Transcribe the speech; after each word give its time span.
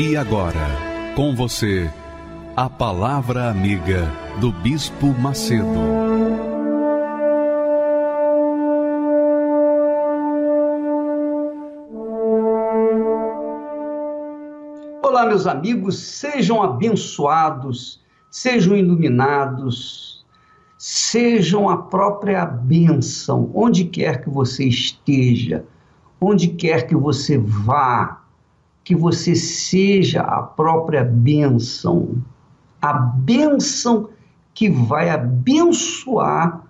E 0.00 0.16
agora, 0.16 0.64
com 1.16 1.34
você, 1.34 1.90
a 2.54 2.70
Palavra 2.70 3.50
Amiga 3.50 4.08
do 4.40 4.52
Bispo 4.52 5.08
Macedo. 5.08 5.66
Olá, 15.02 15.26
meus 15.26 15.48
amigos, 15.48 15.98
sejam 15.98 16.62
abençoados, 16.62 18.00
sejam 18.30 18.76
iluminados, 18.76 20.24
sejam 20.78 21.68
a 21.68 21.76
própria 21.76 22.46
bênção, 22.46 23.50
onde 23.52 23.84
quer 23.84 24.22
que 24.22 24.30
você 24.30 24.64
esteja, 24.64 25.64
onde 26.20 26.46
quer 26.46 26.86
que 26.86 26.94
você 26.94 27.36
vá 27.36 28.17
que 28.88 28.94
você 28.94 29.36
seja 29.36 30.22
a 30.22 30.40
própria 30.40 31.04
bênção, 31.04 32.22
a 32.80 32.94
bênção 32.94 34.08
que 34.54 34.70
vai 34.70 35.10
abençoar 35.10 36.64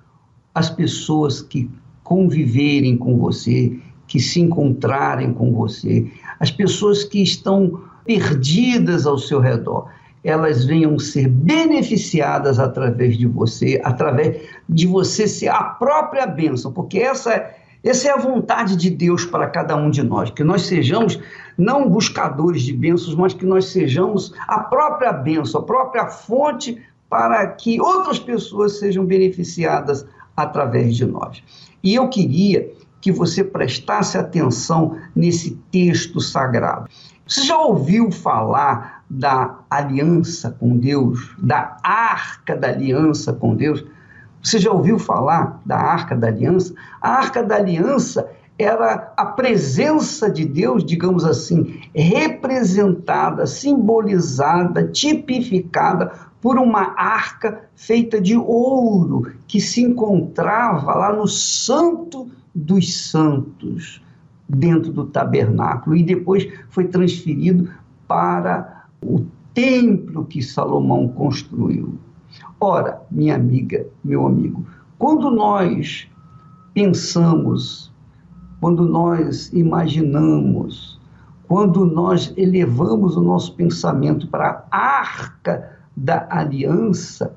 as 0.52 0.68
pessoas 0.68 1.40
que 1.40 1.70
conviverem 2.02 2.96
com 2.96 3.16
você, 3.16 3.78
que 4.08 4.18
se 4.18 4.40
encontrarem 4.40 5.32
com 5.32 5.52
você, 5.52 6.10
as 6.40 6.50
pessoas 6.50 7.04
que 7.04 7.22
estão 7.22 7.84
perdidas 8.04 9.06
ao 9.06 9.16
seu 9.16 9.38
redor, 9.38 9.88
elas 10.24 10.64
venham 10.64 10.98
ser 10.98 11.28
beneficiadas 11.28 12.58
através 12.58 13.16
de 13.16 13.28
você, 13.28 13.80
através 13.84 14.42
de 14.68 14.88
você 14.88 15.28
ser 15.28 15.50
a 15.50 15.62
própria 15.62 16.26
bênção, 16.26 16.72
porque 16.72 16.98
essa 16.98 17.32
é 17.32 17.56
essa 17.82 18.08
é 18.08 18.10
a 18.10 18.16
vontade 18.16 18.76
de 18.76 18.90
Deus 18.90 19.24
para 19.24 19.46
cada 19.46 19.76
um 19.76 19.90
de 19.90 20.02
nós, 20.02 20.30
que 20.30 20.42
nós 20.42 20.62
sejamos 20.62 21.18
não 21.56 21.88
buscadores 21.88 22.62
de 22.62 22.72
bênçãos, 22.72 23.14
mas 23.14 23.34
que 23.34 23.46
nós 23.46 23.66
sejamos 23.66 24.32
a 24.46 24.60
própria 24.60 25.12
bênção, 25.12 25.60
a 25.60 25.64
própria 25.64 26.06
fonte 26.06 26.80
para 27.08 27.46
que 27.46 27.80
outras 27.80 28.18
pessoas 28.18 28.78
sejam 28.78 29.04
beneficiadas 29.04 30.06
através 30.36 30.96
de 30.96 31.06
nós. 31.06 31.42
E 31.82 31.94
eu 31.94 32.08
queria 32.08 32.70
que 33.00 33.12
você 33.12 33.44
prestasse 33.44 34.18
atenção 34.18 34.96
nesse 35.14 35.52
texto 35.70 36.20
sagrado. 36.20 36.88
Você 37.26 37.42
já 37.42 37.58
ouviu 37.58 38.10
falar 38.10 39.04
da 39.08 39.60
aliança 39.70 40.50
com 40.58 40.76
Deus, 40.76 41.34
da 41.38 41.76
arca 41.82 42.56
da 42.56 42.68
aliança 42.68 43.32
com 43.32 43.54
Deus? 43.54 43.84
Você 44.42 44.58
já 44.58 44.70
ouviu 44.70 44.98
falar 44.98 45.60
da 45.64 45.76
Arca 45.76 46.16
da 46.16 46.28
Aliança? 46.28 46.74
A 47.00 47.10
Arca 47.10 47.42
da 47.42 47.56
Aliança 47.56 48.28
era 48.58 49.12
a 49.16 49.24
presença 49.24 50.28
de 50.28 50.44
Deus, 50.44 50.84
digamos 50.84 51.24
assim, 51.24 51.80
representada, 51.94 53.46
simbolizada, 53.46 54.82
tipificada 54.88 56.12
por 56.40 56.58
uma 56.58 56.94
arca 56.96 57.62
feita 57.74 58.20
de 58.20 58.36
ouro 58.36 59.32
que 59.46 59.60
se 59.60 59.82
encontrava 59.82 60.94
lá 60.94 61.12
no 61.12 61.26
Santo 61.26 62.28
dos 62.54 63.10
Santos, 63.10 64.02
dentro 64.48 64.92
do 64.92 65.04
tabernáculo, 65.06 65.96
e 65.96 66.02
depois 66.02 66.48
foi 66.70 66.86
transferido 66.86 67.68
para 68.06 68.86
o 69.02 69.24
templo 69.52 70.24
que 70.24 70.42
Salomão 70.42 71.08
construiu. 71.08 71.98
Ora, 72.60 73.02
minha 73.10 73.34
amiga, 73.34 73.86
meu 74.02 74.26
amigo, 74.26 74.66
quando 74.98 75.30
nós 75.30 76.08
pensamos, 76.74 77.92
quando 78.60 78.84
nós 78.86 79.52
imaginamos, 79.52 81.00
quando 81.46 81.86
nós 81.86 82.32
elevamos 82.36 83.16
o 83.16 83.22
nosso 83.22 83.54
pensamento 83.54 84.26
para 84.28 84.64
a 84.70 84.78
arca 84.78 85.78
da 85.96 86.26
aliança, 86.30 87.34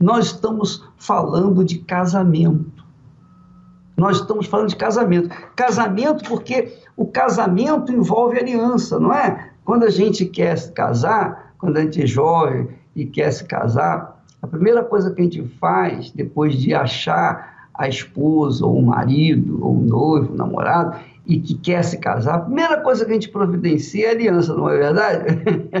nós 0.00 0.26
estamos 0.26 0.84
falando 0.96 1.64
de 1.64 1.78
casamento. 1.80 2.84
Nós 3.96 4.18
estamos 4.18 4.46
falando 4.46 4.68
de 4.68 4.76
casamento. 4.76 5.28
Casamento 5.56 6.22
porque 6.28 6.78
o 6.96 7.06
casamento 7.06 7.92
envolve 7.92 8.38
aliança, 8.38 9.00
não 9.00 9.12
é? 9.12 9.50
Quando 9.64 9.84
a 9.84 9.90
gente 9.90 10.24
quer 10.24 10.56
se 10.56 10.70
casar, 10.72 11.54
quando 11.58 11.76
a 11.76 11.80
gente 11.82 12.02
é 12.02 12.06
jovem 12.06 12.68
e 12.98 13.06
quer 13.06 13.30
se 13.30 13.44
casar, 13.44 14.20
a 14.42 14.46
primeira 14.46 14.82
coisa 14.82 15.14
que 15.14 15.20
a 15.20 15.24
gente 15.24 15.44
faz 15.60 16.10
depois 16.10 16.56
de 16.56 16.74
achar 16.74 17.70
a 17.72 17.88
esposa, 17.88 18.66
ou 18.66 18.76
o 18.76 18.82
marido, 18.82 19.64
ou 19.64 19.76
o 19.76 19.80
noivo, 19.80 20.32
o 20.32 20.36
namorado, 20.36 20.98
e 21.24 21.38
que 21.38 21.54
quer 21.54 21.84
se 21.84 21.98
casar, 21.98 22.34
a 22.34 22.40
primeira 22.40 22.80
coisa 22.80 23.04
que 23.04 23.12
a 23.12 23.14
gente 23.14 23.28
providencia 23.28 24.08
é 24.08 24.10
aliança, 24.10 24.52
não 24.52 24.68
é 24.68 24.76
verdade? 24.78 25.26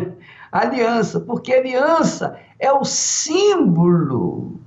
aliança, 0.52 1.18
porque 1.18 1.52
aliança 1.52 2.36
é 2.56 2.72
o 2.72 2.84
símbolo, 2.84 4.60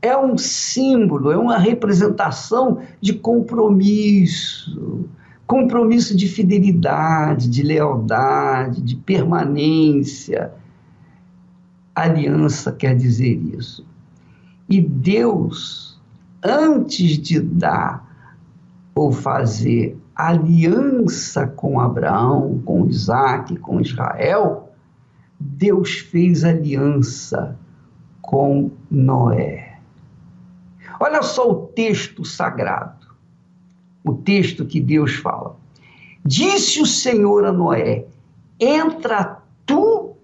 é 0.00 0.16
um 0.16 0.38
símbolo, 0.38 1.30
é 1.30 1.36
uma 1.36 1.58
representação 1.58 2.78
de 3.02 3.12
compromisso, 3.12 5.06
compromisso 5.46 6.16
de 6.16 6.26
fidelidade, 6.26 7.50
de 7.50 7.62
lealdade, 7.62 8.80
de 8.80 8.96
permanência 8.96 10.52
aliança 12.02 12.72
quer 12.72 12.96
dizer 12.96 13.36
isso. 13.56 13.86
E 14.68 14.80
Deus, 14.80 15.98
antes 16.42 17.18
de 17.18 17.40
dar 17.40 18.06
ou 18.94 19.12
fazer 19.12 19.96
aliança 20.14 21.46
com 21.46 21.80
Abraão, 21.80 22.60
com 22.64 22.86
Isaac, 22.86 23.56
com 23.56 23.80
Israel, 23.80 24.72
Deus 25.38 25.98
fez 25.98 26.44
aliança 26.44 27.56
com 28.20 28.70
Noé. 28.90 29.78
Olha 31.00 31.22
só 31.22 31.48
o 31.48 31.66
texto 31.68 32.24
sagrado, 32.24 33.06
o 34.04 34.14
texto 34.14 34.66
que 34.66 34.80
Deus 34.80 35.14
fala. 35.14 35.56
Disse 36.24 36.80
o 36.80 36.86
Senhor 36.86 37.44
a 37.44 37.52
Noé: 37.52 38.04
Entra 38.58 39.40
tu 39.64 40.16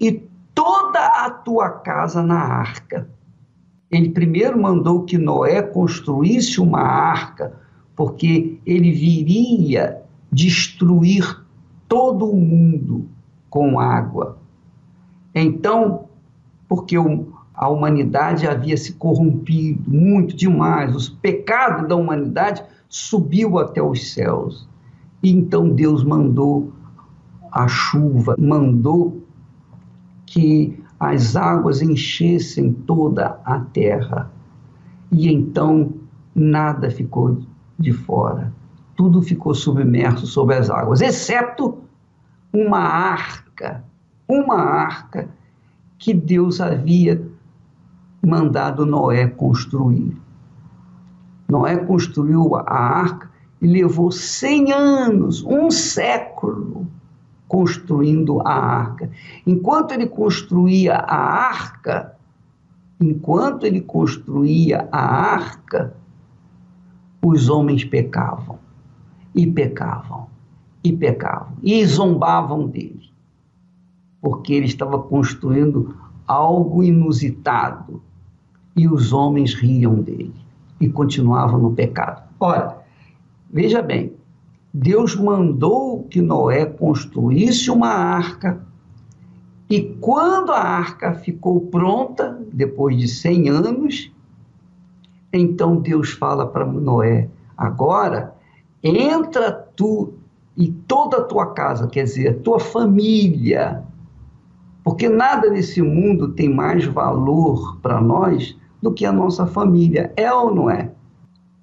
e 0.00 0.29
toda 0.60 1.06
a 1.24 1.30
tua 1.30 1.70
casa 1.70 2.22
na 2.22 2.38
arca. 2.38 3.08
Ele 3.90 4.10
primeiro 4.10 4.60
mandou 4.60 5.04
que 5.04 5.16
Noé 5.16 5.62
construísse 5.62 6.60
uma 6.60 6.82
arca, 6.82 7.54
porque 7.96 8.60
ele 8.66 8.92
viria 8.92 10.02
destruir 10.30 11.42
todo 11.88 12.30
o 12.30 12.36
mundo 12.36 13.08
com 13.48 13.80
água. 13.80 14.36
Então, 15.34 16.10
porque 16.68 16.94
a 17.54 17.68
humanidade 17.70 18.46
havia 18.46 18.76
se 18.76 18.92
corrompido 18.92 19.90
muito 19.90 20.36
demais, 20.36 20.94
os 20.94 21.08
pecados 21.08 21.88
da 21.88 21.96
humanidade 21.96 22.62
subiu 22.86 23.58
até 23.58 23.80
os 23.80 24.12
céus. 24.12 24.68
Então 25.22 25.70
Deus 25.70 26.04
mandou 26.04 26.70
a 27.50 27.66
chuva, 27.66 28.36
mandou 28.38 29.22
que 30.30 30.80
as 31.00 31.34
águas 31.34 31.82
enchessem 31.82 32.72
toda 32.72 33.40
a 33.44 33.58
terra. 33.58 34.30
E 35.10 35.28
então 35.28 35.92
nada 36.32 36.88
ficou 36.88 37.40
de 37.76 37.92
fora. 37.92 38.52
Tudo 38.94 39.20
ficou 39.22 39.54
submerso 39.54 40.28
sob 40.28 40.54
as 40.54 40.70
águas, 40.70 41.00
exceto 41.00 41.78
uma 42.52 42.78
arca, 42.78 43.82
uma 44.28 44.56
arca 44.56 45.28
que 45.98 46.14
Deus 46.14 46.60
havia 46.60 47.20
mandado 48.24 48.86
Noé 48.86 49.26
construir. 49.26 50.16
Noé 51.48 51.76
construiu 51.76 52.54
a 52.54 52.72
arca 52.72 53.28
e 53.60 53.66
levou 53.66 54.12
100 54.12 54.72
anos, 54.72 55.42
um 55.42 55.72
século, 55.72 56.86
construindo 57.50 58.40
a 58.46 58.52
arca. 58.52 59.10
Enquanto 59.44 59.90
ele 59.90 60.06
construía 60.06 60.94
a 60.94 61.16
arca, 61.16 62.16
enquanto 63.00 63.66
ele 63.66 63.80
construía 63.80 64.88
a 64.92 65.04
arca, 65.34 65.96
os 67.20 67.48
homens 67.48 67.84
pecavam 67.84 68.56
e 69.34 69.48
pecavam 69.48 70.28
e 70.84 70.92
pecavam, 70.92 71.54
e 71.60 71.84
zombavam 71.84 72.68
dele, 72.68 73.10
porque 74.20 74.54
ele 74.54 74.66
estava 74.66 74.98
construindo 75.00 75.96
algo 76.28 76.84
inusitado, 76.84 78.00
e 78.76 78.86
os 78.86 79.12
homens 79.12 79.54
riam 79.54 79.96
dele 79.96 80.32
e 80.80 80.88
continuavam 80.88 81.58
no 81.58 81.72
pecado. 81.72 82.22
Ora, 82.38 82.78
veja 83.52 83.82
bem, 83.82 84.09
Deus 84.72 85.16
mandou 85.16 86.04
que 86.04 86.22
Noé 86.22 86.64
construísse 86.64 87.70
uma 87.70 87.88
arca, 87.88 88.64
e 89.68 89.82
quando 90.00 90.52
a 90.52 90.60
arca 90.60 91.14
ficou 91.14 91.60
pronta, 91.60 92.40
depois 92.52 92.96
de 92.96 93.06
100 93.06 93.48
anos, 93.48 94.12
então 95.32 95.76
Deus 95.76 96.10
fala 96.10 96.46
para 96.46 96.64
Noé: 96.64 97.28
agora 97.56 98.34
entra 98.82 99.52
tu 99.52 100.14
e 100.56 100.68
toda 100.68 101.18
a 101.18 101.24
tua 101.24 101.52
casa, 101.52 101.86
quer 101.86 102.04
dizer, 102.04 102.28
a 102.28 102.38
tua 102.42 102.58
família, 102.58 103.84
porque 104.82 105.08
nada 105.08 105.50
nesse 105.50 105.80
mundo 105.82 106.28
tem 106.28 106.48
mais 106.48 106.84
valor 106.84 107.78
para 107.80 108.00
nós 108.00 108.56
do 108.82 108.92
que 108.92 109.04
a 109.04 109.12
nossa 109.12 109.46
família, 109.46 110.12
é 110.16 110.32
ou 110.32 110.54
não 110.54 110.70
é? 110.70 110.90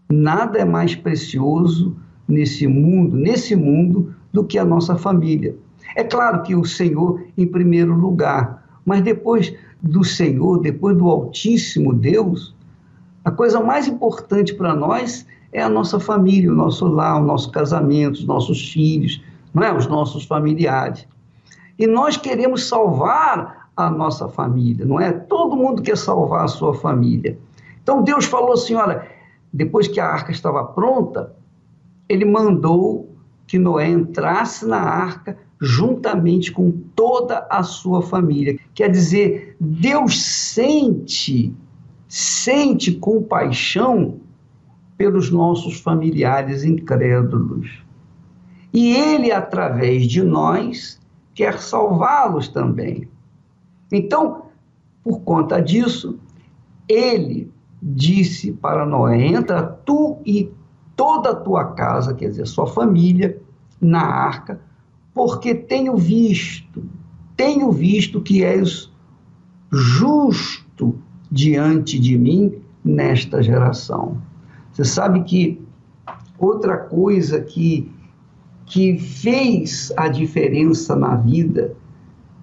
Nada 0.09 0.59
é 0.59 0.65
mais 0.65 0.95
precioso 0.95 1.95
nesse 2.27 2.67
mundo, 2.67 3.15
nesse 3.15 3.55
mundo, 3.55 4.13
do 4.33 4.43
que 4.43 4.57
a 4.57 4.65
nossa 4.65 4.95
família. 4.95 5.55
É 5.95 6.03
claro 6.03 6.43
que 6.43 6.55
o 6.55 6.65
Senhor 6.65 7.23
em 7.37 7.47
primeiro 7.47 7.93
lugar, 7.93 8.63
mas 8.85 9.01
depois 9.01 9.53
do 9.81 10.03
Senhor, 10.03 10.59
depois 10.59 10.97
do 10.97 11.09
Altíssimo 11.09 11.93
Deus, 11.93 12.53
a 13.23 13.31
coisa 13.31 13.59
mais 13.59 13.87
importante 13.87 14.53
para 14.53 14.75
nós 14.75 15.25
é 15.51 15.61
a 15.61 15.69
nossa 15.69 15.99
família, 15.99 16.51
o 16.51 16.55
nosso 16.55 16.85
lar, 16.87 17.21
o 17.21 17.25
nosso 17.25 17.51
casamento, 17.51 18.15
os 18.15 18.25
nossos 18.25 18.71
filhos, 18.71 19.21
não 19.53 19.63
é? 19.63 19.75
os 19.75 19.87
nossos 19.87 20.25
familiares. 20.25 21.07
E 21.79 21.85
nós 21.85 22.17
queremos 22.17 22.67
salvar 22.67 23.69
a 23.75 23.89
nossa 23.89 24.27
família, 24.27 24.85
não 24.85 24.99
é? 24.99 25.11
Todo 25.11 25.55
mundo 25.55 25.81
quer 25.81 25.97
salvar 25.97 26.45
a 26.45 26.47
sua 26.47 26.73
família. 26.73 27.37
Então 27.83 28.01
Deus 28.01 28.25
falou 28.25 28.53
assim: 28.53 28.73
olha, 28.73 29.07
depois 29.53 29.87
que 29.87 29.99
a 29.99 30.05
arca 30.05 30.31
estava 30.31 30.63
pronta, 30.63 31.35
ele 32.07 32.25
mandou 32.25 33.15
que 33.45 33.57
Noé 33.57 33.89
entrasse 33.89 34.65
na 34.65 34.79
arca 34.79 35.37
juntamente 35.59 36.51
com 36.51 36.71
toda 36.95 37.47
a 37.49 37.63
sua 37.63 38.01
família. 38.01 38.59
Quer 38.73 38.91
dizer, 38.91 39.55
Deus 39.59 40.23
sente, 40.23 41.53
sente 42.07 42.91
compaixão 42.93 44.19
pelos 44.97 45.31
nossos 45.31 45.79
familiares 45.79 46.63
incrédulos. 46.63 47.83
E 48.73 48.93
ele, 48.95 49.31
através 49.31 50.05
de 50.07 50.21
nós, 50.21 50.99
quer 51.33 51.59
salvá-los 51.59 52.47
também. 52.47 53.07
Então, 53.91 54.47
por 55.03 55.21
conta 55.21 55.61
disso, 55.61 56.19
ele 56.87 57.51
disse 57.81 58.51
para 58.51 58.85
Noé: 58.85 59.25
entra 59.25 59.63
tu 59.63 60.17
e 60.25 60.51
toda 60.97 61.29
a 61.29 61.35
tua 61.35 61.63
casa, 61.73 62.13
quer 62.13 62.29
dizer, 62.29 62.47
sua 62.47 62.67
família, 62.67 63.39
na 63.79 64.01
arca, 64.01 64.59
porque 65.13 65.53
tenho 65.53 65.95
visto, 65.95 66.83
tenho 67.37 67.71
visto 67.71 68.19
que 68.19 68.43
és 68.43 68.91
justo 69.71 70.95
diante 71.31 71.99
de 71.99 72.17
mim 72.17 72.55
nesta 72.83 73.43
geração. 73.43 74.17
Você 74.71 74.83
sabe 74.83 75.23
que 75.23 75.61
outra 76.37 76.77
coisa 76.77 77.41
que, 77.41 77.91
que 78.65 78.97
fez 78.97 79.93
a 79.95 80.07
diferença 80.07 80.95
na 80.95 81.15
vida 81.15 81.75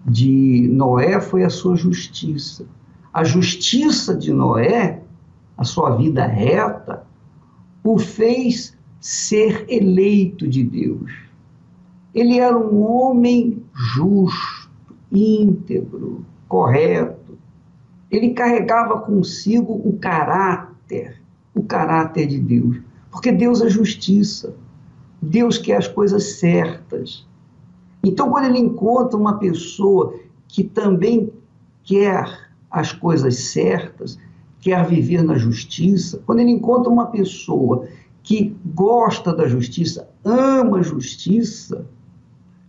de 0.07 0.69
Noé 0.71 1.21
foi 1.21 1.43
a 1.43 1.51
sua 1.51 1.75
justiça. 1.75 2.67
A 3.13 3.25
justiça 3.25 4.15
de 4.15 4.33
Noé, 4.33 5.03
a 5.57 5.65
sua 5.65 5.97
vida 5.97 6.27
reta, 6.27 7.05
o 7.85 7.99
fez 7.99 8.75
ser 8.99 9.67
eleito 9.69 10.49
de 10.49 10.65
Deus. 10.65 11.13
Ele 12.15 12.39
era 12.39 12.57
um 12.57 12.83
homem 12.91 13.63
justo, 13.75 14.71
íntegro, 15.13 16.25
correto. 16.49 17.37
Ele 18.11 18.31
carregava 18.31 19.01
consigo 19.01 19.75
o 19.75 19.99
caráter, 19.99 21.21
o 21.55 21.63
caráter 21.63 22.27
de 22.27 22.39
Deus. 22.39 22.81
Porque 23.11 23.31
Deus 23.31 23.61
é 23.61 23.69
justiça. 23.69 24.57
Deus 25.21 25.59
quer 25.59 25.77
as 25.77 25.89
coisas 25.89 26.39
certas. 26.39 27.27
Então, 28.03 28.31
quando 28.31 28.47
ele 28.47 28.59
encontra 28.59 29.19
uma 29.19 29.39
pessoa 29.39 30.15
que 30.49 30.65
também 30.65 31.33
quer 31.83 32.51
as 32.71 32.93
coisas 32.93 33.37
certas, 33.37 34.19
quer 34.65 34.87
viver 34.87 35.23
na 35.23 35.37
justiça, 35.37 36.23
quando 36.25 36.41
ele 36.41 36.51
encontra 36.51 36.91
uma 36.91 37.07
pessoa 37.09 37.87
que 38.23 38.57
gosta 38.75 39.31
da 39.35 39.47
justiça, 39.47 40.09
ama 40.25 40.79
a 40.79 40.83
justiça, 40.83 41.87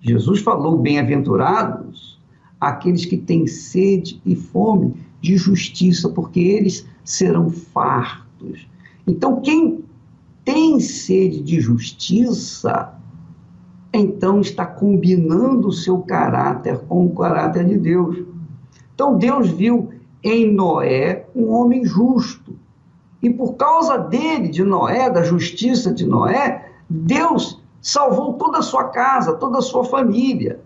Jesus 0.01 0.41
falou: 0.41 0.77
bem-aventurados 0.77 2.19
aqueles 2.59 3.05
que 3.05 3.15
têm 3.15 3.47
sede 3.47 4.21
e 4.25 4.35
fome 4.35 4.93
de 5.21 5.37
justiça, 5.37 6.09
porque 6.09 6.41
eles 6.41 6.85
serão 7.01 7.49
fartos. 7.49 8.67
Então, 9.07 9.39
quem 9.39 9.85
tem 10.43 10.81
sede 10.81 11.41
de 11.41 11.61
justiça, 11.61 12.93
então 13.93 14.41
está 14.41 14.65
combinando 14.65 15.69
o 15.69 15.73
seu 15.73 15.99
caráter 15.99 16.77
com 16.79 17.05
o 17.05 17.15
caráter 17.15 17.65
de 17.65 17.77
Deus. 17.77 18.17
Então, 18.93 19.17
Deus 19.17 19.49
viu 19.49 19.91
em 20.21 20.53
Noé 20.53 21.24
um 21.35 21.51
homem 21.51 21.85
justo. 21.85 22.57
E 23.21 23.29
por 23.29 23.53
causa 23.55 23.97
dele, 23.97 24.47
de 24.47 24.63
Noé, 24.63 25.09
da 25.09 25.23
justiça 25.23 25.93
de 25.93 26.05
Noé, 26.05 26.71
Deus 26.89 27.61
salvou 27.81 28.33
toda 28.33 28.59
a 28.59 28.63
sua 28.63 28.85
casa, 28.85 29.33
toda 29.33 29.59
a 29.59 29.61
sua 29.61 29.83
família. 29.83 30.61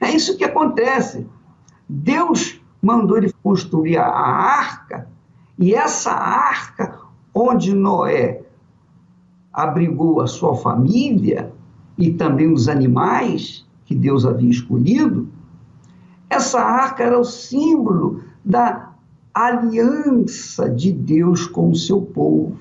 É 0.00 0.10
isso 0.10 0.36
que 0.36 0.44
acontece. 0.44 1.26
Deus 1.88 2.60
mandou 2.82 3.16
ele 3.16 3.32
construir 3.42 3.96
a 3.96 4.06
arca, 4.06 5.08
e 5.58 5.74
essa 5.74 6.12
arca, 6.12 6.98
onde 7.34 7.74
Noé 7.74 8.42
abrigou 9.52 10.20
a 10.20 10.26
sua 10.26 10.54
família 10.54 11.52
e 11.96 12.12
também 12.12 12.52
os 12.52 12.68
animais 12.68 13.66
que 13.86 13.94
Deus 13.94 14.26
havia 14.26 14.50
escolhido, 14.50 15.28
essa 16.28 16.60
arca 16.60 17.04
era 17.04 17.18
o 17.18 17.24
símbolo 17.24 18.22
da 18.44 18.85
aliança 19.36 20.66
de 20.70 20.90
Deus 20.90 21.46
com 21.46 21.68
o 21.70 21.76
seu 21.76 22.00
povo. 22.00 22.56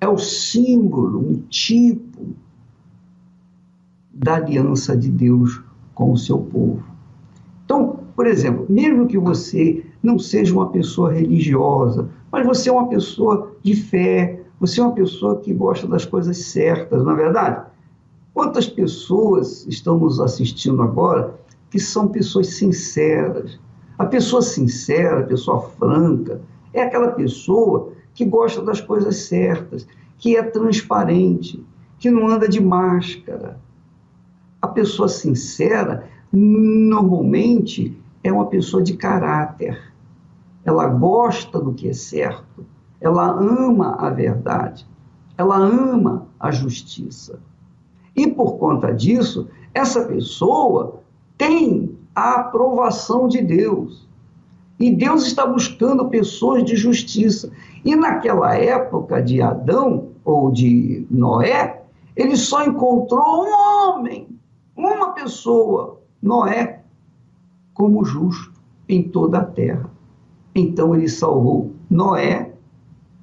É 0.00 0.06
o 0.06 0.16
símbolo, 0.16 1.18
um 1.18 1.42
tipo 1.48 2.28
da 4.12 4.36
aliança 4.36 4.96
de 4.96 5.10
Deus 5.10 5.60
com 5.94 6.12
o 6.12 6.16
seu 6.16 6.38
povo. 6.38 6.84
Então, 7.64 8.04
por 8.14 8.24
exemplo, 8.24 8.66
mesmo 8.68 9.08
que 9.08 9.18
você 9.18 9.84
não 10.00 10.16
seja 10.16 10.54
uma 10.54 10.70
pessoa 10.70 11.12
religiosa, 11.12 12.08
mas 12.30 12.46
você 12.46 12.68
é 12.68 12.72
uma 12.72 12.88
pessoa 12.88 13.52
de 13.64 13.74
fé, 13.74 14.40
você 14.60 14.80
é 14.80 14.84
uma 14.84 14.94
pessoa 14.94 15.40
que 15.40 15.52
gosta 15.52 15.88
das 15.88 16.04
coisas 16.04 16.38
certas, 16.38 17.02
não 17.02 17.10
é 17.12 17.16
verdade? 17.16 17.66
Quantas 18.32 18.68
pessoas 18.68 19.66
estão 19.66 19.98
nos 19.98 20.20
assistindo 20.20 20.80
agora 20.82 21.34
que 21.68 21.80
são 21.80 22.06
pessoas 22.06 22.54
sinceras. 22.54 23.58
A 23.98 24.04
pessoa 24.04 24.42
sincera, 24.42 25.20
a 25.20 25.26
pessoa 25.26 25.62
franca, 25.70 26.40
é 26.72 26.82
aquela 26.82 27.12
pessoa 27.12 27.92
que 28.14 28.24
gosta 28.24 28.62
das 28.62 28.80
coisas 28.80 29.16
certas, 29.16 29.86
que 30.18 30.36
é 30.36 30.42
transparente, 30.42 31.64
que 31.98 32.10
não 32.10 32.28
anda 32.28 32.48
de 32.48 32.60
máscara. 32.60 33.58
A 34.60 34.68
pessoa 34.68 35.08
sincera, 35.08 36.08
normalmente, 36.32 37.96
é 38.22 38.32
uma 38.32 38.46
pessoa 38.46 38.82
de 38.82 38.96
caráter. 38.96 39.78
Ela 40.64 40.88
gosta 40.88 41.60
do 41.60 41.72
que 41.72 41.88
é 41.88 41.92
certo, 41.92 42.66
ela 43.00 43.30
ama 43.30 43.94
a 43.98 44.10
verdade, 44.10 44.86
ela 45.38 45.56
ama 45.56 46.26
a 46.40 46.50
justiça. 46.50 47.38
E 48.16 48.26
por 48.26 48.58
conta 48.58 48.92
disso, 48.92 49.48
essa 49.72 50.04
pessoa 50.06 51.00
tem 51.36 51.85
a 52.16 52.36
aprovação 52.36 53.28
de 53.28 53.42
Deus. 53.42 54.08
E 54.80 54.90
Deus 54.90 55.26
está 55.26 55.46
buscando 55.46 56.08
pessoas 56.08 56.64
de 56.64 56.74
justiça. 56.74 57.52
E 57.84 57.94
naquela 57.94 58.54
época 58.56 59.22
de 59.22 59.42
Adão 59.42 60.08
ou 60.24 60.50
de 60.50 61.06
Noé, 61.10 61.82
ele 62.16 62.36
só 62.36 62.64
encontrou 62.64 63.44
um 63.44 63.94
homem, 63.94 64.28
uma 64.74 65.12
pessoa, 65.12 66.00
Noé, 66.22 66.82
como 67.74 68.02
justo 68.02 68.58
em 68.88 69.02
toda 69.02 69.38
a 69.38 69.44
terra. 69.44 69.90
Então 70.54 70.94
ele 70.94 71.08
salvou 71.08 71.72
Noé, 71.90 72.52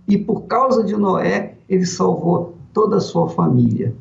e 0.07 0.17
por 0.17 0.43
causa 0.43 0.83
de 0.83 0.95
Noé, 0.95 1.55
ele 1.67 1.85
salvou 1.85 2.55
toda 2.71 2.97
a 2.97 3.01
sua 3.01 3.27
família. 3.29 3.95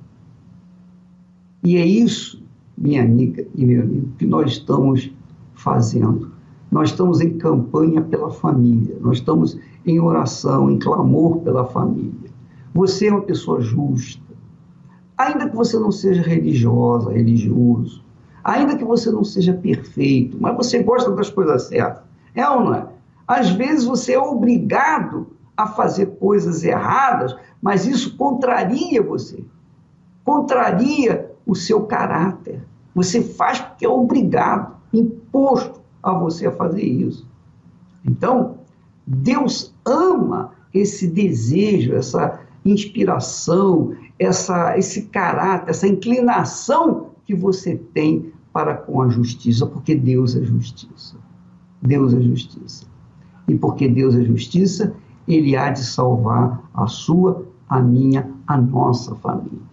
E 1.64 1.76
é 1.76 1.86
isso, 1.86 2.41
minha 2.82 3.02
amiga 3.02 3.46
e 3.54 3.64
meu 3.64 3.82
amigo, 3.82 4.08
que 4.18 4.26
nós 4.26 4.50
estamos 4.50 5.10
fazendo. 5.54 6.32
Nós 6.70 6.90
estamos 6.90 7.20
em 7.20 7.38
campanha 7.38 8.02
pela 8.02 8.30
família, 8.30 8.96
nós 9.00 9.18
estamos 9.18 9.56
em 9.86 10.00
oração, 10.00 10.68
em 10.68 10.78
clamor 10.78 11.38
pela 11.38 11.64
família. 11.64 12.30
Você 12.74 13.06
é 13.06 13.12
uma 13.12 13.22
pessoa 13.22 13.60
justa. 13.60 14.20
Ainda 15.16 15.48
que 15.48 15.54
você 15.54 15.78
não 15.78 15.92
seja 15.92 16.22
religiosa, 16.22 17.12
religioso, 17.12 18.02
ainda 18.42 18.76
que 18.76 18.84
você 18.84 19.10
não 19.10 19.22
seja 19.22 19.52
perfeito, 19.52 20.36
mas 20.40 20.56
você 20.56 20.82
gosta 20.82 21.10
das 21.12 21.30
coisas 21.30 21.64
certas. 21.64 22.02
É 22.34 22.48
ou 22.48 22.64
não 22.64 22.74
é? 22.74 22.88
Às 23.28 23.50
vezes 23.50 23.84
você 23.84 24.14
é 24.14 24.18
obrigado 24.18 25.28
a 25.56 25.66
fazer 25.68 26.06
coisas 26.18 26.64
erradas, 26.64 27.36
mas 27.60 27.86
isso 27.86 28.16
contraria 28.16 29.00
você, 29.00 29.44
contraria 30.24 31.30
o 31.46 31.54
seu 31.54 31.82
caráter. 31.82 32.62
Você 32.94 33.22
faz 33.22 33.60
porque 33.60 33.86
é 33.86 33.88
obrigado, 33.88 34.76
imposto 34.92 35.80
a 36.02 36.12
você 36.12 36.46
a 36.46 36.52
fazer 36.52 36.82
isso. 36.82 37.26
Então, 38.04 38.58
Deus 39.06 39.74
ama 39.84 40.52
esse 40.74 41.06
desejo, 41.06 41.94
essa 41.94 42.40
inspiração, 42.64 43.94
essa, 44.18 44.76
esse 44.78 45.02
caráter, 45.02 45.70
essa 45.70 45.86
inclinação 45.86 47.10
que 47.24 47.34
você 47.34 47.76
tem 47.76 48.32
para 48.52 48.74
com 48.74 49.00
a 49.00 49.08
justiça, 49.08 49.66
porque 49.66 49.94
Deus 49.94 50.36
é 50.36 50.42
justiça. 50.42 51.16
Deus 51.80 52.14
é 52.14 52.20
justiça. 52.20 52.86
E 53.48 53.54
porque 53.54 53.88
Deus 53.88 54.14
é 54.14 54.22
justiça, 54.22 54.94
Ele 55.26 55.56
há 55.56 55.70
de 55.70 55.84
salvar 55.84 56.62
a 56.74 56.86
sua, 56.86 57.46
a 57.68 57.80
minha, 57.80 58.30
a 58.46 58.56
nossa 58.56 59.14
família. 59.16 59.72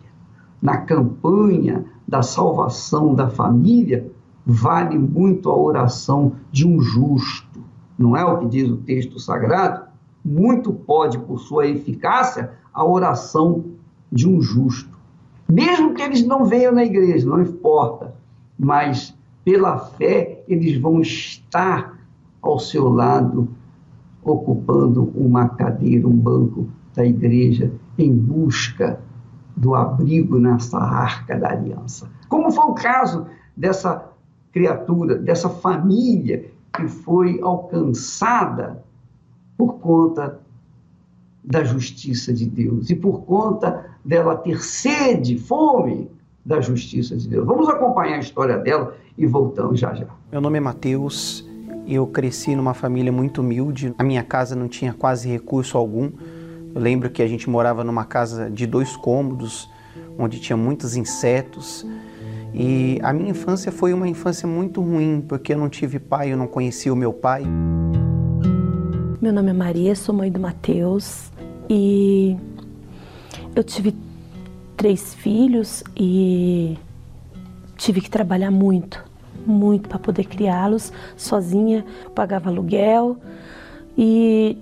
Na 0.62 0.78
campanha 0.78 1.86
da 2.10 2.24
salvação 2.24 3.14
da 3.14 3.30
família, 3.30 4.12
vale 4.44 4.98
muito 4.98 5.50
a 5.52 5.56
oração 5.56 6.34
de 6.52 6.68
um 6.68 6.82
justo. 6.82 7.64
Não 7.98 8.18
é 8.18 8.26
o 8.26 8.40
que 8.40 8.48
diz 8.48 8.68
o 8.68 8.78
texto 8.78 9.20
sagrado? 9.20 9.84
Muito 10.26 10.74
pode, 10.74 11.20
por 11.20 11.40
sua 11.40 11.68
eficácia, 11.68 12.52
a 12.74 12.84
oração 12.84 13.64
de 14.12 14.28
um 14.28 14.42
justo. 14.42 14.98
Mesmo 15.48 15.94
que 15.94 16.02
eles 16.02 16.26
não 16.26 16.46
venham 16.46 16.74
na 16.74 16.84
igreja, 16.84 17.28
não 17.28 17.42
importa, 17.42 18.16
mas 18.58 19.16
pela 19.46 19.78
fé 19.78 20.44
eles 20.48 20.82
vão 20.82 21.02
estar 21.02 22.00
ao 22.42 22.58
seu 22.58 22.90
lado, 22.90 23.48
ocupando 24.24 25.12
uma 25.14 25.48
cadeira, 25.48 26.08
um 26.08 26.16
banco 26.16 26.68
da 26.96 27.06
igreja, 27.06 27.72
em 27.98 28.12
busca 28.12 29.00
do 29.60 29.76
abrigo 29.76 30.40
nessa 30.40 30.78
arca 30.78 31.38
da 31.38 31.52
aliança. 31.52 32.10
Como 32.30 32.50
foi 32.50 32.64
o 32.64 32.74
caso 32.74 33.28
dessa 33.56 34.10
criatura, 34.54 35.16
dessa 35.16 35.50
família 35.50 36.50
que 36.74 36.88
foi 36.88 37.42
alcançada 37.42 38.82
por 39.58 39.74
conta 39.80 40.40
da 41.44 41.64
justiça 41.64 42.34
de 42.34 42.46
Deus 42.46 42.90
e 42.90 42.96
por 42.96 43.24
conta 43.24 43.86
dela 44.04 44.38
ter 44.38 44.64
sede, 44.64 45.38
fome 45.38 46.10
da 46.46 46.62
justiça 46.62 47.18
de 47.18 47.28
Deus. 47.28 47.46
Vamos 47.46 47.68
acompanhar 47.68 48.16
a 48.16 48.20
história 48.20 48.58
dela 48.58 48.96
e 49.18 49.26
voltamos 49.26 49.78
já 49.78 49.94
já. 49.94 50.08
Meu 50.32 50.40
nome 50.40 50.58
é 50.58 50.62
Mateus, 50.62 51.46
eu 51.86 52.08
cresci 52.08 52.56
numa 52.56 52.74
família 52.74 53.12
muito 53.12 53.42
humilde, 53.42 53.94
a 53.98 54.04
minha 54.06 54.24
casa 54.24 54.56
não 54.56 54.70
tinha 54.70 54.94
quase 54.94 55.28
recurso 55.28 55.78
algum. 55.78 56.10
Eu 56.74 56.82
lembro 56.82 57.10
que 57.10 57.22
a 57.22 57.28
gente 57.28 57.50
morava 57.50 57.84
numa 57.84 58.06
casa 58.06 58.50
de 58.50 58.68
dois 58.68 58.96
cômodos, 58.96 59.70
onde 60.18 60.40
tinha 60.40 60.56
muitos 60.56 60.96
insetos. 60.96 61.86
E 62.54 63.00
a 63.02 63.14
minha 63.14 63.30
infância 63.30 63.72
foi 63.72 63.94
uma 63.94 64.08
infância 64.08 64.48
muito 64.48 64.82
ruim, 64.82 65.24
porque 65.28 65.54
eu 65.54 65.58
não 65.58 65.70
tive 65.70 66.00
pai, 66.00 66.32
eu 66.32 66.38
não 66.38 66.48
conhecia 66.48 66.92
o 66.92 66.96
meu 66.96 67.14
pai. 67.14 67.44
Meu 69.22 69.34
nome 69.34 69.50
é 69.50 69.54
Maria, 69.54 69.96
sou 69.96 70.16
mãe 70.16 70.32
do 70.32 70.40
Mateus 70.40 71.32
e 71.70 72.38
eu 73.56 73.64
tive 73.64 73.94
três 74.78 75.14
filhos 75.14 75.84
e 75.96 76.78
tive 77.76 78.00
que 78.02 78.10
trabalhar 78.10 78.50
muito, 78.50 79.04
muito 79.46 79.90
para 79.90 80.00
poder 80.00 80.26
criá-los 80.26 80.94
sozinha. 81.18 81.86
Eu 82.06 82.12
pagava 82.12 82.50
aluguel 82.50 83.18
e 83.98 84.58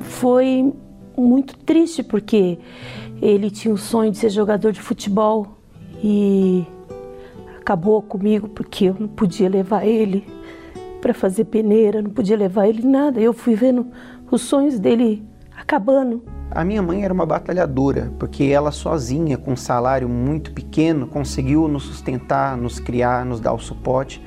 foi 0.00 0.72
muito 1.16 1.56
triste 1.58 2.02
porque 2.02 2.58
ele 3.20 3.50
tinha 3.50 3.72
o 3.72 3.78
sonho 3.78 4.10
de 4.10 4.18
ser 4.18 4.30
jogador 4.30 4.72
de 4.72 4.80
futebol 4.80 5.58
e 6.02 6.66
acabou 7.60 8.02
comigo 8.02 8.48
porque 8.48 8.86
eu 8.86 8.96
não 8.98 9.08
podia 9.08 9.48
levar 9.48 9.86
ele 9.86 10.26
para 11.00 11.12
fazer 11.14 11.44
peneira, 11.44 12.02
não 12.02 12.10
podia 12.10 12.36
levar 12.36 12.68
ele 12.68 12.86
nada. 12.86 13.20
Eu 13.20 13.32
fui 13.32 13.54
vendo 13.54 13.86
os 14.30 14.42
sonhos 14.42 14.78
dele 14.78 15.22
acabando. 15.56 16.22
A 16.50 16.64
minha 16.64 16.82
mãe 16.82 17.02
era 17.02 17.14
uma 17.14 17.24
batalhadora, 17.24 18.12
porque 18.18 18.44
ela 18.44 18.70
sozinha, 18.70 19.38
com 19.38 19.52
um 19.52 19.56
salário 19.56 20.08
muito 20.08 20.52
pequeno, 20.52 21.06
conseguiu 21.06 21.66
nos 21.66 21.84
sustentar, 21.84 22.56
nos 22.56 22.78
criar, 22.78 23.24
nos 23.24 23.40
dar 23.40 23.54
o 23.54 23.58
suporte, 23.58 24.22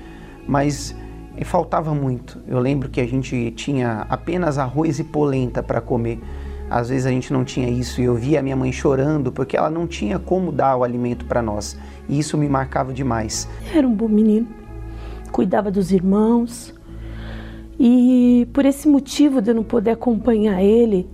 mas 0.48 0.96
faltava 1.44 1.94
muito. 1.94 2.42
Eu 2.48 2.60
lembro 2.60 2.90
que 2.90 3.00
a 3.00 3.08
gente 3.08 3.52
tinha 3.52 4.06
apenas 4.10 4.58
arroz 4.58 5.00
e 5.00 5.04
polenta 5.04 5.62
para 5.62 5.82
comer. 5.82 6.20
Às 6.70 6.90
vezes 6.90 7.06
a 7.06 7.12
gente 7.12 7.32
não 7.32 7.46
tinha 7.46 7.70
isso 7.70 8.02
e 8.02 8.06
eu 8.06 8.16
via 8.16 8.40
a 8.40 8.44
minha 8.44 8.56
mãe 8.56 8.72
chorando 8.72 9.32
porque 9.32 9.56
ela 9.56 9.70
não 9.70 9.86
tinha 9.86 10.18
como 10.18 10.52
dar 10.52 10.76
o 10.76 10.84
alimento 10.84 11.26
para 11.26 11.42
nós. 11.42 11.78
E 12.10 12.18
isso 12.18 12.38
me 12.38 12.50
marcava 12.50 12.92
demais. 12.92 13.48
Era 13.74 13.88
um 13.88 13.94
bom 13.94 14.08
menino, 14.08 14.48
cuidava 15.32 15.70
dos 15.70 15.92
irmãos. 15.92 16.74
E 17.80 18.48
por 18.54 18.66
esse 18.66 18.88
motivo 18.88 19.42
de 19.42 19.52
eu 19.52 19.56
não 19.56 19.64
poder 19.64 19.92
acompanhar 19.92 20.62
ele, 20.62 21.08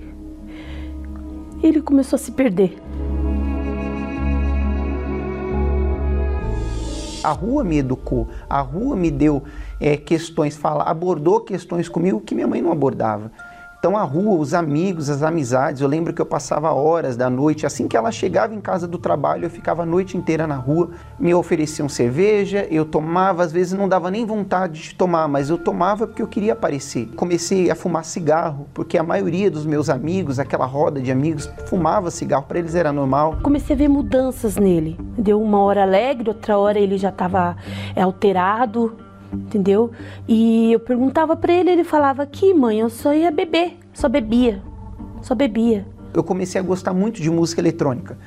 ele 1.61 1.81
começou 1.81 2.15
a 2.15 2.19
se 2.19 2.31
perder. 2.31 2.77
A 7.23 7.31
rua 7.31 7.63
me 7.63 7.77
educou, 7.77 8.27
a 8.49 8.61
rua 8.61 8.95
me 8.95 9.11
deu 9.11 9.43
é, 9.79 9.95
questões, 9.95 10.57
fala, 10.57 10.83
abordou 10.83 11.41
questões 11.41 11.87
comigo 11.87 12.19
que 12.21 12.33
minha 12.33 12.47
mãe 12.47 12.61
não 12.61 12.71
abordava. 12.71 13.31
Então 13.81 13.97
a 13.97 14.03
rua, 14.03 14.37
os 14.37 14.53
amigos, 14.53 15.09
as 15.09 15.23
amizades, 15.23 15.81
eu 15.81 15.87
lembro 15.87 16.13
que 16.13 16.21
eu 16.21 16.25
passava 16.25 16.71
horas 16.71 17.17
da 17.17 17.31
noite, 17.31 17.65
assim 17.65 17.87
que 17.87 17.97
ela 17.97 18.11
chegava 18.11 18.53
em 18.53 18.61
casa 18.61 18.87
do 18.87 18.99
trabalho, 18.99 19.45
eu 19.45 19.49
ficava 19.49 19.81
a 19.81 19.85
noite 19.87 20.15
inteira 20.15 20.45
na 20.45 20.53
rua, 20.53 20.91
me 21.19 21.33
ofereciam 21.33 21.89
cerveja, 21.89 22.67
eu 22.69 22.85
tomava, 22.85 23.41
às 23.41 23.51
vezes 23.51 23.73
não 23.73 23.89
dava 23.89 24.11
nem 24.11 24.23
vontade 24.23 24.79
de 24.79 24.93
tomar, 24.93 25.27
mas 25.27 25.49
eu 25.49 25.57
tomava 25.57 26.05
porque 26.05 26.21
eu 26.21 26.27
queria 26.27 26.53
aparecer. 26.53 27.07
Comecei 27.15 27.71
a 27.71 27.75
fumar 27.75 28.05
cigarro, 28.05 28.67
porque 28.71 28.99
a 28.99 29.03
maioria 29.03 29.49
dos 29.49 29.65
meus 29.65 29.89
amigos, 29.89 30.37
aquela 30.37 30.67
roda 30.67 31.01
de 31.01 31.11
amigos, 31.11 31.49
fumava 31.65 32.11
cigarro, 32.11 32.45
para 32.47 32.59
eles 32.59 32.75
era 32.75 32.93
normal. 32.93 33.39
Comecei 33.41 33.75
a 33.75 33.79
ver 33.79 33.87
mudanças 33.87 34.57
nele. 34.57 34.95
Deu 35.17 35.41
uma 35.41 35.59
hora 35.59 35.81
alegre, 35.81 36.29
outra 36.29 36.55
hora 36.55 36.77
ele 36.77 36.99
já 36.99 37.09
estava 37.09 37.57
alterado, 37.95 38.95
entendeu? 39.31 39.91
E 40.27 40.71
eu 40.71 40.79
perguntava 40.79 41.35
para 41.35 41.53
ele, 41.53 41.71
ele 41.71 41.83
falava 41.83 42.25
que 42.25 42.53
mãe, 42.53 42.79
eu 42.79 42.89
só 42.89 43.13
ia 43.13 43.31
beber, 43.31 43.77
só 43.93 44.09
bebia, 44.09 44.61
só 45.21 45.35
bebia. 45.35 45.85
Eu 46.13 46.23
comecei 46.23 46.59
a 46.59 46.63
gostar 46.63 46.93
muito 46.93 47.21
de 47.21 47.29
música 47.29 47.61
eletrônica. 47.61 48.17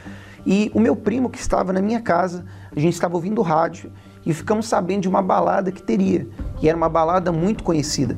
E 0.46 0.70
o 0.74 0.80
meu 0.80 0.94
primo 0.94 1.30
que 1.30 1.38
estava 1.38 1.72
na 1.72 1.80
minha 1.80 2.00
casa, 2.00 2.44
a 2.74 2.78
gente 2.78 2.94
estava 2.94 3.14
ouvindo 3.14 3.40
rádio 3.42 3.90
e 4.24 4.32
ficamos 4.32 4.66
sabendo 4.66 5.02
de 5.02 5.08
uma 5.08 5.22
balada 5.22 5.70
que 5.70 5.82
teria, 5.82 6.26
e 6.62 6.68
era 6.68 6.76
uma 6.76 6.88
balada 6.88 7.30
muito 7.32 7.62
conhecida. 7.62 8.16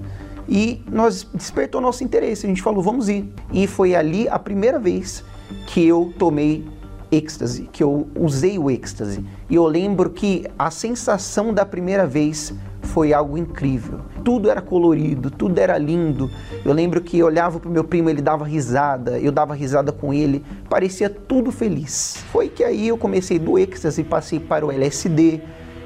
E 0.49 0.83
nós 0.91 1.29
despertou 1.35 1.81
nosso 1.81 2.05
interesse, 2.05 2.47
a 2.47 2.49
gente 2.49 2.63
falou, 2.63 2.83
vamos 2.83 3.09
ir. 3.09 3.29
E 3.53 3.67
foi 3.67 3.95
ali 3.95 4.29
a 4.29 4.39
primeira 4.39 4.79
vez 4.79 5.25
que 5.67 5.85
eu 5.85 6.13
tomei 6.19 6.65
êxtase, 7.11 7.69
que 7.73 7.83
eu 7.83 8.09
usei 8.17 8.59
o 8.59 8.71
êxtase. 8.71 9.25
E 9.49 9.55
eu 9.55 9.67
lembro 9.67 10.11
que 10.11 10.47
a 10.59 10.71
sensação 10.71 11.53
da 11.53 11.65
primeira 11.65 12.07
vez 12.07 12.55
foi 12.87 13.13
algo 13.13 13.37
incrível. 13.37 14.01
Tudo 14.25 14.51
era 14.51 14.63
colorido, 14.63 15.31
tudo 15.31 15.59
era 15.59 15.77
lindo. 15.77 16.31
Eu 16.65 16.73
lembro 16.73 17.01
que 17.01 17.19
eu 17.19 17.27
olhava 17.27 17.61
para 17.61 17.69
o 17.69 17.73
meu 17.73 17.85
primo, 17.85 18.09
ele 18.09 18.23
dava 18.23 18.45
risada, 18.45 19.19
eu 19.19 19.31
dava 19.31 19.55
risada 19.55 19.93
com 19.93 20.15
ele, 20.15 20.45
parecia 20.69 21.11
tudo 21.11 21.53
feliz. 21.53 22.25
Foi 22.33 22.49
que 22.49 22.65
aí 22.65 22.89
eu 22.89 22.97
comecei 22.97 23.39
do 23.39 23.59
êxtase, 23.59 24.03
passei 24.03 24.41
para 24.41 24.65
o 24.65 24.73
LSD, 24.73 25.41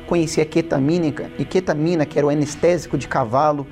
conheci 0.06 0.40
a 0.40 0.44
ketamina, 0.44 1.30
e 1.38 1.44
ketamina, 1.44 2.06
que 2.06 2.18
era 2.18 2.26
o 2.26 2.30
anestésico 2.30 2.96
de 2.96 3.08
cavalo, 3.08 3.66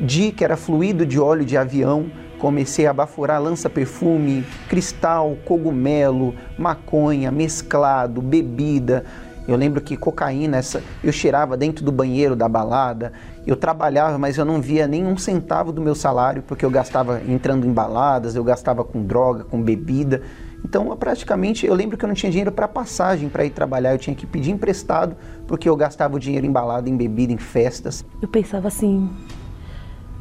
Di, 0.00 0.32
que 0.32 0.42
era 0.42 0.56
fluido 0.56 1.06
de 1.06 1.20
óleo 1.20 1.44
de 1.44 1.56
avião, 1.56 2.10
comecei 2.40 2.84
a 2.84 2.92
baforar 2.92 3.40
lança-perfume, 3.40 4.44
cristal, 4.68 5.38
cogumelo, 5.44 6.34
maconha, 6.58 7.30
mesclado, 7.30 8.20
bebida, 8.20 9.04
eu 9.46 9.56
lembro 9.56 9.80
que 9.80 9.96
cocaína, 9.96 10.56
essa, 10.56 10.82
eu 11.02 11.12
cheirava 11.12 11.56
dentro 11.56 11.84
do 11.84 11.92
banheiro 11.92 12.34
da 12.34 12.48
balada. 12.48 13.12
Eu 13.46 13.56
trabalhava, 13.56 14.18
mas 14.18 14.38
eu 14.38 14.44
não 14.44 14.60
via 14.60 14.86
nem 14.86 15.06
um 15.06 15.18
centavo 15.18 15.70
do 15.70 15.82
meu 15.82 15.94
salário, 15.94 16.42
porque 16.42 16.64
eu 16.64 16.70
gastava 16.70 17.20
entrando 17.28 17.66
em 17.66 17.72
baladas, 17.72 18.34
eu 18.34 18.42
gastava 18.42 18.82
com 18.82 19.04
droga, 19.04 19.44
com 19.44 19.60
bebida. 19.60 20.22
Então, 20.64 20.96
praticamente, 20.96 21.66
eu 21.66 21.74
lembro 21.74 21.98
que 21.98 22.04
eu 22.04 22.08
não 22.08 22.14
tinha 22.14 22.30
dinheiro 22.32 22.50
para 22.50 22.66
passagem 22.66 23.28
para 23.28 23.44
ir 23.44 23.50
trabalhar, 23.50 23.92
eu 23.92 23.98
tinha 23.98 24.16
que 24.16 24.26
pedir 24.26 24.50
emprestado, 24.50 25.14
porque 25.46 25.68
eu 25.68 25.76
gastava 25.76 26.16
o 26.16 26.18
dinheiro 26.18 26.46
embalado 26.46 26.88
em 26.88 26.96
bebida, 26.96 27.30
em 27.30 27.36
festas. 27.36 28.02
Eu 28.22 28.28
pensava 28.28 28.68
assim, 28.68 29.10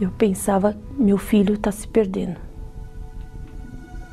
eu 0.01 0.11
pensava, 0.11 0.75
meu 0.97 1.17
filho 1.17 1.53
está 1.53 1.71
se 1.71 1.87
perdendo. 1.87 2.35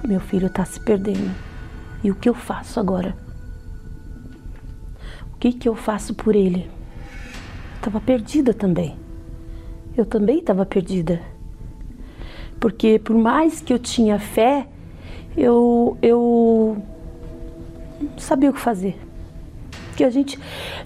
Meu 0.07 0.21
filho 0.21 0.47
está 0.47 0.65
se 0.65 0.79
perdendo. 0.79 1.35
E 2.05 2.13
o 2.13 2.15
que 2.15 2.29
eu 2.29 2.35
faço 2.35 2.79
agora? 2.79 3.30
Que, 5.41 5.55
que 5.55 5.67
eu 5.67 5.75
faço 5.75 6.15
por 6.15 6.37
ele? 6.37 6.71
Estava 7.77 7.99
perdida 7.99 8.53
também. 8.53 8.95
Eu 9.97 10.05
também 10.05 10.39
estava 10.39 10.67
perdida. 10.67 11.19
Porque 12.61 12.99
por 12.99 13.17
mais 13.17 13.59
que 13.63 13.73
eu 13.73 13.79
tinha 13.79 14.19
fé, 14.19 14.67
eu, 15.35 15.97
eu 16.03 16.77
não 17.99 18.19
sabia 18.19 18.51
o 18.51 18.53
que 18.53 18.61
fazer. 18.61 19.01
Porque 19.89 20.05
a 20.05 20.11
gente, 20.11 20.39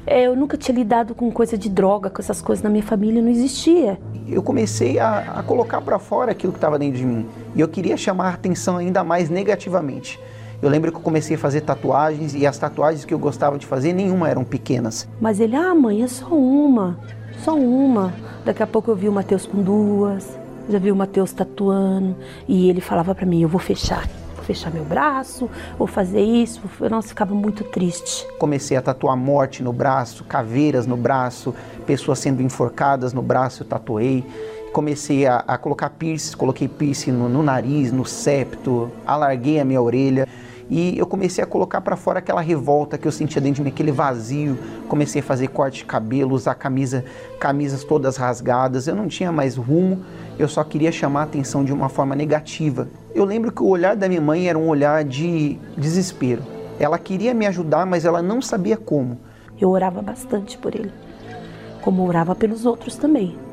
é, 0.06 0.28
eu 0.28 0.37
nunca 0.37 0.56
tinha 0.56 0.76
lidado 0.76 1.16
com 1.16 1.32
coisa 1.32 1.58
de 1.58 1.68
droga, 1.68 2.08
com 2.08 2.23
essas 2.23 2.40
coisas 2.40 2.62
na 2.62 2.70
minha 2.70 2.84
família, 2.84 3.20
não 3.20 3.30
existia. 3.30 3.99
Eu 4.28 4.42
comecei 4.42 5.00
a, 5.00 5.40
a 5.40 5.42
colocar 5.42 5.80
para 5.80 5.99
fora 5.99 6.30
aquilo 6.30 6.52
que 6.52 6.58
estava 6.58 6.78
dentro 6.78 6.99
de 6.99 7.04
mim. 7.04 7.26
E 7.56 7.61
eu 7.61 7.66
queria 7.66 7.96
chamar 7.96 8.30
a 8.30 8.34
atenção 8.34 8.76
ainda 8.76 9.02
mais 9.02 9.28
negativamente. 9.28 10.20
Eu 10.64 10.71
lembro 10.71 10.90
que 10.90 10.97
eu 10.97 11.02
comecei 11.02 11.37
a 11.37 11.38
fazer 11.38 11.61
tatuagens 11.61 12.35
e 12.35 12.47
as 12.47 12.56
tatuagens 12.56 13.04
que 13.04 13.12
eu 13.12 13.18
gostava 13.18 13.59
de 13.59 13.66
fazer, 13.66 13.92
nenhuma 13.92 14.30
eram 14.30 14.42
pequenas. 14.44 15.06
Mas 15.21 15.38
ele, 15.38 15.54
ah, 15.54 15.75
mãe, 15.75 16.02
é 16.02 16.09
só 16.09 16.28
uma, 16.28 16.99
só 17.44 17.54
uma. 17.54 18.14
Daqui 18.47 18.62
a 18.62 18.66
pouco 18.66 18.90
eu 18.90 18.97
vi 18.97 19.06
o 19.06 19.12
Matheus 19.12 19.44
com 19.44 19.62
duas, 19.62 20.26
já 20.66 20.78
vi 20.78 20.90
o 20.90 20.97
Matheus 20.97 21.33
tatuando 21.33 22.16
e 22.49 22.71
ele 22.71 22.80
falava 22.80 23.14
para 23.14 23.26
mim, 23.26 23.42
eu 23.42 23.49
vou 23.49 23.61
fechar 23.61 24.09
fechar 24.42 24.71
meu 24.71 24.85
braço, 24.85 25.49
ou 25.78 25.87
fazer 25.87 26.21
isso. 26.21 26.61
Eu 26.78 26.90
não 26.90 27.00
ficava 27.00 27.35
muito 27.35 27.64
triste. 27.64 28.26
Comecei 28.38 28.76
a 28.76 28.83
tatuar 28.83 29.16
morte 29.16 29.62
no 29.62 29.73
braço, 29.73 30.23
caveiras 30.25 30.87
no 30.87 30.99
braço, 30.99 31.54
pessoas 31.87 32.18
sendo 32.18 32.42
enforcadas 32.42 33.14
no 33.14 33.23
braço, 33.23 33.62
eu 33.62 33.66
tatuei. 33.66 34.23
Comecei 34.71 35.26
a, 35.26 35.37
a 35.47 35.56
colocar 35.56 35.88
piercing, 35.88 36.37
coloquei 36.37 36.68
piercing 36.68 37.12
no, 37.12 37.26
no 37.26 37.42
nariz, 37.42 37.90
no 37.90 38.04
septo, 38.04 38.90
alarguei 39.06 39.61
a 39.61 39.64
minha 39.64 39.80
orelha 39.80 40.28
e 40.71 40.99
eu 40.99 41.06
comecei 41.06 41.44
a 41.44 41.47
colocar 41.47 41.80
para 41.80 41.97
fora 41.97 42.18
aquela 42.18 42.40
revolta 42.40 42.97
que 42.97 43.06
eu 43.06 43.12
sentia 43.12 43.40
dentro 43.40 43.56
de 43.56 43.62
mim, 43.62 43.68
aquele 43.68 43.92
vazio. 43.92 44.59
Comecei 44.88 45.21
a 45.21 45.25
fazer 45.25 45.49
corte 45.49 45.78
de 45.78 45.85
cabelo, 45.85 46.35
usar 46.35 46.54
camisa, 46.54 47.04
camisas 47.38 47.85
todas 47.85 48.16
rasgadas. 48.16 48.87
Eu 48.87 48.94
não 48.94 49.06
tinha 49.06 49.30
mais 49.30 49.56
rumo, 49.56 50.02
eu 50.38 50.49
só 50.49 50.64
queria 50.64 50.90
chamar 50.90 51.21
a 51.21 51.25
atenção 51.25 51.64
de 51.64 51.73
uma 51.73 51.88
forma 51.88 52.14
negativa. 52.14 52.88
Eu 53.14 53.25
lembro 53.25 53.52
que 53.52 53.62
o 53.62 53.68
olhar 53.68 53.94
da 53.94 54.09
minha 54.09 54.21
mãe 54.21 54.49
era 54.49 54.59
um 54.59 54.68
olhar 54.68 55.04
de 55.04 55.59
desespero. 55.76 56.42
Ela 56.78 56.99
queria 56.99 57.35
me 57.35 57.47
ajudar, 57.47 57.87
mas 57.87 58.04
ela 58.04 58.23
não 58.23 58.42
sabia 58.42 58.76
como. 58.76 59.18
Eu 59.61 59.71
orava 59.71 60.02
bastante 60.02 60.59
por 60.59 60.75
ele, 60.75 60.90
como 61.80 62.06
orava 62.06 62.35
pelos 62.35 62.66
outros 62.66 62.97
também. 62.97 63.43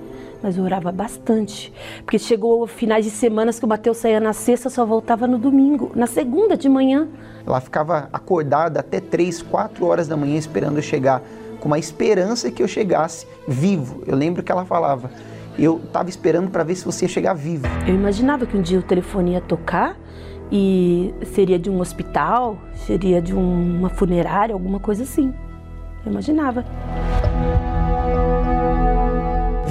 Mas 0.41 0.57
eu 0.57 0.63
orava 0.63 0.91
bastante, 0.91 1.71
porque 2.03 2.17
chegou 2.17 2.65
finais 2.65 3.05
de 3.05 3.12
semanas 3.12 3.60
que 3.60 3.65
o 3.65 3.67
Mateus 3.67 3.98
saía 3.98 4.19
na 4.19 4.33
sexta, 4.33 4.69
só 4.69 4.86
voltava 4.86 5.27
no 5.27 5.38
domingo, 5.38 5.91
na 5.93 6.07
segunda 6.07 6.57
de 6.57 6.67
manhã. 6.67 7.07
Ela 7.45 7.62
ficava 7.62 8.10
acordada 8.12 8.79
até 8.79 9.00
três, 9.00 9.41
quatro 9.41 9.86
horas 9.86 10.07
da 10.07 10.17
manhã 10.17 10.38
esperando 10.38 10.77
eu 10.77 10.81
chegar, 10.81 11.21
com 11.60 11.67
uma 11.67 11.77
esperança 11.77 12.50
que 12.50 12.63
eu 12.63 12.67
chegasse 12.67 13.27
vivo. 13.48 14.03
Eu 14.07 14.15
lembro 14.15 14.41
que 14.41 14.51
ela 14.51 14.65
falava: 14.65 15.12
eu 15.60 15.79
estava 15.83 16.10
esperando 16.10 16.50
para 16.50 16.63
ver 16.63 16.75
se 16.75 16.86
você 16.86 17.05
ia 17.05 17.10
chegar 17.10 17.33
vivo. 17.33 17.67
Eu 17.88 17.93
imaginava 17.93 18.45
que 18.45 18.57
um 18.57 18.62
dia 18.62 18.79
o 18.79 18.83
telefone 18.83 19.33
ia 19.33 19.41
tocar 19.41 19.95
e 20.51 21.13
seria 21.33 21.60
de 21.60 21.69
um 21.69 21.79
hospital, 21.79 22.57
seria 22.74 23.21
de 23.21 23.34
uma 23.34 23.89
funerária, 23.89 24.54
alguma 24.54 24.80
coisa 24.80 25.04
assim. 25.04 25.34
Eu 26.06 26.12
imaginava. 26.12 26.65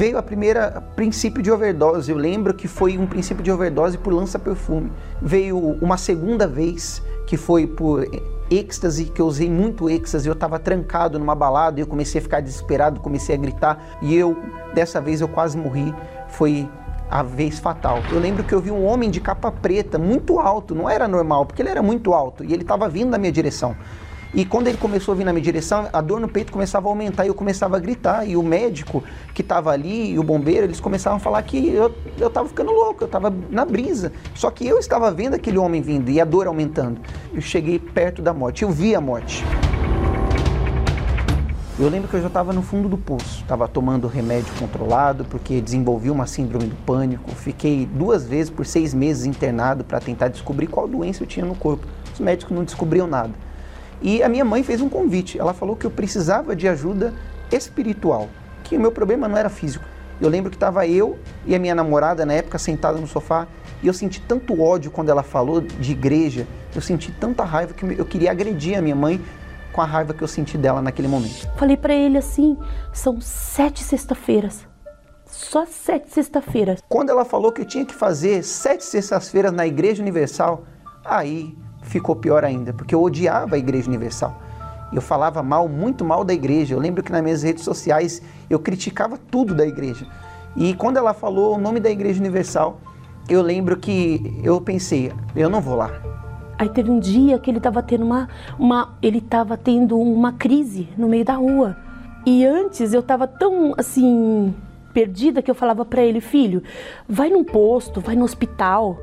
Veio 0.00 0.16
a 0.16 0.22
primeira 0.22 0.82
princípio 0.96 1.42
de 1.42 1.52
overdose. 1.52 2.10
Eu 2.10 2.16
lembro 2.16 2.54
que 2.54 2.66
foi 2.66 2.96
um 2.96 3.04
princípio 3.04 3.44
de 3.44 3.52
overdose 3.52 3.98
por 3.98 4.14
lança-perfume. 4.14 4.90
Veio 5.20 5.58
uma 5.58 5.98
segunda 5.98 6.46
vez 6.46 7.02
que 7.26 7.36
foi 7.36 7.66
por 7.66 8.08
êxtase, 8.50 9.04
que 9.04 9.20
eu 9.20 9.26
usei 9.26 9.50
muito 9.50 9.90
êxtase, 9.90 10.26
eu 10.26 10.32
estava 10.32 10.58
trancado 10.58 11.18
numa 11.18 11.34
balada 11.34 11.78
e 11.78 11.82
eu 11.82 11.86
comecei 11.86 12.18
a 12.18 12.22
ficar 12.22 12.40
desesperado, 12.40 12.98
comecei 12.98 13.34
a 13.34 13.38
gritar 13.38 13.98
e 14.00 14.16
eu, 14.16 14.38
dessa 14.72 15.02
vez 15.02 15.20
eu 15.20 15.28
quase 15.28 15.58
morri, 15.58 15.94
foi 16.28 16.66
a 17.10 17.22
vez 17.22 17.58
fatal. 17.58 17.98
Eu 18.10 18.20
lembro 18.20 18.42
que 18.42 18.54
eu 18.54 18.60
vi 18.62 18.70
um 18.70 18.86
homem 18.86 19.10
de 19.10 19.20
capa 19.20 19.52
preta, 19.52 19.98
muito 19.98 20.38
alto, 20.38 20.74
não 20.74 20.88
era 20.88 21.06
normal, 21.06 21.44
porque 21.44 21.60
ele 21.60 21.68
era 21.68 21.82
muito 21.82 22.14
alto 22.14 22.42
e 22.42 22.54
ele 22.54 22.62
estava 22.62 22.88
vindo 22.88 23.10
na 23.10 23.18
minha 23.18 23.30
direção. 23.30 23.76
E 24.32 24.44
quando 24.44 24.68
ele 24.68 24.78
começou 24.78 25.12
a 25.12 25.16
vir 25.16 25.24
na 25.24 25.32
minha 25.32 25.42
direção, 25.42 25.88
a 25.92 26.00
dor 26.00 26.20
no 26.20 26.28
peito 26.28 26.52
começava 26.52 26.88
a 26.88 26.90
aumentar 26.90 27.24
e 27.24 27.28
eu 27.28 27.34
começava 27.34 27.76
a 27.76 27.80
gritar. 27.80 28.24
E 28.28 28.36
o 28.36 28.42
médico 28.42 29.02
que 29.34 29.42
estava 29.42 29.72
ali 29.72 30.12
e 30.12 30.18
o 30.18 30.22
bombeiro, 30.22 30.66
eles 30.66 30.78
começavam 30.78 31.16
a 31.16 31.20
falar 31.20 31.42
que 31.42 31.74
eu 31.74 31.92
estava 32.16 32.48
ficando 32.48 32.70
louco, 32.70 33.02
eu 33.02 33.06
estava 33.06 33.32
na 33.50 33.64
brisa. 33.64 34.12
Só 34.34 34.50
que 34.50 34.66
eu 34.66 34.78
estava 34.78 35.10
vendo 35.10 35.34
aquele 35.34 35.58
homem 35.58 35.82
vindo 35.82 36.10
e 36.10 36.20
a 36.20 36.24
dor 36.24 36.46
aumentando. 36.46 37.00
Eu 37.34 37.40
cheguei 37.40 37.78
perto 37.78 38.22
da 38.22 38.32
morte, 38.32 38.62
eu 38.62 38.70
vi 38.70 38.94
a 38.94 39.00
morte. 39.00 39.44
Eu 41.76 41.88
lembro 41.88 42.08
que 42.08 42.14
eu 42.14 42.20
já 42.20 42.28
estava 42.28 42.52
no 42.52 42.60
fundo 42.60 42.90
do 42.90 42.98
poço, 42.98 43.40
estava 43.40 43.66
tomando 43.66 44.06
remédio 44.06 44.52
controlado 44.58 45.24
porque 45.24 45.62
desenvolvi 45.62 46.10
uma 46.10 46.26
síndrome 46.26 46.66
do 46.66 46.76
pânico. 46.84 47.30
Fiquei 47.30 47.86
duas 47.86 48.22
vezes 48.22 48.50
por 48.50 48.66
seis 48.66 48.92
meses 48.92 49.24
internado 49.24 49.82
para 49.82 49.98
tentar 49.98 50.28
descobrir 50.28 50.66
qual 50.66 50.86
doença 50.86 51.22
eu 51.22 51.26
tinha 51.26 51.44
no 51.44 51.54
corpo. 51.54 51.86
Os 52.12 52.20
médicos 52.20 52.54
não 52.54 52.64
descobriam 52.64 53.06
nada. 53.06 53.32
E 54.00 54.22
a 54.22 54.28
minha 54.28 54.44
mãe 54.44 54.62
fez 54.62 54.80
um 54.80 54.88
convite. 54.88 55.38
Ela 55.38 55.52
falou 55.52 55.76
que 55.76 55.86
eu 55.86 55.90
precisava 55.90 56.56
de 56.56 56.66
ajuda 56.66 57.12
espiritual, 57.52 58.28
que 58.64 58.76
o 58.76 58.80
meu 58.80 58.92
problema 58.92 59.28
não 59.28 59.36
era 59.36 59.48
físico. 59.48 59.84
Eu 60.20 60.28
lembro 60.28 60.50
que 60.50 60.56
estava 60.56 60.86
eu 60.86 61.18
e 61.46 61.54
a 61.54 61.58
minha 61.58 61.74
namorada 61.74 62.26
na 62.26 62.34
época 62.34 62.58
sentada 62.58 62.98
no 62.98 63.06
sofá 63.06 63.46
e 63.82 63.86
eu 63.86 63.94
senti 63.94 64.20
tanto 64.20 64.60
ódio 64.60 64.90
quando 64.90 65.08
ela 65.08 65.22
falou 65.22 65.62
de 65.62 65.92
igreja. 65.92 66.46
Eu 66.74 66.82
senti 66.82 67.10
tanta 67.10 67.42
raiva 67.42 67.72
que 67.72 67.84
eu 67.84 68.04
queria 68.04 68.30
agredir 68.30 68.76
a 68.76 68.82
minha 68.82 68.94
mãe 68.94 69.20
com 69.72 69.80
a 69.80 69.86
raiva 69.86 70.12
que 70.12 70.22
eu 70.22 70.28
senti 70.28 70.58
dela 70.58 70.82
naquele 70.82 71.08
momento. 71.08 71.48
Falei 71.56 71.76
para 71.76 71.94
ele 71.94 72.18
assim: 72.18 72.58
são 72.92 73.18
sete 73.20 73.82
sexta-feiras. 73.82 74.68
Só 75.24 75.64
sete 75.64 76.10
sexta-feiras. 76.10 76.82
Quando 76.88 77.10
ela 77.10 77.24
falou 77.24 77.50
que 77.50 77.62
eu 77.62 77.64
tinha 77.64 77.86
que 77.86 77.94
fazer 77.94 78.42
sete 78.42 78.84
sextas-feiras 78.84 79.52
na 79.52 79.66
Igreja 79.66 80.02
Universal, 80.02 80.64
aí 81.04 81.56
ficou 81.90 82.14
pior 82.14 82.44
ainda, 82.44 82.72
porque 82.72 82.94
eu 82.94 83.02
odiava 83.02 83.56
a 83.56 83.58
Igreja 83.58 83.88
Universal. 83.88 84.40
Eu 84.92 85.02
falava 85.02 85.42
mal, 85.42 85.68
muito 85.68 86.04
mal 86.04 86.24
da 86.24 86.32
igreja. 86.32 86.74
Eu 86.74 86.80
lembro 86.80 87.02
que 87.02 87.12
nas 87.12 87.22
minhas 87.22 87.42
redes 87.42 87.62
sociais 87.62 88.22
eu 88.48 88.58
criticava 88.58 89.16
tudo 89.16 89.54
da 89.54 89.64
igreja. 89.66 90.06
E 90.56 90.74
quando 90.74 90.96
ela 90.96 91.14
falou 91.14 91.54
o 91.54 91.58
nome 91.58 91.78
da 91.78 91.88
Igreja 91.88 92.18
Universal, 92.18 92.80
eu 93.28 93.40
lembro 93.40 93.76
que 93.76 94.40
eu 94.42 94.60
pensei, 94.60 95.12
eu 95.36 95.48
não 95.48 95.60
vou 95.60 95.76
lá. 95.76 95.90
Aí 96.58 96.68
teve 96.68 96.90
um 96.90 96.98
dia 96.98 97.38
que 97.38 97.50
ele 97.50 97.58
estava 97.58 97.82
tendo 97.82 98.04
uma, 98.04 98.28
uma 98.58 98.98
ele 99.00 99.18
estava 99.18 99.56
tendo 99.56 99.96
uma 99.98 100.32
crise 100.32 100.88
no 100.98 101.08
meio 101.08 101.24
da 101.24 101.34
rua. 101.34 101.76
E 102.26 102.44
antes 102.44 102.92
eu 102.92 103.00
estava 103.00 103.28
tão 103.28 103.74
assim 103.78 104.52
perdida 104.92 105.40
que 105.40 105.50
eu 105.50 105.54
falava 105.54 105.84
para 105.84 106.02
ele, 106.02 106.20
filho, 106.20 106.62
vai 107.08 107.30
num 107.30 107.44
posto, 107.44 108.00
vai 108.00 108.16
no 108.16 108.24
hospital. 108.24 108.98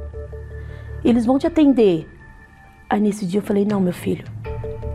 Eles 1.03 1.25
vão 1.25 1.39
te 1.39 1.47
atender. 1.47 2.16
Aí 2.89 3.01
nesse 3.01 3.25
dia 3.25 3.39
eu 3.39 3.43
falei: 3.43 3.65
não, 3.65 3.81
meu 3.81 3.93
filho, 3.93 4.25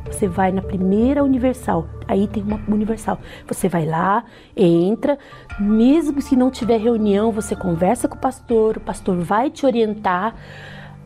você 0.07 0.27
vai 0.27 0.51
na 0.51 0.63
primeira 0.63 1.23
Universal. 1.23 1.87
Aí 2.09 2.27
tem 2.27 2.43
uma 2.43 2.61
Universal. 2.69 3.19
Você 3.47 3.69
vai 3.69 3.85
lá, 3.85 4.25
entra, 4.57 5.19
mesmo 5.59 6.21
se 6.23 6.37
não 6.37 6.51
tiver 6.51 6.79
reunião, 6.79 7.31
você 7.33 7.55
conversa 7.55 8.09
com 8.09 8.17
o 8.17 8.21
pastor, 8.21 8.77
o 8.77 8.81
pastor 8.81 9.19
vai 9.19 9.51
te 9.51 9.67
orientar. 9.67 10.35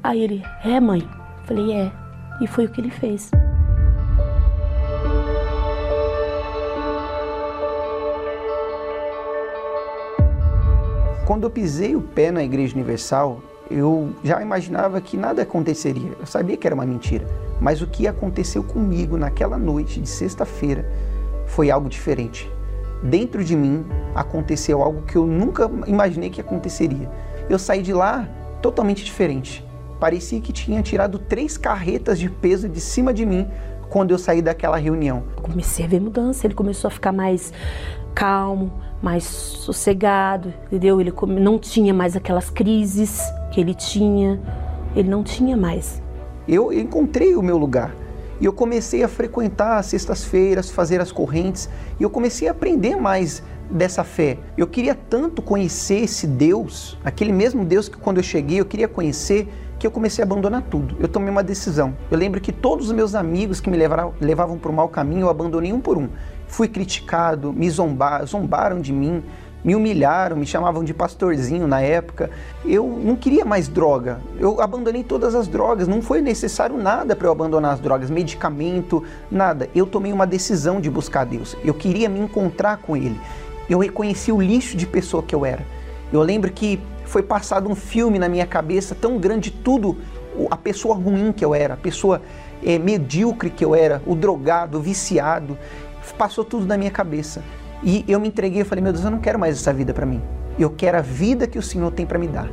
Aí 0.03 0.21
ele: 0.21 0.43
é, 0.65 0.79
mãe? 0.79 1.01
Eu 1.01 1.47
falei: 1.47 1.73
é. 1.73 1.93
E 2.41 2.47
foi 2.47 2.67
o 2.67 2.69
que 2.69 2.81
ele 2.81 2.91
fez. 2.91 3.31
Quando 11.27 11.43
eu 11.43 11.51
pisei 11.51 11.97
o 11.97 12.01
pé 12.01 12.31
na 12.31 12.45
Igreja 12.45 12.77
Universal, 12.77 13.43
eu 13.71 14.11
já 14.23 14.41
imaginava 14.41 15.01
que 15.01 15.17
nada 15.17 15.43
aconteceria. 15.43 16.13
Eu 16.19 16.27
sabia 16.27 16.57
que 16.57 16.67
era 16.67 16.75
uma 16.75 16.87
mentira. 16.87 17.27
Mas 17.61 17.81
o 17.81 17.87
que 17.87 18.07
aconteceu 18.07 18.63
comigo 18.63 19.17
naquela 19.17 19.59
noite 19.59 20.01
de 20.01 20.09
sexta-feira 20.09 20.87
foi 21.47 21.71
algo 21.71 21.89
diferente. 21.89 22.51
Dentro 23.03 23.45
de 23.45 23.57
mim 23.57 23.85
aconteceu 24.15 24.83
algo 24.83 25.03
que 25.03 25.17
eu 25.17 25.27
nunca 25.27 25.71
imaginei 25.87 26.31
que 26.31 26.41
aconteceria. 26.41 27.11
Eu 27.49 27.59
saí 27.59 27.83
de 27.83 27.93
lá 27.93 28.29
totalmente 28.61 29.05
diferente. 29.05 29.65
Parecia 30.01 30.41
que 30.41 30.53
tinha 30.53 30.83
tirado 30.83 31.19
três 31.19 31.57
carretas 31.57 32.19
de 32.19 32.29
peso 32.29 32.69
de 32.69 32.81
cima 32.81 33.13
de 33.13 33.25
mim 33.25 33.49
quando 33.89 34.11
eu 34.11 34.19
saí 34.19 34.43
daquela 34.43 34.77
reunião. 34.77 35.25
Comecei 35.43 35.85
a 35.85 35.89
ver 35.89 36.01
mudança, 36.01 36.47
ele 36.47 36.55
começou 36.55 36.89
a 36.89 36.91
ficar 36.91 37.13
mais 37.13 37.53
calmo, 38.15 38.73
mais 39.03 39.25
sossegado, 39.25 40.53
entendeu? 40.67 41.01
Ele 41.01 41.13
não 41.41 41.59
tinha 41.59 41.93
mais 41.93 42.17
aquelas 42.17 42.51
crises 42.51 43.21
que 43.53 43.61
ele 43.61 43.75
tinha, 43.75 44.41
ele 44.95 45.09
não 45.09 45.23
tinha 45.23 45.57
mais. 45.57 46.03
Eu 46.49 46.73
encontrei 46.73 47.35
o 47.37 47.43
meu 47.43 47.59
lugar. 47.59 47.95
E 48.41 48.45
eu 48.45 48.53
comecei 48.53 49.03
a 49.03 49.09
frequentar 49.09 49.79
as 49.79 49.87
sextas-feiras, 49.87 50.71
fazer 50.71 51.01
as 51.01 51.11
correntes, 51.11 51.71
e 51.99 52.03
eu 52.03 52.11
comecei 52.11 52.49
a 52.49 52.51
aprender 52.51 52.95
mais 52.95 53.43
dessa 53.71 54.05
fé. 54.05 54.39
Eu 54.57 54.67
queria 54.67 54.95
tanto 54.95 55.41
conhecer 55.41 56.03
esse 56.03 56.27
Deus, 56.27 56.99
aquele 57.03 57.33
mesmo 57.33 57.65
Deus 57.65 57.89
que 57.89 57.97
quando 57.97 58.19
eu 58.19 58.23
cheguei 58.23 58.61
eu 58.61 58.67
queria 58.67 58.87
conhecer, 58.87 59.49
que 59.79 59.87
eu 59.87 59.91
comecei 59.91 60.23
a 60.23 60.27
abandonar 60.27 60.63
tudo. 60.63 60.97
Eu 60.99 61.09
tomei 61.09 61.31
uma 61.31 61.43
decisão. 61.43 61.95
Eu 62.11 62.19
lembro 62.19 62.41
que 62.41 62.53
todos 62.53 62.87
os 62.87 62.93
meus 62.93 63.15
amigos 63.15 63.61
que 63.61 63.69
me 63.69 63.77
levaram, 63.77 64.15
levavam 64.21 64.59
para 64.59 64.71
o 64.71 64.75
mau 64.75 64.89
caminho, 64.89 65.23
eu 65.23 65.29
abandonei 65.31 65.73
um 65.73 65.81
por 65.81 65.99
um. 65.99 66.09
Fui 66.47 66.69
criticado, 66.69 67.53
me 67.53 67.69
zombar, 67.69 68.25
zombaram 68.27 68.81
de 68.81 68.93
mim, 68.93 69.23
me 69.65 69.75
humilharam, 69.75 70.37
me 70.37 70.47
chamavam 70.47 70.85
de 70.85 70.95
pastorzinho 70.95 71.67
na 71.67 71.81
época. 71.81 72.31
Eu 72.65 72.87
não 72.87 73.17
queria 73.17 73.45
mais 73.45 73.67
droga. 73.67 74.21
Eu 74.39 74.61
abandonei 74.61 75.03
todas 75.03 75.35
as 75.35 75.49
drogas. 75.49 75.89
Não 75.89 76.01
foi 76.01 76.21
necessário 76.21 76.79
nada 76.79 77.17
para 77.17 77.27
eu 77.27 77.33
abandonar 77.33 77.73
as 77.73 77.81
drogas, 77.81 78.09
medicamento, 78.09 79.03
nada. 79.29 79.69
Eu 79.75 79.87
tomei 79.87 80.13
uma 80.13 80.27
decisão 80.27 80.81
de 80.81 80.89
buscar 80.89 81.25
Deus. 81.25 81.57
Eu 81.65 81.75
queria 81.75 82.09
me 82.09 82.21
encontrar 82.21 82.77
com 82.77 82.97
Ele. 82.97 83.21
Eu 83.69 83.81
reconheci 83.81 84.31
o 84.31 84.41
lixo 84.41 84.77
de 84.77 84.87
pessoa 84.87 85.23
que 85.23 85.35
eu 85.35 85.45
era. 85.45 85.67
Eu 86.13 86.23
lembro 86.23 86.53
que 86.53 86.81
foi 87.05 87.23
passado 87.23 87.69
um 87.69 87.75
filme 87.75 88.19
na 88.19 88.29
minha 88.29 88.47
cabeça 88.47 88.95
tão 88.95 89.19
grande 89.19 89.51
tudo 89.51 89.97
a 90.51 90.57
pessoa 90.57 90.95
ruim 90.95 91.33
que 91.33 91.45
eu 91.45 91.55
era, 91.55 91.75
a 91.75 91.77
pessoa 91.79 92.21
é, 92.65 92.79
medíocre 92.79 93.51
que 93.51 93.65
eu 93.65 93.75
era, 93.75 94.03
o 94.07 94.15
drogado, 94.15 94.79
o 94.79 94.81
viciado, 94.81 95.57
passou 96.15 96.45
tudo 96.45 96.67
na 96.67 96.77
minha 96.77 96.91
cabeça. 96.91 97.43
E 97.83 98.05
eu 98.09 98.19
me 98.19 98.29
entreguei, 98.29 98.63
eu 98.63 98.67
falei, 98.67 98.83
meu 98.83 98.93
Deus, 98.93 99.05
eu 99.05 99.11
não 99.11 99.19
quero 99.19 99.39
mais 99.39 99.57
essa 99.57 99.73
vida 99.73 99.93
para 99.93 100.07
mim. 100.07 100.23
Eu 100.59 100.71
quero 100.71 100.99
a 100.99 101.03
vida 101.03 101.47
que 101.47 101.59
o 101.59 101.63
Senhor 101.63 101.91
tem 101.91 102.07
para 102.07 102.19
me 102.19 102.27
dar. 102.27 102.49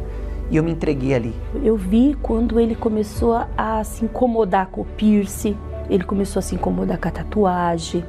E 0.52 0.58
eu 0.58 0.63
me 0.63 0.72
entreguei 0.72 1.13
ali. 1.13 1.34
Eu 1.63 1.78
vi 1.78 2.16
quando 2.22 2.60
ele 2.60 2.76
começou 2.76 3.42
a 3.58 3.84
se 3.84 4.04
incomodar 4.06 4.68
com 4.68 4.82
o 4.82 4.86
piercing, 4.86 5.58
ele 5.89 6.04
começou 6.04 6.39
a 6.39 6.44
se 6.44 6.56
incomodar 6.56 6.98
com 6.98 7.08
a 7.08 7.12
tatuagem, 7.12 8.06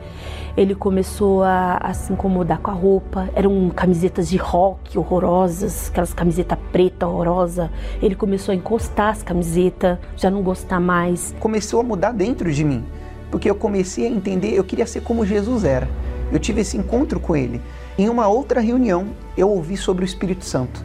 ele 0.57 0.75
começou 0.75 1.43
a, 1.43 1.79
a, 1.79 1.93
se 1.93 2.13
incomodar 2.13 2.59
com 2.59 2.71
a 2.71 2.75
roupa. 2.75 3.29
Eram 3.35 3.71
camisetas 3.71 4.29
de 4.29 4.37
rock 4.37 4.97
horrorosas, 4.97 5.91
aquelas 5.91 6.15
camisetas 6.15 6.59
preta 6.71 7.07
horrorosa. 7.07 7.71
Ele 8.01 8.15
começou 8.15 8.53
a 8.53 8.55
encostar 8.55 9.11
as 9.11 9.23
camisetas, 9.23 9.99
já 10.17 10.31
não 10.31 10.43
gostar 10.43 10.81
mais. 10.81 11.35
Começou 11.41 11.81
a 11.81 11.83
mudar 11.83 12.13
dentro 12.13 12.53
de 12.53 12.63
mim, 12.63 12.85
porque 13.35 13.51
eu 13.51 13.55
comecei 13.57 14.07
a 14.07 14.09
entender, 14.09 14.55
eu 14.55 14.62
queria 14.62 14.87
ser 14.87 15.01
como 15.01 15.27
Jesus 15.27 15.64
era. 15.64 15.88
Eu 16.31 16.38
tive 16.38 16.61
esse 16.61 16.77
encontro 16.77 17.18
com 17.18 17.35
ele. 17.35 17.61
Em 17.99 18.09
uma 18.09 18.29
outra 18.29 18.61
reunião, 18.61 19.09
eu 19.37 19.51
ouvi 19.51 19.77
sobre 19.77 20.05
o 20.05 20.07
Espírito 20.07 20.44
Santo. 20.44 20.85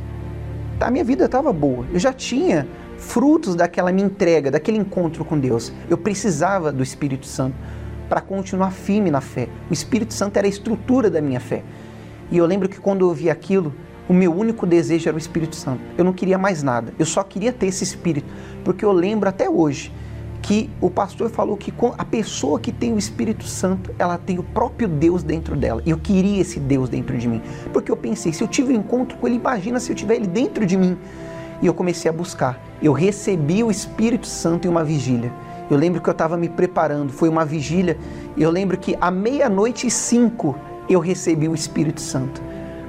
A 0.79 0.89
minha 0.89 1.03
vida 1.03 1.25
estava 1.25 1.53
boa, 1.53 1.85
eu 1.93 1.99
já 1.99 2.11
tinha 2.11 2.67
frutos 2.97 3.53
daquela 3.53 3.91
minha 3.91 4.07
entrega, 4.07 4.49
daquele 4.49 4.79
encontro 4.79 5.23
com 5.23 5.37
Deus. 5.37 5.71
Eu 5.87 5.95
precisava 5.95 6.71
do 6.71 6.81
Espírito 6.81 7.27
Santo 7.27 7.53
para 8.09 8.19
continuar 8.19 8.71
firme 8.71 9.11
na 9.11 9.21
fé. 9.21 9.47
O 9.69 9.73
Espírito 9.73 10.15
Santo 10.15 10.37
era 10.37 10.47
a 10.47 10.49
estrutura 10.49 11.07
da 11.07 11.21
minha 11.21 11.39
fé. 11.39 11.61
E 12.31 12.37
eu 12.39 12.47
lembro 12.47 12.67
que 12.67 12.79
quando 12.79 13.01
eu 13.01 13.09
ouvi 13.09 13.29
aquilo, 13.29 13.75
o 14.07 14.13
meu 14.13 14.33
único 14.33 14.65
desejo 14.65 15.07
era 15.07 15.15
o 15.15 15.19
Espírito 15.19 15.55
Santo. 15.55 15.81
Eu 15.95 16.03
não 16.03 16.13
queria 16.13 16.39
mais 16.39 16.63
nada. 16.63 16.95
Eu 16.97 17.05
só 17.05 17.21
queria 17.21 17.53
ter 17.53 17.67
esse 17.67 17.83
Espírito, 17.83 18.27
porque 18.63 18.83
eu 18.83 18.91
lembro 18.91 19.29
até 19.29 19.47
hoje 19.47 19.91
que 20.41 20.69
o 20.79 20.89
pastor 20.89 21.29
falou 21.29 21.57
que 21.57 21.73
a 21.97 22.05
pessoa 22.05 22.59
que 22.59 22.71
tem 22.71 22.93
o 22.93 22.97
Espírito 22.97 23.43
Santo, 23.43 23.93
ela 23.99 24.17
tem 24.17 24.39
o 24.39 24.43
próprio 24.43 24.87
Deus 24.87 25.23
dentro 25.23 25.55
dela. 25.55 25.81
E 25.85 25.89
eu 25.89 25.97
queria 25.97 26.41
esse 26.41 26.59
Deus 26.59 26.89
dentro 26.89 27.17
de 27.17 27.27
mim, 27.27 27.41
porque 27.73 27.91
eu 27.91 27.97
pensei, 27.97 28.33
se 28.33 28.43
eu 28.43 28.47
tive 28.47 28.73
um 28.73 28.77
encontro 28.77 29.17
com 29.17 29.27
ele, 29.27 29.35
imagina 29.35 29.79
se 29.79 29.91
eu 29.91 29.95
tiver 29.95 30.15
ele 30.15 30.27
dentro 30.27 30.65
de 30.65 30.77
mim. 30.77 30.97
E 31.61 31.67
eu 31.67 31.73
comecei 31.73 32.09
a 32.09 32.13
buscar. 32.13 32.63
Eu 32.81 32.93
recebi 32.93 33.63
o 33.63 33.69
Espírito 33.69 34.25
Santo 34.25 34.65
em 34.65 34.71
uma 34.71 34.83
vigília. 34.83 35.31
Eu 35.69 35.77
lembro 35.77 36.01
que 36.01 36.09
eu 36.09 36.13
estava 36.13 36.37
me 36.37 36.47
preparando, 36.47 37.11
foi 37.11 37.27
uma 37.27 37.45
vigília. 37.45 37.97
Eu 38.37 38.49
lembro 38.49 38.77
que 38.77 38.97
à 38.99 39.11
meia-noite 39.11 39.85
e 39.85 39.91
cinco 39.91 40.55
eu 40.89 40.99
recebi 40.99 41.47
o 41.47 41.53
Espírito 41.53 42.01
Santo. 42.01 42.41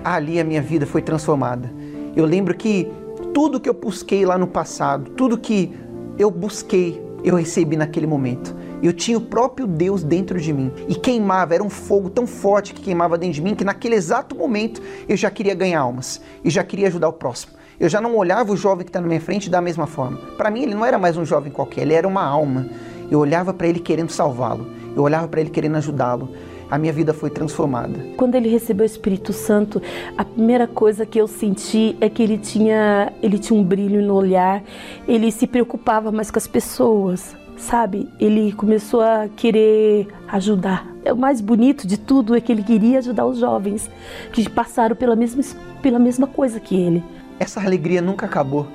Ali 0.04 0.40
a 0.40 0.44
minha 0.44 0.62
vida 0.62 0.86
foi 0.86 1.02
transformada. 1.02 1.70
Eu 2.16 2.24
lembro 2.24 2.56
que 2.56 2.90
tudo 3.34 3.60
que 3.60 3.68
eu 3.68 3.74
busquei 3.74 4.24
lá 4.24 4.38
no 4.38 4.46
passado, 4.46 5.10
tudo 5.10 5.36
que 5.36 5.72
eu 6.18 6.30
busquei, 6.30 7.02
eu 7.24 7.36
recebi 7.36 7.76
naquele 7.76 8.06
momento. 8.06 8.54
Eu 8.82 8.92
tinha 8.92 9.18
o 9.18 9.20
próprio 9.20 9.66
Deus 9.66 10.02
dentro 10.02 10.40
de 10.40 10.52
mim 10.52 10.72
e 10.88 10.94
queimava, 10.94 11.54
era 11.54 11.62
um 11.62 11.70
fogo 11.70 12.08
tão 12.08 12.26
forte 12.26 12.72
que 12.72 12.82
queimava 12.82 13.18
dentro 13.18 13.34
de 13.34 13.42
mim 13.42 13.54
que 13.54 13.64
naquele 13.64 13.94
exato 13.94 14.34
momento 14.34 14.80
eu 15.08 15.16
já 15.16 15.30
queria 15.30 15.54
ganhar 15.54 15.80
almas 15.80 16.20
e 16.42 16.50
já 16.50 16.64
queria 16.64 16.88
ajudar 16.88 17.08
o 17.08 17.12
próximo. 17.12 17.52
Eu 17.78 17.88
já 17.88 18.00
não 18.00 18.14
olhava 18.14 18.52
o 18.52 18.56
jovem 18.56 18.84
que 18.84 18.90
está 18.90 19.00
na 19.00 19.06
minha 19.06 19.20
frente 19.20 19.48
da 19.48 19.60
mesma 19.60 19.86
forma. 19.86 20.18
Para 20.36 20.50
mim, 20.50 20.64
ele 20.64 20.74
não 20.74 20.84
era 20.84 20.98
mais 20.98 21.16
um 21.16 21.24
jovem 21.24 21.50
qualquer, 21.50 21.82
ele 21.82 21.94
era 21.94 22.06
uma 22.06 22.22
alma. 22.22 22.68
Eu 23.10 23.18
olhava 23.18 23.54
para 23.54 23.66
ele 23.66 23.80
querendo 23.80 24.10
salvá-lo, 24.10 24.70
eu 24.94 25.02
olhava 25.02 25.26
para 25.26 25.40
ele 25.40 25.48
querendo 25.48 25.76
ajudá-lo. 25.76 26.28
A 26.70 26.78
minha 26.78 26.92
vida 26.92 27.12
foi 27.12 27.30
transformada. 27.30 27.98
Quando 28.16 28.34
ele 28.34 28.48
recebeu 28.48 28.84
o 28.84 28.86
Espírito 28.86 29.32
Santo, 29.32 29.82
a 30.16 30.24
primeira 30.24 30.66
coisa 30.66 31.04
que 31.04 31.20
eu 31.20 31.26
senti 31.26 31.96
é 32.00 32.08
que 32.08 32.22
ele 32.22 32.38
tinha, 32.38 33.12
ele 33.22 33.38
tinha 33.38 33.58
um 33.58 33.64
brilho 33.64 34.00
no 34.02 34.14
olhar, 34.14 34.62
ele 35.08 35.30
se 35.32 35.46
preocupava 35.46 36.12
mais 36.12 36.30
com 36.30 36.38
as 36.38 36.46
pessoas, 36.46 37.34
sabe? 37.56 38.08
Ele 38.20 38.52
começou 38.52 39.00
a 39.00 39.28
querer 39.36 40.06
ajudar. 40.28 40.86
O 41.06 41.16
mais 41.16 41.40
bonito 41.40 41.86
de 41.86 41.98
tudo 41.98 42.36
é 42.36 42.40
que 42.40 42.52
ele 42.52 42.62
queria 42.62 42.98
ajudar 42.98 43.26
os 43.26 43.38
jovens 43.38 43.90
que 44.32 44.48
passaram 44.48 44.94
pela 44.94 45.16
mesma, 45.16 45.42
pela 45.82 45.98
mesma 45.98 46.26
coisa 46.26 46.60
que 46.60 46.76
ele 46.76 47.02
essa 47.40 47.58
alegria 47.58 48.02
nunca 48.02 48.26
acabou. 48.26 48.68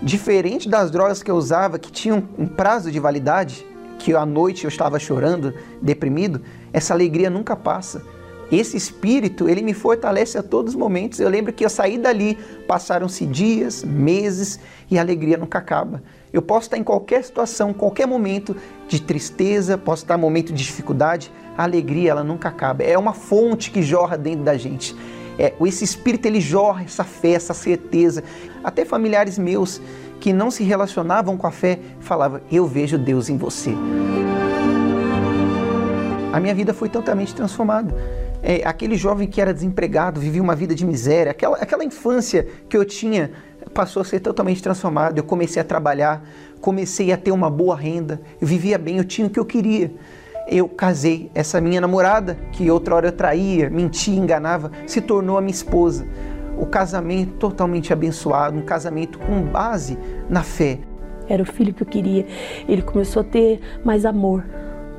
Diferente 0.00 0.68
das 0.68 0.88
drogas 0.88 1.20
que 1.20 1.30
eu 1.30 1.34
usava, 1.34 1.80
que 1.80 1.90
tinham 1.90 2.22
um 2.38 2.46
prazo 2.46 2.92
de 2.92 3.00
validade, 3.00 3.66
que 3.98 4.14
à 4.14 4.24
noite 4.24 4.64
eu 4.64 4.68
estava 4.68 5.00
chorando, 5.00 5.52
deprimido, 5.82 6.40
essa 6.74 6.92
alegria 6.92 7.30
nunca 7.30 7.54
passa. 7.54 8.02
Esse 8.50 8.76
espírito, 8.76 9.48
ele 9.48 9.62
me 9.62 9.72
fortalece 9.72 10.36
a 10.36 10.42
todos 10.42 10.74
os 10.74 10.78
momentos. 10.78 11.20
Eu 11.20 11.28
lembro 11.28 11.52
que 11.52 11.64
eu 11.64 11.70
saí 11.70 11.96
dali, 11.96 12.36
passaram-se 12.66 13.24
dias, 13.24 13.84
meses 13.84 14.58
e 14.90 14.98
a 14.98 15.00
alegria 15.00 15.38
nunca 15.38 15.58
acaba. 15.58 16.02
Eu 16.32 16.42
posso 16.42 16.66
estar 16.66 16.76
em 16.76 16.82
qualquer 16.82 17.22
situação, 17.24 17.72
qualquer 17.72 18.06
momento 18.06 18.56
de 18.88 19.00
tristeza, 19.00 19.78
posso 19.78 20.02
estar 20.02 20.18
em 20.18 20.20
momento 20.20 20.52
de 20.52 20.64
dificuldade, 20.64 21.32
a 21.56 21.62
alegria 21.62 22.10
ela 22.10 22.24
nunca 22.24 22.48
acaba. 22.48 22.82
É 22.82 22.98
uma 22.98 23.14
fonte 23.14 23.70
que 23.70 23.80
jorra 23.80 24.18
dentro 24.18 24.44
da 24.44 24.56
gente. 24.56 24.94
É, 25.38 25.54
esse 25.64 25.84
espírito 25.84 26.26
ele 26.26 26.40
jorra 26.40 26.82
essa 26.82 27.04
fé, 27.04 27.32
essa 27.34 27.54
certeza. 27.54 28.24
Até 28.64 28.84
familiares 28.84 29.38
meus 29.38 29.80
que 30.20 30.32
não 30.32 30.50
se 30.50 30.64
relacionavam 30.64 31.36
com 31.36 31.46
a 31.46 31.52
fé 31.52 31.78
falavam: 32.00 32.40
Eu 32.50 32.66
vejo 32.66 32.98
Deus 32.98 33.28
em 33.28 33.36
você. 33.36 33.74
A 36.34 36.40
minha 36.40 36.52
vida 36.52 36.74
foi 36.74 36.88
totalmente 36.88 37.32
transformada. 37.32 37.94
É, 38.42 38.60
aquele 38.64 38.96
jovem 38.96 39.28
que 39.28 39.40
era 39.40 39.54
desempregado, 39.54 40.20
vivia 40.20 40.42
uma 40.42 40.56
vida 40.56 40.74
de 40.74 40.84
miséria, 40.84 41.30
aquela, 41.30 41.58
aquela 41.58 41.84
infância 41.84 42.44
que 42.68 42.76
eu 42.76 42.84
tinha 42.84 43.30
passou 43.72 44.02
a 44.02 44.04
ser 44.04 44.18
totalmente 44.18 44.60
transformada. 44.60 45.16
Eu 45.20 45.22
comecei 45.22 45.62
a 45.62 45.64
trabalhar, 45.64 46.26
comecei 46.60 47.12
a 47.12 47.16
ter 47.16 47.30
uma 47.30 47.48
boa 47.48 47.76
renda, 47.76 48.20
eu 48.40 48.48
vivia 48.48 48.76
bem, 48.76 48.98
eu 48.98 49.04
tinha 49.04 49.28
o 49.28 49.30
que 49.30 49.38
eu 49.38 49.44
queria 49.44 49.92
eu 50.48 50.68
casei. 50.68 51.30
Essa 51.34 51.60
minha 51.60 51.80
namorada, 51.80 52.36
que 52.50 52.68
outra 52.68 52.96
hora 52.96 53.08
eu 53.08 53.12
traía, 53.12 53.70
mentia, 53.70 54.18
enganava, 54.18 54.72
se 54.88 55.00
tornou 55.00 55.38
a 55.38 55.40
minha 55.40 55.54
esposa. 55.54 56.04
O 56.58 56.66
casamento 56.66 57.36
totalmente 57.36 57.92
abençoado, 57.92 58.58
um 58.58 58.62
casamento 58.62 59.20
com 59.20 59.40
base 59.40 59.96
na 60.28 60.42
fé. 60.42 60.80
Era 61.28 61.42
o 61.42 61.46
filho 61.46 61.72
que 61.72 61.82
eu 61.82 61.86
queria. 61.86 62.26
Ele 62.68 62.82
começou 62.82 63.22
a 63.22 63.24
ter 63.24 63.60
mais 63.84 64.04
amor, 64.04 64.44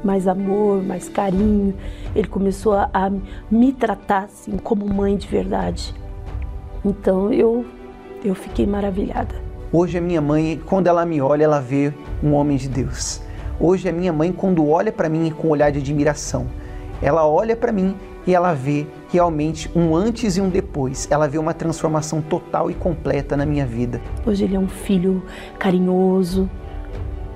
mais 0.06 0.28
amor, 0.28 0.84
mais 0.84 1.10
carinho. 1.10 1.74
Ele 2.16 2.28
começou 2.28 2.74
a, 2.74 2.90
a 2.94 3.12
me 3.50 3.74
tratar 3.74 4.26
assim 4.26 4.58
como 4.58 4.88
mãe 4.88 5.18
de 5.18 5.28
verdade. 5.28 5.94
Então 6.84 7.34
eu 7.34 7.66
eu 8.24 8.34
fiquei 8.34 8.66
maravilhada. 8.66 9.36
Hoje 9.72 9.98
a 9.98 10.02
minha 10.02 10.22
mãe, 10.22 10.60
quando 10.66 10.88
ela 10.88 11.06
me 11.06 11.22
olha, 11.22 11.44
ela 11.44 11.60
vê 11.60 11.94
um 12.24 12.34
homem 12.34 12.58
de 12.58 12.70
Deus. 12.70 13.22
Hoje 13.60 13.88
a 13.88 13.92
minha 13.92 14.12
mãe, 14.12 14.32
quando 14.32 14.68
olha 14.68 14.92
para 14.92 15.10
mim 15.10 15.30
com 15.32 15.48
um 15.48 15.52
olhar 15.52 15.72
de 15.72 15.80
admiração, 15.80 16.48
ela 17.02 17.28
olha 17.28 17.56
para 17.56 17.72
mim 17.72 17.96
e 18.26 18.34
ela 18.34 18.54
vê 18.54 18.88
realmente 19.12 19.70
um 19.76 19.96
antes 19.96 20.38
e 20.38 20.42
um 20.42 20.50
depois. 20.50 21.08
Ela 21.12 21.28
vê 21.28 21.38
uma 21.38 21.54
transformação 21.54 22.22
total 22.22 22.72
e 22.72 22.74
completa 22.74 23.38
na 23.38 23.46
minha 23.46 23.66
vida. 23.66 24.02
Hoje 24.26 24.44
ele 24.44 24.56
é 24.56 24.60
um 24.60 24.68
filho 24.68 25.24
carinhoso, 25.60 26.50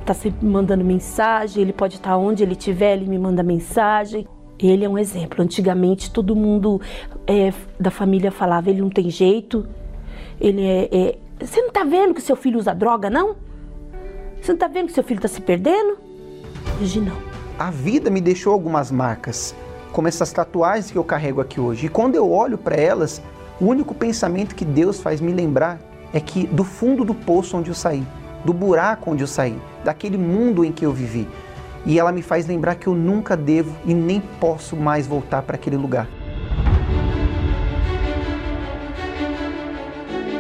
está 0.09 0.13
sempre 0.13 0.43
me 0.43 0.51
mandando 0.51 0.83
mensagem, 0.83 1.61
ele 1.61 1.73
pode 1.73 1.95
estar 1.95 2.17
onde 2.17 2.41
ele 2.41 2.53
estiver, 2.53 2.93
ele 2.93 3.07
me 3.07 3.19
manda 3.19 3.43
mensagem. 3.43 4.27
Ele 4.57 4.83
é 4.83 4.89
um 4.89 4.97
exemplo. 4.97 5.43
Antigamente 5.43 6.11
todo 6.11 6.35
mundo 6.35 6.81
é, 7.27 7.53
da 7.79 7.91
família 7.91 8.31
falava, 8.31 8.69
ele 8.69 8.81
não 8.81 8.89
tem 8.89 9.09
jeito, 9.09 9.67
ele 10.41 10.65
é, 10.65 10.89
é... 10.91 11.17
Você 11.39 11.61
não 11.61 11.69
está 11.69 11.83
vendo 11.83 12.13
que 12.13 12.21
seu 12.21 12.35
filho 12.35 12.59
usa 12.59 12.73
droga, 12.73 13.09
não? 13.09 13.35
Você 14.41 14.49
não 14.49 14.55
está 14.55 14.67
vendo 14.67 14.87
que 14.87 14.93
seu 14.93 15.03
filho 15.03 15.19
está 15.19 15.27
se 15.27 15.39
perdendo? 15.39 15.97
Hoje 16.81 16.99
não. 16.99 17.15
A 17.57 17.71
vida 17.71 18.09
me 18.09 18.19
deixou 18.19 18.51
algumas 18.51 18.91
marcas, 18.91 19.55
como 19.93 20.07
essas 20.07 20.33
tatuagens 20.33 20.91
que 20.91 20.97
eu 20.97 21.03
carrego 21.03 21.39
aqui 21.39 21.59
hoje. 21.59 21.85
E 21.85 21.89
quando 21.89 22.15
eu 22.15 22.29
olho 22.29 22.57
para 22.57 22.75
elas, 22.75 23.21
o 23.61 23.65
único 23.65 23.93
pensamento 23.93 24.55
que 24.55 24.65
Deus 24.65 24.99
faz 24.99 25.21
me 25.21 25.31
lembrar 25.31 25.79
é 26.11 26.19
que 26.19 26.47
do 26.47 26.63
fundo 26.63 27.05
do 27.05 27.13
poço 27.13 27.55
onde 27.55 27.69
eu 27.69 27.75
saí, 27.75 28.03
do 28.43 28.53
buraco 28.53 29.11
onde 29.11 29.23
eu 29.23 29.27
saí, 29.27 29.59
daquele 29.83 30.17
mundo 30.17 30.63
em 30.63 30.71
que 30.71 30.85
eu 30.85 30.91
vivi. 30.91 31.27
E 31.85 31.97
ela 31.97 32.11
me 32.11 32.21
faz 32.21 32.45
lembrar 32.45 32.75
que 32.75 32.87
eu 32.87 32.95
nunca 32.95 33.37
devo 33.37 33.75
e 33.85 33.93
nem 33.93 34.19
posso 34.39 34.75
mais 34.75 35.07
voltar 35.07 35.41
para 35.41 35.55
aquele 35.55 35.77
lugar. 35.77 36.07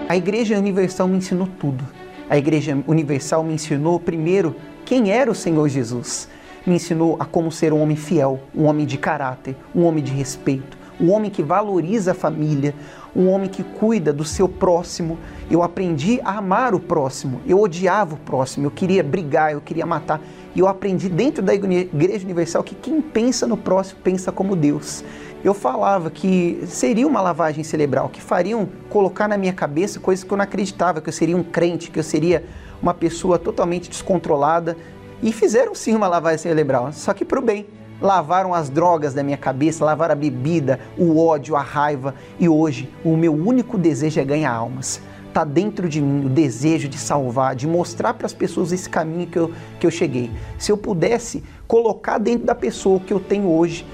A 0.07 0.17
Igreja 0.17 0.57
Universal 0.57 1.07
me 1.07 1.17
ensinou 1.17 1.47
tudo. 1.59 1.85
A 2.29 2.37
Igreja 2.37 2.77
Universal 2.87 3.43
me 3.43 3.53
ensinou, 3.53 3.99
primeiro, 3.99 4.55
quem 4.83 5.11
era 5.11 5.29
o 5.29 5.35
Senhor 5.35 5.69
Jesus. 5.69 6.27
Me 6.65 6.75
ensinou 6.75 7.15
a 7.19 7.25
como 7.25 7.51
ser 7.51 7.71
um 7.71 7.81
homem 7.81 7.95
fiel, 7.95 8.39
um 8.55 8.65
homem 8.65 8.85
de 8.85 8.97
caráter, 8.97 9.55
um 9.73 9.85
homem 9.85 10.03
de 10.03 10.11
respeito, 10.11 10.77
um 10.99 11.11
homem 11.11 11.31
que 11.31 11.43
valoriza 11.43 12.11
a 12.11 12.15
família, 12.15 12.73
um 13.15 13.27
homem 13.29 13.49
que 13.49 13.63
cuida 13.63 14.13
do 14.13 14.23
seu 14.23 14.47
próximo. 14.47 15.17
Eu 15.49 15.63
aprendi 15.63 16.19
a 16.23 16.37
amar 16.37 16.73
o 16.73 16.79
próximo. 16.79 17.41
Eu 17.45 17.59
odiava 17.59 18.15
o 18.15 18.17
próximo, 18.17 18.65
eu 18.65 18.71
queria 18.71 19.03
brigar, 19.03 19.51
eu 19.53 19.61
queria 19.61 19.85
matar. 19.85 20.21
E 20.55 20.59
eu 20.59 20.67
aprendi 20.67 21.09
dentro 21.09 21.43
da 21.43 21.53
Igreja 21.53 22.25
Universal 22.25 22.63
que 22.63 22.75
quem 22.75 23.01
pensa 23.01 23.45
no 23.45 23.57
próximo 23.57 23.99
pensa 24.03 24.31
como 24.31 24.55
Deus 24.55 25.03
eu 25.43 25.53
falava 25.53 26.09
que 26.09 26.61
seria 26.67 27.07
uma 27.07 27.21
lavagem 27.21 27.63
cerebral, 27.63 28.09
que 28.09 28.21
fariam 28.21 28.67
colocar 28.89 29.27
na 29.27 29.37
minha 29.37 29.53
cabeça 29.53 29.99
coisas 29.99 30.23
que 30.23 30.31
eu 30.31 30.37
não 30.37 30.43
acreditava, 30.43 30.99
que 30.99 31.07
eu 31.07 31.13
seria 31.13 31.37
um 31.37 31.43
crente, 31.43 31.89
que 31.89 31.99
eu 31.99 32.03
seria 32.03 32.43
uma 32.81 32.93
pessoa 32.93 33.39
totalmente 33.39 33.89
descontrolada. 33.89 34.75
E 35.21 35.31
fizeram 35.31 35.73
sim 35.75 35.95
uma 35.95 36.07
lavagem 36.07 36.39
cerebral, 36.39 36.91
só 36.93 37.13
que 37.13 37.23
para 37.23 37.39
o 37.39 37.41
bem. 37.41 37.65
Lavaram 38.01 38.53
as 38.53 38.69
drogas 38.69 39.13
da 39.13 39.21
minha 39.23 39.37
cabeça, 39.37 39.83
lavaram 39.83 40.13
a 40.13 40.15
bebida, 40.15 40.79
o 40.97 41.19
ódio, 41.19 41.55
a 41.55 41.61
raiva. 41.61 42.15
E 42.39 42.47
hoje 42.47 42.89
o 43.03 43.17
meu 43.17 43.33
único 43.33 43.77
desejo 43.77 44.19
é 44.19 44.25
ganhar 44.25 44.51
almas. 44.51 45.01
Está 45.27 45.43
dentro 45.43 45.87
de 45.87 46.01
mim 46.01 46.25
o 46.25 46.29
desejo 46.29 46.87
de 46.87 46.97
salvar, 46.97 47.55
de 47.55 47.67
mostrar 47.67 48.13
para 48.13 48.25
as 48.25 48.33
pessoas 48.33 48.71
esse 48.71 48.89
caminho 48.89 49.27
que 49.27 49.37
eu, 49.37 49.51
que 49.79 49.85
eu 49.85 49.91
cheguei. 49.91 50.31
Se 50.57 50.71
eu 50.71 50.77
pudesse 50.77 51.43
colocar 51.67 52.17
dentro 52.17 52.45
da 52.47 52.55
pessoa 52.55 52.97
o 52.97 52.99
que 52.99 53.13
eu 53.13 53.19
tenho 53.19 53.47
hoje, 53.47 53.85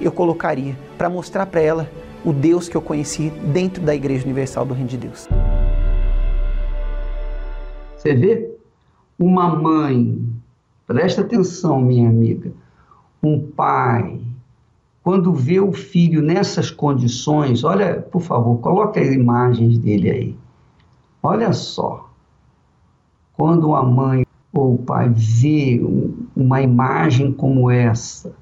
eu 0.00 0.12
colocaria 0.12 0.76
para 0.98 1.08
mostrar 1.08 1.46
para 1.46 1.60
ela 1.60 1.88
o 2.24 2.32
Deus 2.32 2.68
que 2.68 2.76
eu 2.76 2.82
conheci 2.82 3.30
dentro 3.30 3.82
da 3.82 3.94
Igreja 3.94 4.24
Universal 4.24 4.66
do 4.66 4.74
Reino 4.74 4.88
de 4.88 4.96
Deus. 4.96 5.28
Você 7.96 8.14
vê? 8.14 8.50
Uma 9.18 9.54
mãe, 9.54 10.20
presta 10.86 11.20
atenção, 11.20 11.80
minha 11.80 12.08
amiga, 12.08 12.52
um 13.22 13.38
pai, 13.38 14.20
quando 15.02 15.32
vê 15.32 15.60
o 15.60 15.72
filho 15.72 16.20
nessas 16.20 16.70
condições, 16.70 17.62
olha, 17.62 18.00
por 18.00 18.20
favor, 18.20 18.58
coloque 18.58 18.98
as 18.98 19.14
imagens 19.14 19.78
dele 19.78 20.10
aí. 20.10 20.36
Olha 21.22 21.52
só. 21.52 22.08
Quando 23.34 23.74
a 23.74 23.82
mãe 23.84 24.26
ou 24.52 24.74
o 24.74 24.78
pai 24.78 25.08
vê 25.08 25.80
uma 26.36 26.60
imagem 26.60 27.32
como 27.32 27.70
essa, 27.70 28.34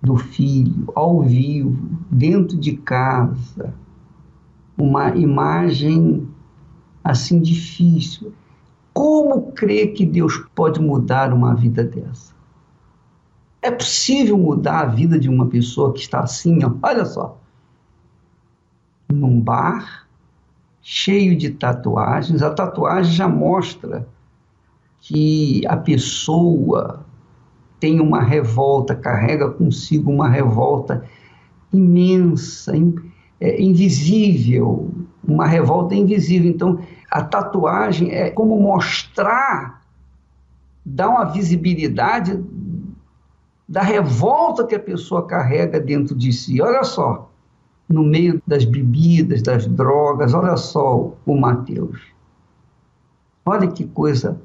do 0.00 0.16
filho 0.16 0.90
ao 0.94 1.22
vivo, 1.22 1.76
dentro 2.10 2.56
de 2.56 2.76
casa, 2.76 3.72
uma 4.76 5.14
imagem 5.16 6.28
assim 7.04 7.40
difícil. 7.40 8.32
Como 8.92 9.52
crer 9.52 9.92
que 9.92 10.04
Deus 10.04 10.38
pode 10.54 10.80
mudar 10.80 11.32
uma 11.32 11.54
vida 11.54 11.84
dessa? 11.84 12.31
É 13.62 13.70
possível 13.70 14.36
mudar 14.36 14.80
a 14.80 14.86
vida 14.86 15.18
de 15.18 15.28
uma 15.28 15.46
pessoa 15.46 15.92
que 15.92 16.00
está 16.00 16.20
assim, 16.20 16.64
ó, 16.64 16.72
olha 16.82 17.04
só, 17.04 17.38
num 19.08 19.40
bar 19.40 20.08
cheio 20.82 21.36
de 21.36 21.50
tatuagens, 21.50 22.42
a 22.42 22.50
tatuagem 22.50 23.12
já 23.12 23.28
mostra 23.28 24.06
que 25.00 25.64
a 25.68 25.76
pessoa 25.76 27.06
tem 27.78 28.00
uma 28.00 28.20
revolta, 28.20 28.96
carrega 28.96 29.50
consigo 29.50 30.10
uma 30.10 30.28
revolta 30.28 31.04
imensa, 31.72 32.72
é, 33.40 33.62
invisível, 33.62 34.90
uma 35.26 35.46
revolta 35.46 35.94
invisível. 35.94 36.50
Então, 36.50 36.78
a 37.10 37.22
tatuagem 37.22 38.10
é 38.10 38.30
como 38.30 38.60
mostrar, 38.60 39.82
dar 40.84 41.08
uma 41.08 41.24
visibilidade 41.24 42.42
da 43.72 43.80
revolta 43.80 44.66
que 44.66 44.74
a 44.74 44.78
pessoa 44.78 45.26
carrega 45.26 45.80
dentro 45.80 46.14
de 46.14 46.30
si. 46.30 46.60
Olha 46.60 46.84
só, 46.84 47.30
no 47.88 48.04
meio 48.04 48.42
das 48.46 48.66
bebidas, 48.66 49.40
das 49.40 49.66
drogas, 49.66 50.34
olha 50.34 50.58
só 50.58 51.14
o 51.24 51.40
Mateus. 51.40 51.98
Olha 53.46 53.66
que 53.66 53.86
coisa 53.86 54.38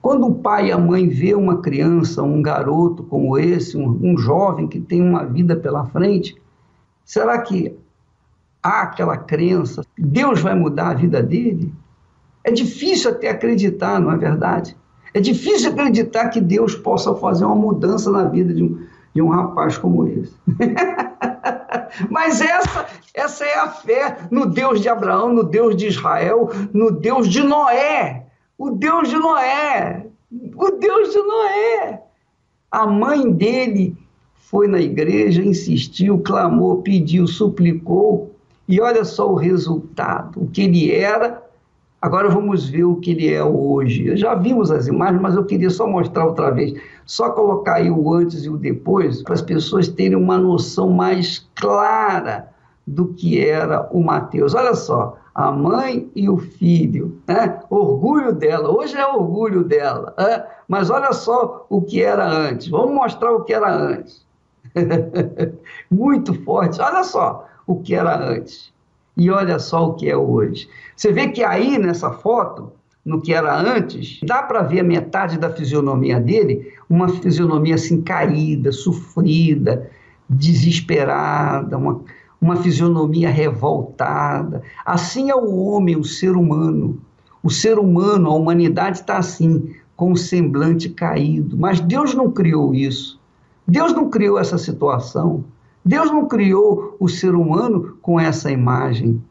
quando 0.00 0.28
o 0.28 0.34
pai 0.36 0.68
e 0.68 0.72
a 0.72 0.78
mãe 0.78 1.08
vê 1.08 1.34
uma 1.34 1.60
criança, 1.60 2.22
um 2.22 2.40
garoto 2.40 3.02
como 3.02 3.36
esse, 3.36 3.76
um, 3.76 3.98
um 4.00 4.16
jovem 4.16 4.68
que 4.68 4.78
tem 4.78 5.02
uma 5.02 5.24
vida 5.24 5.56
pela 5.56 5.84
frente, 5.86 6.40
será 7.04 7.36
que 7.42 7.76
há 8.62 8.82
aquela 8.82 9.16
crença 9.16 9.82
Deus 9.98 10.40
vai 10.40 10.54
mudar 10.54 10.90
a 10.90 10.94
vida 10.94 11.20
dele? 11.20 11.74
É 12.44 12.52
difícil 12.52 13.10
até 13.10 13.28
acreditar, 13.28 13.98
não 14.00 14.12
é 14.12 14.16
verdade? 14.16 14.76
É 15.14 15.20
difícil 15.20 15.70
acreditar 15.70 16.28
que 16.28 16.40
Deus 16.40 16.74
possa 16.74 17.14
fazer 17.14 17.44
uma 17.44 17.54
mudança 17.54 18.10
na 18.10 18.24
vida 18.24 18.52
de 18.52 18.62
um, 18.62 18.86
de 19.14 19.22
um 19.22 19.28
rapaz 19.28 19.78
como 19.78 20.06
esse. 20.06 20.34
Mas 22.10 22.40
essa, 22.40 22.86
essa 23.14 23.44
é 23.44 23.58
a 23.58 23.68
fé 23.68 24.18
no 24.30 24.46
Deus 24.46 24.80
de 24.80 24.88
Abraão, 24.88 25.32
no 25.32 25.42
Deus 25.42 25.74
de 25.76 25.86
Israel, 25.86 26.50
no 26.72 26.90
Deus 26.90 27.28
de 27.28 27.42
Noé 27.42 28.28
o 28.58 28.70
Deus 28.70 29.08
de 29.08 29.16
Noé, 29.16 30.06
o 30.56 30.70
Deus 30.72 31.12
de 31.12 31.18
Noé. 31.22 32.02
A 32.70 32.86
mãe 32.86 33.30
dele 33.30 33.96
foi 34.34 34.66
na 34.66 34.80
igreja, 34.80 35.40
insistiu, 35.40 36.18
clamou, 36.18 36.82
pediu, 36.82 37.26
suplicou, 37.28 38.34
e 38.66 38.80
olha 38.80 39.04
só 39.04 39.30
o 39.30 39.36
resultado, 39.36 40.42
o 40.42 40.48
que 40.48 40.62
ele 40.62 40.90
era. 40.90 41.42
Agora 42.00 42.28
vamos 42.28 42.68
ver 42.68 42.84
o 42.84 42.96
que 42.96 43.10
ele 43.10 43.32
é 43.32 43.42
hoje. 43.42 44.16
Já 44.16 44.32
vimos 44.34 44.70
as 44.70 44.86
imagens, 44.86 45.20
mas 45.20 45.34
eu 45.34 45.44
queria 45.44 45.68
só 45.68 45.84
mostrar 45.84 46.26
outra 46.26 46.50
vez, 46.50 46.80
só 47.04 47.30
colocar 47.30 47.74
aí 47.74 47.90
o 47.90 48.12
antes 48.12 48.44
e 48.44 48.48
o 48.48 48.56
depois, 48.56 49.22
para 49.22 49.34
as 49.34 49.42
pessoas 49.42 49.88
terem 49.88 50.16
uma 50.16 50.38
noção 50.38 50.90
mais 50.90 51.48
clara 51.56 52.50
do 52.86 53.08
que 53.08 53.40
era 53.40 53.88
o 53.90 54.00
Mateus. 54.00 54.54
Olha 54.54 54.74
só, 54.74 55.18
a 55.34 55.50
mãe 55.50 56.08
e 56.14 56.28
o 56.28 56.36
filho, 56.36 57.20
né? 57.26 57.60
orgulho 57.68 58.32
dela, 58.32 58.70
hoje 58.70 58.96
é 58.96 59.04
orgulho 59.04 59.64
dela, 59.64 60.14
né? 60.16 60.44
mas 60.68 60.90
olha 60.90 61.12
só 61.12 61.66
o 61.68 61.82
que 61.82 62.00
era 62.00 62.28
antes, 62.28 62.68
vamos 62.68 62.94
mostrar 62.94 63.32
o 63.32 63.42
que 63.42 63.52
era 63.52 63.74
antes. 63.74 64.24
Muito 65.90 66.32
forte, 66.44 66.80
olha 66.80 67.02
só 67.02 67.44
o 67.66 67.80
que 67.80 67.94
era 67.94 68.16
antes 68.16 68.72
e 69.18 69.30
olha 69.30 69.58
só 69.58 69.88
o 69.88 69.94
que 69.94 70.08
é 70.08 70.16
hoje. 70.16 70.68
Você 70.96 71.12
vê 71.12 71.28
que 71.28 71.42
aí 71.42 71.76
nessa 71.76 72.12
foto, 72.12 72.72
no 73.04 73.20
que 73.20 73.34
era 73.34 73.58
antes, 73.58 74.20
dá 74.22 74.42
para 74.42 74.62
ver 74.62 74.80
a 74.80 74.84
metade 74.84 75.38
da 75.38 75.50
fisionomia 75.50 76.20
dele, 76.20 76.72
uma 76.88 77.08
fisionomia 77.08 77.74
assim 77.74 78.00
caída, 78.00 78.70
sofrida, 78.70 79.90
desesperada, 80.30 81.76
uma 81.76 82.02
uma 82.40 82.56
fisionomia 82.56 83.30
revoltada. 83.30 84.62
Assim 84.84 85.30
é 85.30 85.34
o 85.34 85.56
homem, 85.56 85.96
o 85.96 86.04
ser 86.04 86.36
humano. 86.36 87.00
O 87.42 87.50
ser 87.50 87.78
humano, 87.78 88.30
a 88.30 88.34
humanidade 88.34 88.98
está 89.00 89.18
assim, 89.18 89.74
com 89.96 90.12
o 90.12 90.16
semblante 90.16 90.88
caído. 90.88 91.56
Mas 91.56 91.80
Deus 91.80 92.14
não 92.14 92.30
criou 92.30 92.74
isso. 92.74 93.20
Deus 93.66 93.92
não 93.92 94.08
criou 94.08 94.38
essa 94.38 94.56
situação. 94.56 95.44
Deus 95.88 96.10
não 96.10 96.28
criou 96.28 96.98
o 97.00 97.08
ser 97.08 97.34
humano 97.34 97.96
com 98.02 98.20
essa 98.20 98.50
imagem. 98.50 99.24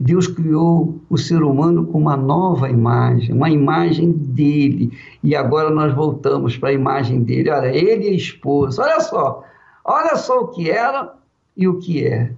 Deus 0.00 0.26
criou 0.26 0.98
o 1.08 1.16
ser 1.16 1.44
humano 1.44 1.86
com 1.86 1.96
uma 1.96 2.16
nova 2.16 2.68
imagem, 2.68 3.32
uma 3.32 3.48
imagem 3.48 4.10
dele. 4.10 4.90
E 5.22 5.36
agora 5.36 5.70
nós 5.70 5.94
voltamos 5.94 6.56
para 6.56 6.70
a 6.70 6.72
imagem 6.72 7.22
dele. 7.22 7.50
Olha, 7.50 7.68
ele 7.68 8.06
e 8.06 8.08
a 8.08 8.16
esposa. 8.16 8.82
Olha 8.82 8.98
só, 8.98 9.44
olha 9.84 10.16
só 10.16 10.40
o 10.40 10.48
que 10.48 10.68
era 10.68 11.14
e 11.56 11.68
o 11.68 11.78
que 11.78 12.04
é. 12.04 12.32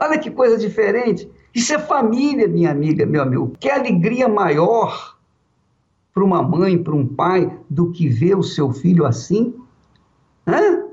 Olha 0.00 0.16
que 0.16 0.30
coisa 0.30 0.56
diferente. 0.56 1.28
Isso 1.52 1.74
é 1.74 1.78
família, 1.80 2.46
minha 2.46 2.70
amiga, 2.70 3.04
meu 3.04 3.22
amigo. 3.22 3.52
Que 3.58 3.68
alegria 3.68 4.28
maior 4.28 5.16
para 6.14 6.22
uma 6.22 6.40
mãe, 6.40 6.80
para 6.80 6.94
um 6.94 7.04
pai, 7.04 7.52
do 7.68 7.90
que 7.90 8.08
ver 8.08 8.36
o 8.36 8.44
seu 8.44 8.72
filho 8.72 9.04
assim? 9.04 9.56
Hã? 10.46 10.87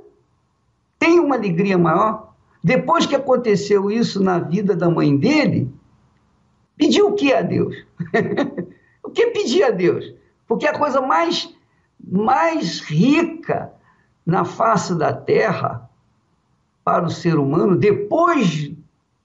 Uma 1.26 1.36
alegria 1.36 1.78
maior? 1.78 2.36
Depois 2.64 3.06
que 3.06 3.16
aconteceu 3.16 3.90
isso 3.90 4.24
na 4.24 4.40
vida 4.40 4.76
da 4.76 4.90
mãe 4.90 5.18
dele, 5.18 5.70
pediu 6.78 7.10
o 7.10 7.14
que 7.14 7.34
a 7.34 7.42
Deus? 7.42 7.76
o 9.04 9.10
que 9.10 9.28
pedir 9.28 9.64
a 9.64 9.72
Deus? 9.72 10.14
Porque 10.48 10.68
a 10.68 10.78
coisa 10.78 11.02
mais, 11.02 11.52
mais 12.00 12.80
rica 12.80 13.74
na 14.26 14.46
face 14.46 14.96
da 14.96 15.12
terra 15.12 15.90
para 16.84 17.06
o 17.06 17.10
ser 17.10 17.38
humano, 17.40 17.76
depois 17.76 18.72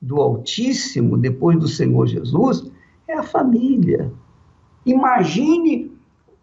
do 0.00 0.20
Altíssimo, 0.20 1.18
depois 1.18 1.58
do 1.58 1.68
Senhor 1.68 2.06
Jesus, 2.06 2.70
é 3.06 3.14
a 3.14 3.22
família. 3.22 4.10
Imagine 4.86 5.92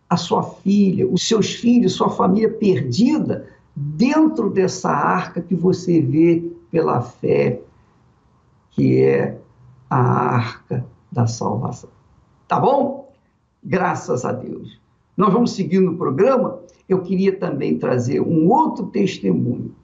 a 0.08 0.16
sua 0.16 0.44
filha, 0.44 1.08
os 1.08 1.28
seus 1.28 1.56
filhos, 1.56 1.94
sua 1.94 2.10
família 2.10 2.50
perdida 2.50 3.48
dentro 3.80 4.50
dessa 4.50 4.90
arca 4.90 5.40
que 5.40 5.54
você 5.54 6.02
vê 6.02 6.52
pela 6.72 7.00
fé, 7.00 7.62
que 8.72 9.04
é 9.04 9.38
a 9.88 10.00
arca 10.00 10.84
da 11.12 11.28
salvação. 11.28 11.92
Tá 12.48 12.60
bom? 12.60 13.14
Graças 13.64 14.26
a 14.26 14.32
Deus. 14.32 14.80
Nós 15.16 15.32
vamos 15.32 15.52
seguir 15.52 15.80
no 15.80 15.96
programa. 15.96 16.60
Eu 16.90 17.04
queria 17.04 17.38
também 17.38 17.78
trazer 17.78 18.20
um 18.20 18.50
outro 18.50 18.88
testemunho 18.88 19.76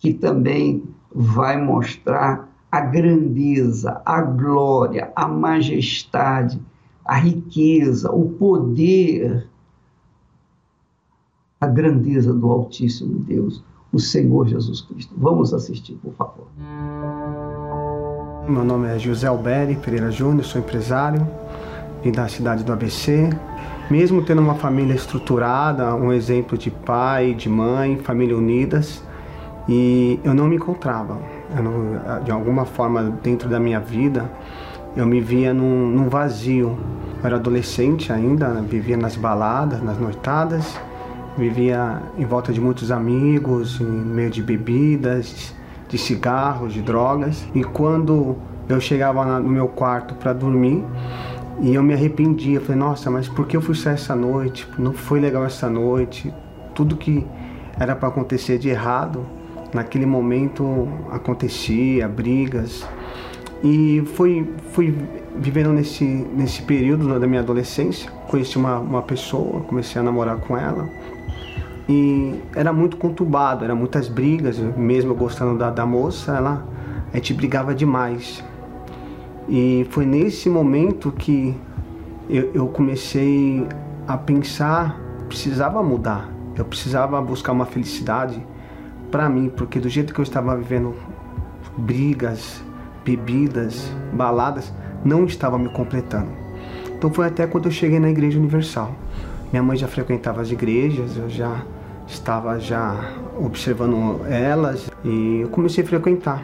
que 0.00 0.12
também 0.12 0.82
vai 1.14 1.62
mostrar 1.62 2.48
a 2.72 2.80
grandeza, 2.80 4.02
a 4.04 4.20
glória, 4.20 5.12
a 5.14 5.28
majestade, 5.28 6.60
a 7.04 7.14
riqueza, 7.14 8.10
o 8.10 8.30
poder, 8.30 9.46
a 11.60 11.66
grandeza 11.66 12.32
do 12.34 12.50
Altíssimo 12.50 13.18
Deus, 13.20 13.64
o 13.92 13.98
Senhor 13.98 14.46
Jesus 14.46 14.82
Cristo. 14.82 15.14
Vamos 15.16 15.54
assistir, 15.54 15.94
por 15.94 16.12
favor. 16.12 16.46
Meu 18.46 18.64
nome 18.64 18.88
é 18.88 18.98
José 18.98 19.26
Alberi 19.26 19.74
Pereira 19.76 20.10
Júnior, 20.10 20.44
sou 20.44 20.60
empresário, 20.60 21.26
vim 22.02 22.12
da 22.12 22.28
cidade 22.28 22.62
do 22.62 22.72
ABC. 22.72 23.30
Mesmo 23.90 24.22
tendo 24.22 24.42
uma 24.42 24.56
família 24.56 24.94
estruturada, 24.94 25.94
um 25.94 26.12
exemplo 26.12 26.58
de 26.58 26.70
pai, 26.70 27.34
de 27.34 27.48
mãe, 27.48 27.96
família 27.96 28.36
unidas, 28.36 29.02
e 29.68 30.20
eu 30.22 30.34
não 30.34 30.46
me 30.48 30.56
encontrava. 30.56 31.18
Não, 31.54 32.22
de 32.22 32.30
alguma 32.30 32.64
forma, 32.64 33.02
dentro 33.22 33.48
da 33.48 33.58
minha 33.58 33.80
vida, 33.80 34.30
eu 34.96 35.06
me 35.06 35.20
via 35.20 35.54
num, 35.54 35.88
num 35.88 36.08
vazio. 36.08 36.76
Eu 37.20 37.26
era 37.26 37.36
adolescente 37.36 38.12
ainda, 38.12 38.60
vivia 38.62 38.96
nas 38.96 39.16
baladas, 39.16 39.82
nas 39.82 39.98
noitadas, 39.98 40.78
vivia 41.36 42.02
em 42.18 42.24
volta 42.24 42.52
de 42.52 42.60
muitos 42.60 42.90
amigos, 42.90 43.80
em 43.80 43.84
meio 43.84 44.30
de 44.30 44.42
bebidas, 44.42 45.54
de 45.88 45.98
cigarros, 45.98 46.72
de 46.72 46.82
drogas. 46.82 47.46
E 47.54 47.62
quando 47.62 48.36
eu 48.68 48.80
chegava 48.80 49.38
no 49.38 49.48
meu 49.48 49.68
quarto 49.68 50.14
para 50.14 50.32
dormir, 50.32 50.84
e 51.60 51.74
eu 51.74 51.82
me 51.82 51.94
arrependia, 51.94 52.60
falei, 52.60 52.76
nossa, 52.76 53.10
mas 53.10 53.28
por 53.28 53.46
que 53.46 53.56
eu 53.56 53.62
fui 53.62 53.74
sair 53.74 53.94
essa 53.94 54.14
noite? 54.14 54.68
Não 54.78 54.92
foi 54.92 55.20
legal 55.20 55.44
essa 55.44 55.70
noite. 55.70 56.32
Tudo 56.74 56.96
que 56.96 57.26
era 57.78 57.96
para 57.96 58.08
acontecer 58.08 58.58
de 58.58 58.68
errado, 58.68 59.24
naquele 59.72 60.04
momento 60.04 60.88
acontecia, 61.10 62.06
brigas. 62.08 62.86
E 63.64 64.02
fui, 64.14 64.52
fui 64.72 64.94
vivendo 65.38 65.72
nesse, 65.72 66.04
nesse 66.04 66.62
período 66.62 67.18
da 67.18 67.26
minha 67.26 67.40
adolescência, 67.40 68.10
conheci 68.28 68.58
uma, 68.58 68.78
uma 68.78 69.02
pessoa, 69.02 69.60
comecei 69.62 70.00
a 70.00 70.04
namorar 70.04 70.36
com 70.36 70.58
ela. 70.58 70.88
E 71.88 72.42
era 72.54 72.72
muito 72.72 72.96
conturbado, 72.96 73.64
eram 73.64 73.76
muitas 73.76 74.08
brigas, 74.08 74.58
mesmo 74.58 75.14
gostando 75.14 75.56
da, 75.56 75.70
da 75.70 75.86
moça, 75.86 76.36
ela, 76.36 76.66
a 77.12 77.16
gente 77.16 77.32
brigava 77.32 77.74
demais. 77.74 78.42
E 79.48 79.86
foi 79.90 80.04
nesse 80.04 80.48
momento 80.48 81.12
que 81.12 81.54
eu, 82.28 82.50
eu 82.52 82.66
comecei 82.66 83.66
a 84.06 84.16
pensar, 84.18 85.00
precisava 85.28 85.80
mudar, 85.82 86.28
eu 86.56 86.64
precisava 86.64 87.20
buscar 87.22 87.52
uma 87.52 87.66
felicidade 87.66 88.44
para 89.10 89.28
mim, 89.28 89.48
porque 89.48 89.78
do 89.78 89.88
jeito 89.88 90.12
que 90.12 90.18
eu 90.18 90.24
estava 90.24 90.56
vivendo 90.56 90.94
brigas, 91.76 92.60
bebidas, 93.04 93.88
baladas, 94.12 94.72
não 95.04 95.24
estava 95.24 95.56
me 95.56 95.68
completando. 95.68 96.30
Então 96.96 97.12
foi 97.12 97.26
até 97.26 97.46
quando 97.46 97.66
eu 97.66 97.70
cheguei 97.70 98.00
na 98.00 98.10
Igreja 98.10 98.38
Universal. 98.38 98.92
Minha 99.52 99.62
mãe 99.62 99.76
já 99.76 99.86
frequentava 99.86 100.40
as 100.40 100.50
igrejas, 100.50 101.16
eu 101.16 101.28
já 101.28 101.62
estava 102.06 102.58
já 102.58 103.12
observando 103.38 104.24
elas 104.28 104.90
e 105.04 105.40
eu 105.42 105.48
comecei 105.48 105.82
a 105.82 105.86
frequentar. 105.86 106.42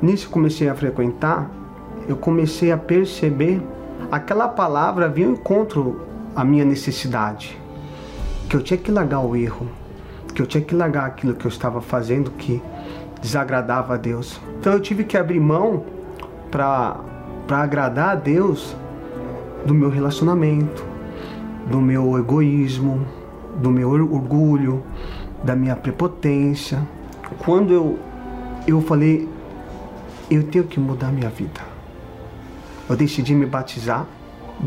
Nisso 0.00 0.28
comecei 0.28 0.68
a 0.68 0.74
frequentar, 0.74 1.50
eu 2.08 2.16
comecei 2.16 2.70
a 2.70 2.76
perceber 2.76 3.62
aquela 4.10 4.48
palavra 4.48 5.08
vinha 5.08 5.28
ao 5.28 5.32
encontro 5.32 6.00
à 6.36 6.44
minha 6.44 6.64
necessidade, 6.64 7.58
que 8.48 8.56
eu 8.56 8.62
tinha 8.62 8.78
que 8.78 8.90
largar 8.90 9.20
o 9.20 9.34
erro, 9.34 9.68
que 10.34 10.42
eu 10.42 10.46
tinha 10.46 10.62
que 10.62 10.74
largar 10.74 11.06
aquilo 11.06 11.34
que 11.34 11.46
eu 11.46 11.48
estava 11.48 11.80
fazendo 11.80 12.30
que 12.32 12.62
desagradava 13.20 13.94
a 13.94 13.96
Deus. 13.96 14.40
Então 14.58 14.72
eu 14.72 14.80
tive 14.80 15.04
que 15.04 15.16
abrir 15.16 15.40
mão 15.40 15.84
para 16.50 16.96
para 17.46 17.58
agradar 17.58 18.10
a 18.10 18.14
Deus 18.14 18.74
do 19.66 19.74
meu 19.74 19.90
relacionamento, 19.90 20.84
do 21.70 21.78
meu 21.80 22.18
egoísmo, 22.18 23.06
do 23.56 23.70
meu 23.70 23.90
orgulho, 23.90 24.82
da 25.42 25.54
minha 25.54 25.76
prepotência. 25.76 26.86
Quando 27.38 27.72
eu, 27.72 27.98
eu 28.66 28.80
falei, 28.80 29.28
eu 30.30 30.42
tenho 30.44 30.64
que 30.64 30.80
mudar 30.80 31.12
minha 31.12 31.30
vida. 31.30 31.60
Eu 32.88 32.96
decidi 32.96 33.34
me 33.34 33.46
batizar, 33.46 34.06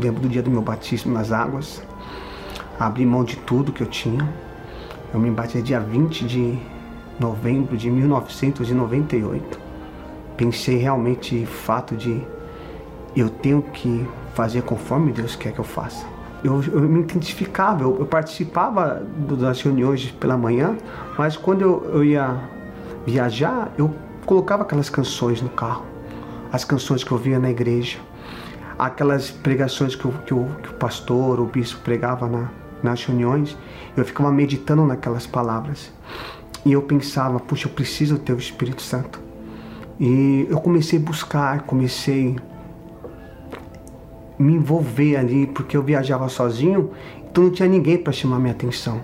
lembro 0.00 0.20
do 0.20 0.28
dia 0.28 0.42
do 0.42 0.50
meu 0.50 0.62
batismo 0.62 1.12
nas 1.12 1.32
águas, 1.32 1.82
abri 2.78 3.04
mão 3.06 3.24
de 3.24 3.36
tudo 3.36 3.72
que 3.72 3.82
eu 3.82 3.86
tinha. 3.86 4.28
Eu 5.12 5.20
me 5.20 5.30
batizei 5.30 5.62
dia 5.62 5.80
20 5.80 6.24
de 6.26 6.58
novembro 7.18 7.76
de 7.76 7.90
1998. 7.90 9.60
Pensei 10.36 10.76
realmente 10.76 11.46
fato 11.46 11.96
de 11.96 12.22
eu 13.16 13.28
tenho 13.28 13.62
que 13.62 14.06
fazer 14.34 14.62
conforme 14.62 15.10
Deus 15.10 15.34
quer 15.34 15.52
que 15.52 15.58
eu 15.58 15.64
faça 15.64 16.17
eu, 16.42 16.62
eu 16.62 16.80
me 16.82 17.00
identificava, 17.00 17.82
eu, 17.82 17.98
eu, 17.98 18.06
participava 18.06 19.02
das 19.38 19.60
reuniões 19.60 20.10
pela 20.12 20.36
manhã, 20.36 20.76
mas 21.16 21.36
quando 21.36 21.62
eu, 21.62 21.84
eu 21.92 22.04
ia 22.04 22.36
viajar, 23.06 23.72
eu 23.76 23.92
colocava 24.24 24.62
aquelas 24.62 24.88
canções 24.88 25.42
no 25.42 25.48
carro, 25.48 25.84
as 26.52 26.64
canções 26.64 27.02
que 27.02 27.10
eu 27.10 27.18
via 27.18 27.38
na 27.38 27.50
igreja, 27.50 27.98
aquelas 28.78 29.30
pregações 29.30 29.96
que, 29.96 30.08
que, 30.26 30.34
o, 30.34 30.44
que 30.62 30.70
o 30.70 30.74
pastor, 30.74 31.40
o 31.40 31.46
bispo 31.46 31.80
pregava 31.80 32.28
na, 32.28 32.48
nas 32.82 33.04
reuniões, 33.04 33.56
eu 33.96 34.04
ficava 34.04 34.30
meditando 34.30 34.84
naquelas 34.86 35.26
palavras. 35.26 35.90
E 36.64 36.72
eu 36.72 36.82
pensava, 36.82 37.40
puxa, 37.40 37.66
eu 37.66 37.72
preciso 37.72 38.18
ter 38.18 38.32
o 38.32 38.38
Espírito 38.38 38.82
Santo. 38.82 39.20
E 39.98 40.46
eu 40.48 40.60
comecei 40.60 40.98
a 40.98 41.02
buscar, 41.02 41.62
comecei 41.62 42.36
me 44.38 44.54
envolver 44.54 45.16
ali, 45.16 45.46
porque 45.46 45.76
eu 45.76 45.82
viajava 45.82 46.28
sozinho, 46.28 46.90
então 47.30 47.44
não 47.44 47.50
tinha 47.50 47.68
ninguém 47.68 47.98
para 47.98 48.12
chamar 48.12 48.38
minha 48.38 48.52
atenção. 48.52 49.00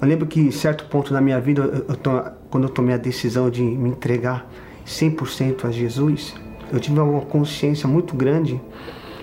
Eu 0.00 0.06
lembro 0.06 0.26
que 0.26 0.40
em 0.40 0.50
certo 0.50 0.84
ponto 0.86 1.12
da 1.12 1.20
minha 1.20 1.40
vida, 1.40 1.62
eu, 1.62 1.94
eu, 1.94 2.32
quando 2.50 2.64
eu 2.64 2.70
tomei 2.70 2.94
a 2.94 2.98
decisão 2.98 3.50
de 3.50 3.62
me 3.62 3.90
entregar 3.90 4.48
100% 4.86 5.64
a 5.64 5.70
Jesus, 5.70 6.34
eu 6.72 6.78
tive 6.78 7.00
uma 7.00 7.20
consciência 7.22 7.88
muito 7.88 8.14
grande 8.14 8.60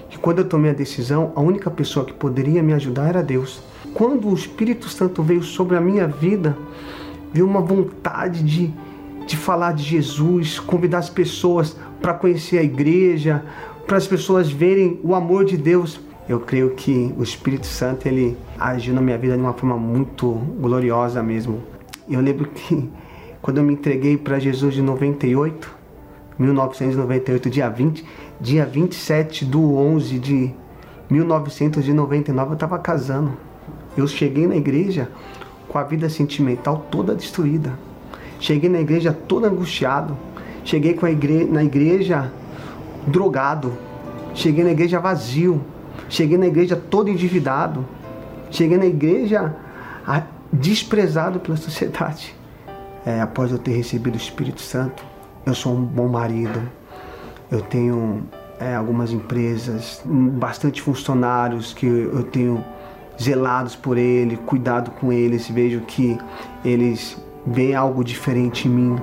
que 0.10 0.18
quando 0.18 0.40
eu 0.40 0.46
tomei 0.46 0.72
a 0.72 0.74
decisão, 0.74 1.32
a 1.36 1.42
única 1.42 1.70
pessoa 1.70 2.06
que 2.06 2.14
poderia 2.14 2.64
me 2.64 2.74
ajudar 2.74 3.10
era 3.10 3.24
Deus. 3.24 3.62
Quando 3.94 4.30
o 4.30 4.34
Espírito 4.34 4.90
Santo 4.90 5.22
veio 5.22 5.44
sobre 5.44 5.76
a 5.76 5.82
minha 5.82 6.08
vida, 6.08 6.58
veio 7.34 7.46
uma 7.46 7.62
vontade 7.62 8.44
de, 8.44 8.74
de 9.26 9.38
falar 9.38 9.74
de 9.74 9.84
Jesus, 9.84 10.60
convidar 10.60 11.00
as 11.00 11.10
pessoas 11.10 11.78
para 12.02 12.14
conhecer 12.14 12.58
a 12.58 12.64
igreja, 12.64 13.44
para 13.86 13.98
as 13.98 14.08
pessoas 14.08 14.52
verem 14.52 15.00
o 15.04 15.14
amor 15.14 15.46
de 15.46 15.58
Deus. 15.58 16.00
Eu 16.28 16.40
creio 16.40 16.72
que 16.72 17.14
o 17.18 17.24
Espírito 17.24 17.68
Santo 17.68 18.08
ele 18.08 18.36
agiu 18.60 18.96
na 18.96 19.02
minha 19.02 19.18
vida 19.18 19.36
de 19.36 19.42
uma 19.42 19.54
forma 19.54 19.78
muito 19.78 20.32
gloriosa 20.60 21.22
mesmo. 21.22 21.62
Eu 22.10 22.20
lembro 22.20 22.48
que 22.48 22.90
quando 23.42 23.58
eu 23.58 23.64
me 23.64 23.74
entreguei 23.74 24.18
para 24.18 24.40
Jesus 24.40 24.74
de 24.74 24.82
98, 24.82 25.72
1998, 26.40 27.50
dia 27.50 27.70
20, 27.70 28.04
dia 28.42 28.66
27 28.66 29.46
do 29.46 29.76
11 29.76 30.20
de 30.20 30.52
1999, 31.10 32.50
eu 32.50 32.54
estava 32.56 32.80
casando. 32.80 33.34
Eu 33.96 34.08
cheguei 34.08 34.48
na 34.48 34.56
igreja 34.56 35.10
com 35.68 35.78
a 35.78 35.84
vida 35.84 36.10
sentimental 36.10 36.88
toda 36.90 37.14
destruída. 37.14 37.78
Cheguei 38.40 38.70
na 38.70 38.82
igreja 38.82 39.14
todo 39.14 39.46
angustiado. 39.46 40.18
Cheguei 40.64 40.98
igre 41.12 41.46
na 41.46 41.64
igreja 41.64 42.32
drogado. 43.08 43.74
Cheguei 44.34 44.64
na 44.64 44.72
igreja 44.72 45.00
vazio. 45.00 45.62
Cheguei 46.10 46.38
na 46.38 46.48
igreja 46.48 46.76
todo 46.76 47.10
endividado. 47.10 47.86
Cheguei 48.52 48.78
na 48.78 48.86
igreja 48.86 49.56
desprezado 50.52 51.40
pela 51.40 51.58
sociedade. 51.58 52.36
É, 53.06 53.22
após 53.22 53.52
eu 53.52 53.58
ter 53.58 53.72
recebido 53.72 54.16
o 54.16 54.18
Espírito 54.18 54.62
Santo, 54.62 55.04
eu 55.46 55.54
sou 55.54 55.76
um 55.76 55.84
bom 55.84 56.08
marido. 56.08 56.62
Eu 57.52 57.62
tenho 57.62 58.24
é, 58.60 58.76
algumas 58.76 59.12
empresas, 59.12 60.02
bastante 60.06 60.82
funcionários 60.82 61.74
que 61.74 61.86
eu 61.86 62.24
tenho 62.24 62.64
zelados 63.22 63.76
por 63.76 63.98
ele, 63.98 64.38
cuidado 64.38 64.92
com 64.92 65.12
eles, 65.12 65.48
vejo 65.48 65.82
que 65.82 66.18
eles 66.64 67.18
veem 67.46 67.76
algo 67.76 68.04
diferente 68.04 68.68
em 68.68 68.72
mim. 68.72 69.00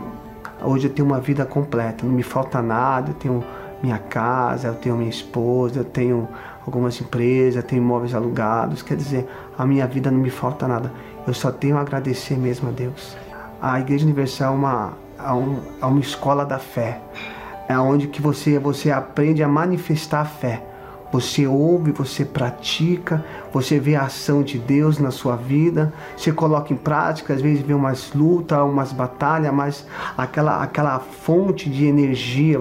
Hoje 0.63 0.89
eu 0.89 0.93
tenho 0.93 1.07
uma 1.07 1.21
vida 1.21 1.45
completa, 1.45 2.05
não 2.05 2.13
me 2.13 2.23
falta 2.23 2.61
nada, 2.61 3.11
eu 3.11 3.15
tenho 3.15 3.45
minha 3.83 3.99
casa, 3.99 4.69
eu 4.69 4.75
tenho 4.75 4.97
minha 4.97 5.11
esposa, 5.11 5.81
eu 5.81 5.85
tenho 5.85 6.29
algumas 6.65 7.01
empresas, 7.01 7.65
tenho 7.65 7.83
imóveis 7.83 8.15
alugados. 8.15 8.83
Quer 8.83 8.97
dizer, 8.97 9.29
a 9.59 9.67
minha 9.67 9.87
vida 9.87 10.11
não 10.11 10.19
me 10.19 10.31
falta 10.31 10.69
nada. 10.69 10.93
Eu 11.27 11.35
só 11.35 11.51
tenho 11.51 11.77
a 11.77 11.81
agradecer 11.81 12.37
mesmo 12.37 12.69
a 12.69 12.73
Deus. 12.73 13.17
A 13.61 13.81
Igreja 13.81 14.05
Universal 14.05 14.53
é 14.53 14.57
uma, 14.57 14.93
é, 15.19 15.83
é 15.83 15.87
uma 15.87 16.01
escola 16.01 16.45
da 16.45 16.59
fé. 16.59 17.01
É 17.69 17.79
onde 17.79 18.09
que 18.09 18.21
você, 18.21 18.59
você 18.59 18.91
aprende 18.91 19.43
a 19.43 19.49
manifestar 19.49 20.21
a 20.21 20.25
fé. 20.25 20.63
Você 21.13 21.47
ouve, 21.47 21.93
você 21.93 22.25
pratica, 22.25 23.23
você 23.53 23.79
vê 23.79 23.95
a 23.95 24.05
ação 24.05 24.43
de 24.43 24.59
Deus 24.59 24.99
na 24.99 25.11
sua 25.11 25.37
vida, 25.37 25.93
você 26.17 26.33
coloca 26.33 26.73
em 26.73 26.77
prática, 26.77 27.35
às 27.35 27.43
vezes 27.43 27.63
vê 27.63 27.75
umas 27.75 28.13
lutas, 28.15 28.59
umas 28.59 28.93
batalhas, 28.93 29.53
mas 29.53 29.87
aquela, 30.17 30.63
aquela 30.63 30.99
fonte 30.99 31.69
de 31.69 31.85
energia, 31.85 32.61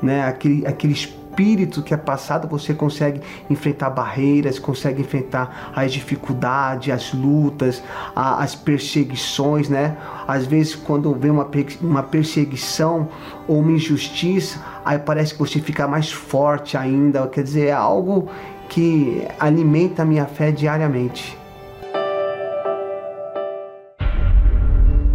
né? 0.00 0.26
aquele, 0.28 0.64
aquele 0.64 0.92
espírito 0.92 1.82
que 1.82 1.94
é 1.94 1.96
passado, 1.96 2.48
você 2.48 2.74
consegue 2.74 3.20
enfrentar 3.48 3.90
barreiras, 3.90 4.58
consegue 4.58 5.02
enfrentar 5.02 5.72
as 5.74 5.92
dificuldades, 5.92 6.92
as 6.92 7.12
lutas, 7.12 7.82
a, 8.14 8.42
as 8.42 8.56
perseguições, 8.56 9.68
né? 9.68 9.96
Às 10.26 10.46
vezes, 10.46 10.74
quando 10.74 11.14
vem 11.14 11.30
uma, 11.30 11.48
uma 11.80 12.02
perseguição 12.02 13.08
ou 13.46 13.60
uma 13.60 13.70
injustiça, 13.70 14.58
aí 14.88 14.98
parece 14.98 15.34
que 15.34 15.38
você 15.38 15.60
fica 15.60 15.86
mais 15.86 16.10
forte 16.10 16.74
ainda. 16.74 17.28
Quer 17.28 17.42
dizer, 17.42 17.66
é 17.66 17.72
algo 17.72 18.30
que 18.70 19.28
alimenta 19.38 20.00
a 20.00 20.04
minha 20.06 20.24
fé 20.24 20.50
diariamente. 20.50 21.36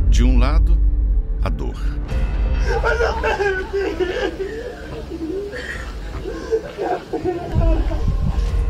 De 0.10 0.24
um 0.24 0.38
lado, 0.38 0.78
a 1.44 1.50
dor. 1.50 1.76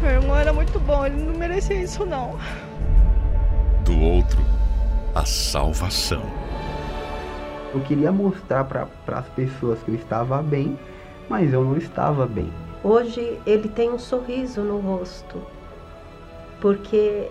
Meu 0.02 0.12
irmão 0.12 0.38
era 0.38 0.54
muito 0.54 0.80
bom, 0.80 1.06
ele 1.06 1.22
não 1.22 1.38
merecia 1.38 1.82
isso 1.82 2.06
não. 2.06 2.38
Do 3.84 4.00
outro, 4.00 4.40
a 5.14 5.26
salvação. 5.26 6.24
Eu 7.74 7.82
queria 7.82 8.12
mostrar 8.12 8.64
para 8.64 8.88
as 9.08 9.28
pessoas 9.30 9.80
que 9.84 9.90
eu 9.90 9.96
estava 9.96 10.42
bem, 10.42 10.80
mas 11.30 11.54
eu 11.54 11.64
não 11.64 11.78
estava 11.78 12.26
bem. 12.26 12.52
Hoje 12.84 13.40
ele 13.46 13.70
tem 13.70 13.90
um 13.90 14.00
sorriso 14.00 14.62
no 14.62 14.80
rosto, 14.80 15.42
porque 16.60 17.30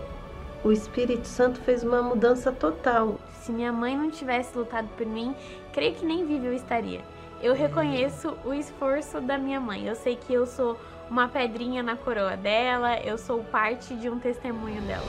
o 0.65 0.73
Espírito 0.73 1.27
Santo 1.27 1.61
fez 1.61 1.83
uma 1.83 2.03
mudança 2.03 2.51
total. 2.53 3.19
Se 3.41 3.53
minha 3.53 3.73
mãe 3.73 3.97
não 3.97 4.11
tivesse 4.11 4.57
lutado 4.57 4.89
por 4.97 5.07
mim, 5.07 5.35
creio 5.73 5.95
que 5.95 6.07
nem 6.07 6.27
vivo 6.27 6.47
eu 6.47 6.55
estaria 6.55 7.01
eu 7.43 7.55
reconheço 7.55 8.39
o 8.45 8.55
esforço 8.55 9.21
da 9.21 9.37
minha 9.37 9.59
mãe. 9.59 9.87
Eu 9.87 9.97
sei 9.97 10.15
que 10.15 10.33
eu 10.33 10.47
sou 10.47 10.81
uma 11.11 11.29
pedrinha 11.29 11.83
na 11.83 11.97
coroa 11.97 12.37
dela, 12.37 12.99
eu 13.01 13.19
sou 13.19 13.43
parte 13.43 13.95
de 13.97 14.09
um 14.09 14.19
testemunho 14.19 14.81
dela. 14.83 15.05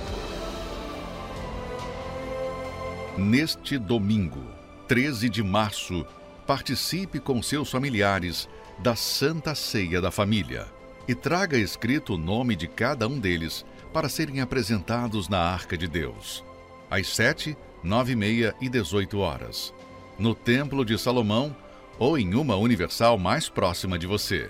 Neste 3.15 3.77
domingo, 3.77 4.43
13 4.87 5.29
de 5.29 5.43
março, 5.43 6.05
participe 6.47 7.19
com 7.19 7.41
seus 7.43 7.69
familiares 7.69 8.49
da 8.83 8.97
Santa 8.97 9.55
Ceia 9.55 10.01
da 10.01 10.11
Família 10.11 10.65
e 11.07 11.15
traga 11.15 11.57
escrito 11.57 12.15
o 12.15 12.17
nome 12.17 12.53
de 12.53 12.67
cada 12.67 13.07
um 13.07 13.17
deles 13.17 13.65
para 13.93 14.09
serem 14.09 14.41
apresentados 14.41 15.29
na 15.29 15.39
Arca 15.39 15.77
de 15.77 15.87
Deus. 15.87 16.43
Às 16.91 17.07
7, 17.15 17.55
9 17.81 18.11
e 18.11 18.15
meia 18.17 18.53
e 18.59 18.67
18 18.67 19.17
horas. 19.19 19.73
No 20.19 20.35
Templo 20.35 20.83
de 20.83 20.97
Salomão, 20.97 21.55
ou 21.97 22.17
em 22.17 22.35
uma 22.35 22.57
universal 22.57 23.17
mais 23.17 23.47
próxima 23.47 23.97
de 23.97 24.05
você. 24.05 24.49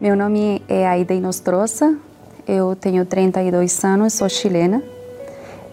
Meu 0.00 0.14
nome 0.14 0.62
é 0.68 0.86
Aida 0.86 1.14
Inostrosa, 1.14 1.98
eu 2.46 2.76
tenho 2.76 3.04
32 3.04 3.84
anos, 3.84 4.12
sou 4.12 4.28
chilena. 4.28 4.80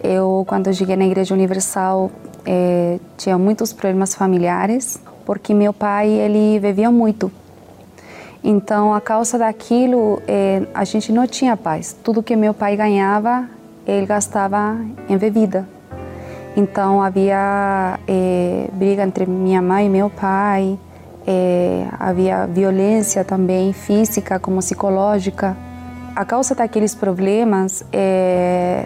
Eu, 0.02 0.44
quando 0.48 0.74
cheguei 0.74 0.96
na 0.96 1.04
Igreja 1.04 1.32
Universal, 1.32 2.10
é, 2.44 2.98
tinha 3.16 3.38
muitos 3.38 3.72
problemas 3.72 4.14
familiares, 4.16 4.98
porque 5.30 5.54
meu 5.54 5.72
pai 5.72 6.08
ele 6.08 6.58
bebia 6.58 6.90
muito. 6.90 7.30
Então, 8.42 8.92
a 8.92 9.00
causa 9.00 9.38
daquilo, 9.38 10.20
é, 10.26 10.62
a 10.74 10.82
gente 10.82 11.12
não 11.12 11.24
tinha 11.24 11.56
paz. 11.56 11.96
Tudo 12.02 12.20
que 12.20 12.34
meu 12.34 12.52
pai 12.52 12.76
ganhava, 12.76 13.48
ele 13.86 14.06
gastava 14.06 14.76
em 15.08 15.16
bebida. 15.16 15.68
Então 16.56 17.00
havia 17.00 18.00
é, 18.08 18.66
briga 18.72 19.04
entre 19.04 19.24
minha 19.24 19.62
mãe 19.62 19.86
e 19.86 19.88
meu 19.88 20.10
pai, 20.10 20.76
é, 21.24 21.86
havia 21.96 22.48
violência 22.48 23.22
também 23.24 23.72
física 23.72 24.36
como 24.40 24.58
psicológica. 24.58 25.56
A 26.16 26.24
causa 26.24 26.56
daqueles 26.56 26.92
problemas 26.92 27.84
é, 27.92 28.84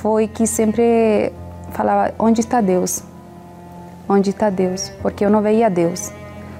foi 0.00 0.26
que 0.26 0.46
sempre 0.46 1.30
falava 1.72 2.14
onde 2.18 2.40
está 2.40 2.62
Deus, 2.62 3.02
onde 4.08 4.30
está 4.30 4.50
Deus, 4.50 4.90
porque 5.02 5.24
eu 5.24 5.30
não 5.30 5.42
veia 5.42 5.68
Deus. 5.68 6.12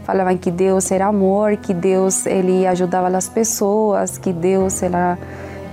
Falavam 0.04 0.36
que 0.36 0.50
Deus 0.50 0.90
era 0.90 1.06
amor, 1.06 1.56
que 1.56 1.74
Deus 1.74 2.26
ele 2.26 2.66
ajudava 2.66 3.08
as 3.16 3.28
pessoas, 3.28 4.16
que 4.18 4.32
Deus 4.32 4.82
era, 4.82 5.18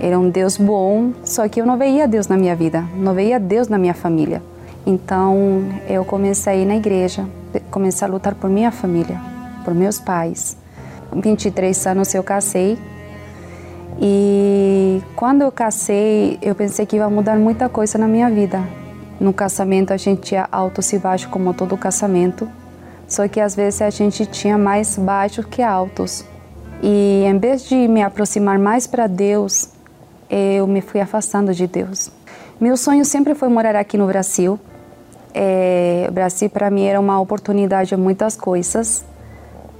era 0.00 0.18
um 0.18 0.28
Deus 0.28 0.56
bom, 0.56 1.12
só 1.24 1.48
que 1.48 1.60
eu 1.60 1.66
não 1.66 1.78
veia 1.78 2.08
Deus 2.08 2.26
na 2.26 2.36
minha 2.36 2.56
vida, 2.56 2.84
não 2.96 3.14
veia 3.14 3.38
Deus 3.38 3.68
na 3.68 3.78
minha 3.78 3.94
família. 3.94 4.42
Então 4.86 5.62
eu 5.88 6.04
comecei 6.04 6.52
a 6.52 6.56
ir 6.56 6.66
na 6.66 6.76
igreja, 6.76 7.24
comecei 7.70 8.06
a 8.06 8.10
lutar 8.10 8.34
por 8.34 8.50
minha 8.50 8.70
família, 8.70 9.20
por 9.64 9.72
meus 9.72 10.00
pais. 10.00 10.56
Com 11.10 11.20
23 11.20 11.86
anos 11.86 12.12
eu 12.12 12.22
casei 12.24 12.76
e 14.00 15.00
quando 15.14 15.42
eu 15.42 15.52
casei 15.52 16.38
eu 16.42 16.56
pensei 16.56 16.84
que 16.84 16.96
ia 16.96 17.08
mudar 17.08 17.36
muita 17.38 17.68
coisa 17.68 17.96
na 17.96 18.08
minha 18.08 18.28
vida. 18.28 18.60
No 19.20 19.32
casamento 19.32 19.92
a 19.92 19.96
gente 19.96 20.22
tinha 20.22 20.48
altos 20.50 20.92
e 20.92 20.98
baixos 20.98 21.30
como 21.30 21.54
todo 21.54 21.76
casamento, 21.76 22.48
só 23.06 23.28
que 23.28 23.40
às 23.40 23.54
vezes 23.54 23.82
a 23.82 23.90
gente 23.90 24.26
tinha 24.26 24.58
mais 24.58 24.96
baixos 24.98 25.44
que 25.46 25.62
altos. 25.62 26.24
E 26.82 27.24
em 27.24 27.38
vez 27.38 27.64
de 27.68 27.88
me 27.88 28.02
aproximar 28.02 28.58
mais 28.58 28.86
para 28.86 29.06
Deus, 29.06 29.70
eu 30.28 30.66
me 30.66 30.80
fui 30.80 31.00
afastando 31.00 31.54
de 31.54 31.66
Deus. 31.66 32.10
Meu 32.60 32.76
sonho 32.76 33.04
sempre 33.04 33.34
foi 33.34 33.48
morar 33.48 33.76
aqui 33.76 33.96
no 33.96 34.06
Brasil, 34.06 34.58
é, 35.34 36.06
o 36.08 36.12
Brasil 36.12 36.48
para 36.48 36.70
mim 36.70 36.84
era 36.84 37.00
uma 37.00 37.20
oportunidade 37.20 37.88
de 37.88 37.96
muitas 37.96 38.36
coisas. 38.36 39.04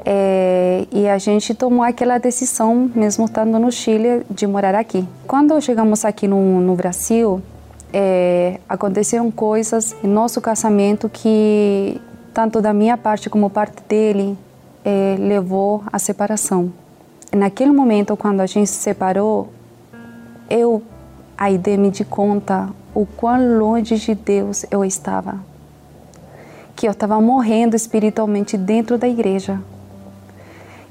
É, 0.05 0.87
e 0.93 1.09
a 1.09 1.17
gente 1.17 1.55
tomou 1.55 1.83
aquela 1.83 2.19
decisão, 2.19 2.91
mesmo 2.95 3.25
estando 3.25 3.59
no 3.59 3.71
Chile, 3.71 4.27
de 4.29 4.47
morar 4.47 4.75
aqui. 4.75 5.09
Quando 5.27 5.59
chegamos 5.63 6.05
aqui 6.05 6.27
no, 6.27 6.61
no 6.61 6.75
Brasil, 6.75 7.41
é, 7.97 8.59
aconteceram 8.69 9.31
coisas 9.31 9.95
em 10.03 10.09
nosso 10.09 10.41
casamento 10.41 11.09
que, 11.09 12.01
tanto 12.33 12.61
da 12.61 12.73
minha 12.75 12.97
parte 12.99 13.31
como 13.31 13.49
parte 13.49 13.85
dele, 13.89 14.37
é, 14.85 15.15
levou 15.17 15.85
à 15.93 15.99
separação. 16.01 16.73
Naquele 17.33 17.71
momento, 17.71 18.17
quando 18.17 18.41
a 18.41 18.47
gente 18.47 18.67
se 18.67 18.79
separou, 18.79 19.49
eu 20.51 20.83
aí 21.39 21.57
me 21.79 21.89
de 21.89 22.05
conta 22.05 22.69
o 22.93 23.07
quão 23.07 23.59
longe 23.59 23.97
de 23.97 24.13
Deus 24.13 24.67
eu 24.73 24.85
estava. 24.85 25.39
Que 26.75 26.89
eu 26.89 26.91
estava 26.91 27.21
morrendo 27.21 27.77
espiritualmente 27.77 28.57
dentro 28.57 28.99
da 28.99 29.07
igreja. 29.07 29.61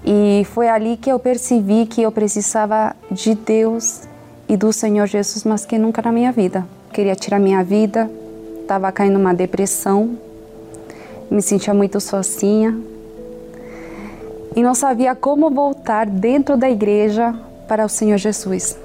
E 0.06 0.48
foi 0.54 0.70
ali 0.70 0.96
que 0.96 1.10
eu 1.10 1.20
percebi 1.20 1.86
que 1.86 2.02
eu 2.02 2.14
precisava 2.14 2.96
de 3.12 3.36
Deus 3.36 4.04
e 4.48 4.56
do 4.56 4.72
Senhor 4.72 5.06
Jesus 5.06 5.44
mais 5.44 5.66
que 5.66 5.78
nunca 5.78 6.02
na 6.02 6.12
minha 6.12 6.32
vida. 6.32 6.66
Queria 6.94 7.16
tirar 7.16 7.40
minha 7.40 7.64
vida, 7.64 8.08
estava 8.62 8.92
caindo 8.92 9.18
numa 9.18 9.34
depressão, 9.34 10.16
me 11.30 11.42
sentia 11.42 11.74
muito 11.74 12.00
sozinha 12.00 12.80
e 14.56 14.62
não 14.62 14.76
sabia 14.76 15.16
como 15.16 15.50
voltar 15.50 16.06
dentro 16.06 16.56
da 16.56 16.70
igreja 16.70 17.34
para 17.68 17.84
o 17.84 17.90
Senhor 17.90 18.18
Jesus. 18.18 18.78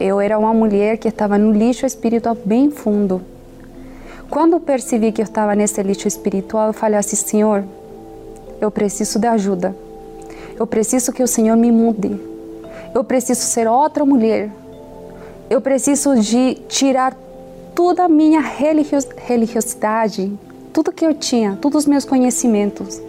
Eu 0.00 0.20
era 0.20 0.36
uma 0.40 0.52
mulher 0.52 0.98
que 0.98 1.06
estava 1.06 1.38
no 1.38 1.52
lixo 1.52 1.86
espiritual 1.86 2.36
bem 2.44 2.68
fundo. 2.68 3.22
Quando 4.28 4.58
percebi 4.58 5.12
que 5.12 5.20
eu 5.20 5.24
estava 5.24 5.54
nesse 5.54 5.80
lixo 5.84 6.08
espiritual, 6.08 6.66
eu 6.66 6.72
falei 6.72 6.98
assim: 6.98 7.14
Senhor, 7.14 7.62
eu 8.60 8.72
preciso 8.72 9.20
de 9.20 9.28
ajuda. 9.28 9.72
Eu 10.58 10.66
preciso 10.66 11.12
que 11.12 11.22
o 11.22 11.28
Senhor 11.28 11.56
me 11.56 11.70
mude. 11.70 12.20
Eu 12.92 13.04
preciso 13.04 13.42
ser 13.42 13.68
outra 13.68 14.04
mulher. 14.04 14.50
Eu 15.48 15.60
preciso 15.60 16.16
de 16.16 16.56
tirar 16.68 17.16
toda 17.74 18.04
a 18.04 18.08
minha 18.08 18.40
religiosidade, 18.40 20.32
tudo 20.72 20.92
que 20.92 21.04
eu 21.04 21.14
tinha, 21.14 21.58
todos 21.60 21.82
os 21.82 21.86
meus 21.86 22.04
conhecimentos, 22.04 23.00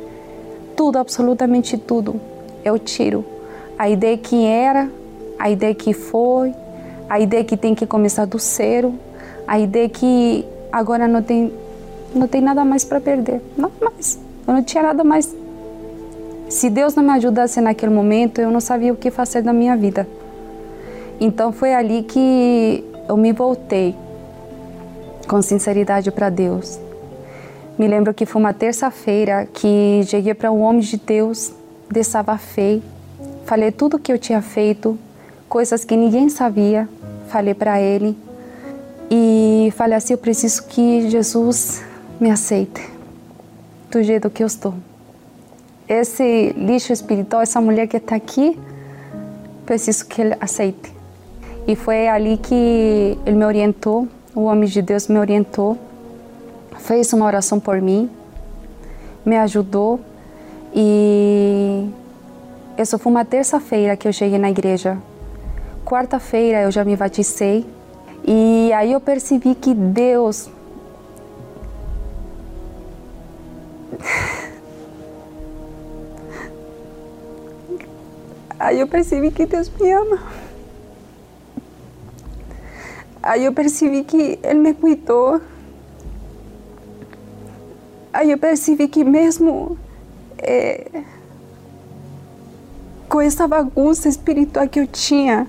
tudo, 0.76 0.98
absolutamente 0.98 1.78
tudo, 1.78 2.20
eu 2.64 2.78
tiro. 2.80 3.26
A 3.78 3.90
ideia 3.90 4.18
que 4.18 4.46
era, 4.46 4.90
a 5.38 5.50
ideia 5.50 5.74
que 5.74 5.94
foi, 5.94 6.54
a 7.10 7.20
ideia 7.20 7.44
que 7.44 7.58
tem 7.58 7.76
que 7.76 7.86
começar 7.86 8.26
do 8.26 8.40
zero, 8.40 8.94
a 9.48 9.60
ideia 9.60 9.90
que 9.90 10.46
agora 10.72 11.08
não 11.08 11.22
tem, 11.22 11.54
não 12.14 12.28
tem 12.28 12.42
nada 12.42 12.64
mais 12.64 12.84
para 12.84 13.00
perder. 13.00 13.42
Não 13.58 13.72
mais. 13.82 14.20
Eu 14.46 14.54
não 14.54 14.64
tinha 14.64 14.84
nada 14.84 15.06
mais 15.06 15.34
Se 16.50 16.70
Deus 16.70 16.94
não 16.96 17.04
me 17.04 17.12
ajudasse 17.12 17.62
naquele 17.62 17.94
momento, 17.94 18.40
eu 18.40 18.52
não 18.52 18.60
sabia 18.60 18.94
o 18.94 18.96
que 18.96 19.10
fazer 19.10 19.42
da 19.42 19.54
minha 19.54 19.76
vida. 19.76 20.08
Então 21.20 21.52
foi 21.52 21.74
ali 21.74 22.04
que 22.04 22.84
eu 23.08 23.18
me 23.18 23.32
voltei 23.32 23.96
com 25.28 25.42
sinceridade 25.42 26.12
para 26.12 26.30
Deus. 26.30 26.80
Me 27.78 27.88
lembro 27.88 28.14
que 28.14 28.26
foi 28.26 28.42
uma 28.42 28.54
terça-feira 28.54 29.48
que 29.52 30.02
cheguei 30.06 30.34
para 30.34 30.52
um 30.52 30.62
homem 30.62 30.82
de 30.82 30.98
Deus, 30.98 31.52
desabafei, 31.90 32.84
falei 33.46 33.72
tudo 33.72 33.98
o 33.98 34.00
que 34.00 34.12
eu 34.12 34.20
tinha 34.20 34.42
feito, 34.42 34.98
coisas 35.50 35.84
que 35.84 35.96
ninguém 35.96 36.30
sabia, 36.30 36.88
falei 37.30 37.54
para 37.54 37.82
ele 37.82 38.18
e 39.10 39.74
falei 39.76 39.98
assim: 39.98 40.14
eu 40.14 40.18
preciso 40.18 40.64
que 40.64 41.10
Jesus 41.10 41.84
me 42.20 42.30
aceite 42.30 42.82
do 43.90 44.02
jeito 44.02 44.30
que 44.30 44.44
eu 44.44 44.48
estou. 44.48 44.74
Esse 45.88 46.54
lixo 46.58 46.94
espiritual, 46.94 47.42
essa 47.42 47.60
mulher 47.60 47.88
que 47.88 47.98
está 47.98 48.16
aqui, 48.16 48.58
preciso 49.66 50.06
que 50.06 50.22
ele 50.22 50.36
aceite. 50.40 50.92
E 51.68 51.76
foi 51.76 52.08
ali 52.08 52.38
que 52.38 53.18
ele 53.26 53.36
me 53.36 53.46
orientou, 53.46 54.08
o 54.36 54.44
homem 54.44 54.68
de 54.68 54.82
Deus 54.82 55.08
me 55.08 55.20
orientou 55.20 55.78
fez 56.80 57.14
uma 57.14 57.26
oração 57.26 57.60
por 57.60 57.82
mim, 57.82 58.10
me 59.26 59.38
ajudou 59.38 60.00
e 60.76 61.90
isso 62.78 63.00
foi 63.00 63.12
uma 63.12 63.24
terça-feira 63.24 63.96
que 63.96 64.08
eu 64.08 64.14
cheguei 64.14 64.38
na 64.38 64.50
igreja. 64.50 64.98
Quarta-feira 65.86 66.62
eu 66.64 66.72
já 66.72 66.84
me 66.84 66.96
batizei 66.96 67.66
e 68.26 68.72
aí 68.74 68.92
eu 68.92 69.00
percebi 69.00 69.56
que 69.56 69.74
Deus 69.74 70.50
Aí 78.60 78.80
eu 78.80 78.88
percebi 78.88 79.30
que 79.30 79.46
Deus 79.46 79.70
me 79.80 79.92
ama. 79.92 80.43
Aí 83.24 83.46
eu 83.46 83.54
percebi 83.54 84.04
que 84.04 84.38
Ele 84.44 84.60
me 84.60 84.74
cuidou. 84.74 85.40
Aí 88.12 88.30
eu 88.30 88.38
percebi 88.38 88.90
que 88.90 89.02
mesmo 89.06 89.78
é, 90.38 91.04
com 93.08 93.22
essa 93.22 93.48
bagunça 93.48 94.10
espiritual 94.10 94.68
que 94.68 94.80
eu 94.80 94.86
tinha, 94.86 95.48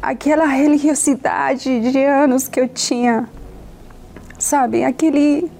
aquela 0.00 0.46
religiosidade 0.46 1.90
de 1.90 2.04
anos 2.04 2.46
que 2.46 2.60
eu 2.60 2.68
tinha, 2.68 3.28
sabe, 4.38 4.84
aquele 4.84 5.50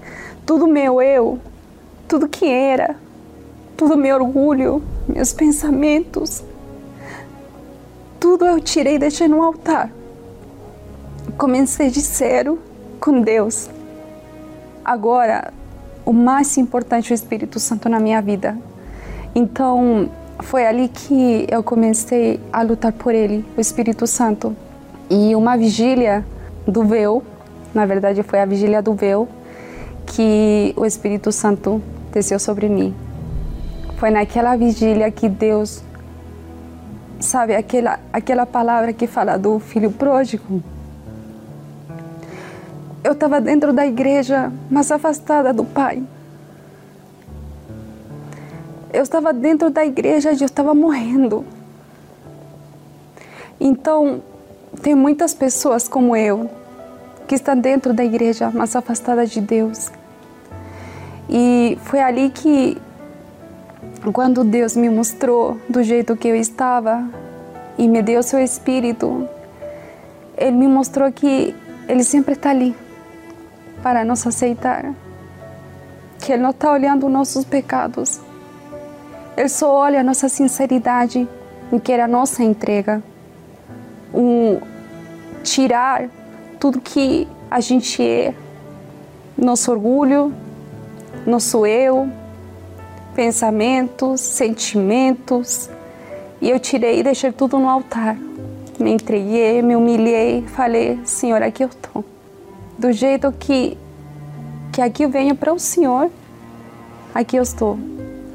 tudo 0.45 0.67
meu 0.67 1.01
eu, 1.01 1.37
tudo 2.07 2.29
que 2.29 2.47
era, 2.47 2.95
tudo 3.75 3.97
meu 3.97 4.15
orgulho, 4.15 4.81
meus 5.07 5.33
pensamentos, 5.33 6.43
tudo 8.19 8.45
eu 8.45 8.59
tirei 8.61 8.95
e 8.95 8.99
deixei 8.99 9.27
no 9.27 9.43
altar. 9.43 9.91
Comecei 11.37 11.89
de 11.89 12.01
zero 12.01 12.59
com 12.99 13.21
Deus. 13.21 13.69
Agora, 14.83 15.53
o 16.05 16.13
mais 16.13 16.57
importante 16.57 17.11
é 17.11 17.13
o 17.13 17.15
Espírito 17.15 17.59
Santo 17.59 17.87
na 17.89 17.99
minha 17.99 18.21
vida. 18.21 18.57
Então, 19.33 20.09
foi 20.39 20.65
ali 20.65 20.87
que 20.87 21.47
eu 21.49 21.63
comecei 21.63 22.39
a 22.51 22.61
lutar 22.61 22.91
por 22.91 23.13
ele, 23.13 23.45
o 23.57 23.61
Espírito 23.61 24.05
Santo. 24.05 24.55
E 25.09 25.35
uma 25.35 25.57
vigília 25.57 26.25
do 26.67 26.83
véu, 26.83 27.23
na 27.73 27.85
verdade 27.85 28.23
foi 28.23 28.39
a 28.39 28.45
vigília 28.45 28.81
do 28.81 28.93
véu, 28.93 29.27
que 30.05 30.73
o 30.75 30.85
Espírito 30.85 31.31
Santo 31.31 31.81
desceu 32.11 32.39
sobre 32.39 32.67
mim. 32.67 32.93
Foi 33.97 34.09
naquela 34.09 34.55
vigília 34.55 35.11
que 35.11 35.29
Deus, 35.29 35.83
sabe, 37.19 37.55
aquela, 37.55 37.99
aquela 38.11 38.45
palavra 38.45 38.91
que 38.93 39.07
fala 39.07 39.37
do 39.37 39.59
filho 39.59 39.91
pródigo, 39.91 40.61
eu 43.03 43.13
estava 43.13 43.41
dentro 43.41 43.73
da 43.73 43.85
igreja, 43.85 44.51
mas 44.69 44.91
afastada 44.91 45.51
do 45.51 45.65
Pai. 45.65 46.03
Eu 48.93 49.01
estava 49.01 49.33
dentro 49.33 49.69
da 49.69 49.83
igreja 49.83 50.31
e 50.31 50.39
eu 50.39 50.45
estava 50.45 50.75
morrendo. 50.75 51.43
Então, 53.59 54.21
tem 54.81 54.93
muitas 54.93 55.33
pessoas 55.33 55.87
como 55.87 56.15
eu 56.15 56.49
que 57.27 57.35
estão 57.35 57.57
dentro 57.57 57.93
da 57.93 58.03
igreja, 58.03 58.51
mas 58.53 58.75
afastadas 58.75 59.31
de 59.31 59.41
Deus. 59.41 59.89
E 61.29 61.77
foi 61.83 62.01
ali 62.01 62.29
que, 62.29 62.77
quando 64.11 64.43
Deus 64.43 64.75
me 64.75 64.89
mostrou 64.89 65.57
do 65.69 65.81
jeito 65.81 66.15
que 66.17 66.27
eu 66.27 66.35
estava 66.35 67.07
e 67.77 67.87
me 67.87 68.01
deu 68.01 68.21
seu 68.21 68.39
Espírito, 68.39 69.27
Ele 70.37 70.57
me 70.57 70.67
mostrou 70.67 71.11
que 71.11 71.55
Ele 71.87 72.03
sempre 72.03 72.33
está 72.33 72.49
ali 72.49 72.75
para 73.81 74.05
nos 74.05 74.25
aceitar. 74.25 74.93
Que 76.19 76.33
Ele 76.33 76.43
não 76.43 76.51
está 76.51 76.71
olhando 76.71 77.09
nossos 77.09 77.43
pecados. 77.43 78.21
Ele 79.35 79.49
só 79.49 79.73
olha 79.73 80.01
a 80.01 80.03
nossa 80.03 80.29
sinceridade 80.29 81.27
em 81.71 81.79
que 81.79 81.91
era 81.91 82.05
a 82.05 82.07
nossa 82.07 82.43
entrega. 82.43 83.01
Um 84.13 84.59
tirar 85.43 86.09
tudo 86.59 86.79
que 86.79 87.27
a 87.49 87.59
gente 87.59 88.03
é, 88.03 88.33
nosso 89.37 89.71
orgulho, 89.71 90.33
nosso 91.25 91.65
eu, 91.65 92.09
pensamentos, 93.15 94.21
sentimentos. 94.21 95.69
E 96.39 96.49
eu 96.49 96.59
tirei 96.59 96.99
e 96.99 97.03
deixei 97.03 97.31
tudo 97.31 97.57
no 97.57 97.69
altar. 97.69 98.15
Me 98.79 98.91
entreguei, 98.91 99.61
me 99.61 99.75
humilhei, 99.75 100.43
falei: 100.47 100.99
Senhor, 101.03 101.41
aqui 101.41 101.63
eu 101.63 101.67
estou 101.67 102.03
do 102.81 102.91
jeito 102.91 103.31
que, 103.31 103.77
que 104.73 104.81
aqui 104.81 105.03
eu 105.03 105.09
venho 105.09 105.35
para 105.35 105.53
o 105.53 105.59
Senhor, 105.59 106.09
aqui 107.13 107.35
eu 107.35 107.43
estou. 107.43 107.77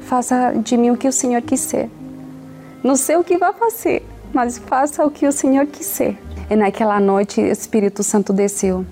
Faça 0.03 0.53
de 0.53 0.77
mim 0.77 0.89
o 0.89 0.95
que 0.95 1.05
o 1.05 1.11
Senhor 1.11 1.41
quiser. 1.41 1.89
Não 2.81 2.95
sei 2.95 3.17
o 3.17 3.25
que 3.25 3.37
vai 3.37 3.51
fazer, 3.51 4.05
mas 4.33 4.57
faça 4.57 5.05
o 5.05 5.11
que 5.11 5.27
o 5.27 5.33
Senhor 5.33 5.65
quiser. 5.65 6.15
E 6.49 6.55
naquela 6.55 6.97
noite 6.97 7.41
o 7.41 7.45
Espírito 7.45 8.03
Santo 8.03 8.31
desceu. 8.31 8.85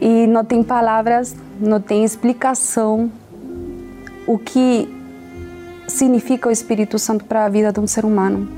E 0.00 0.28
não 0.28 0.44
tem 0.44 0.62
palavras, 0.62 1.34
não 1.58 1.80
tem 1.80 2.04
explicação 2.04 3.10
o 4.28 4.38
que 4.38 4.88
significa 5.88 6.48
o 6.48 6.52
Espírito 6.52 7.00
Santo 7.00 7.24
para 7.24 7.46
a 7.46 7.48
vida 7.48 7.72
de 7.72 7.80
um 7.80 7.86
ser 7.88 8.04
humano. 8.04 8.48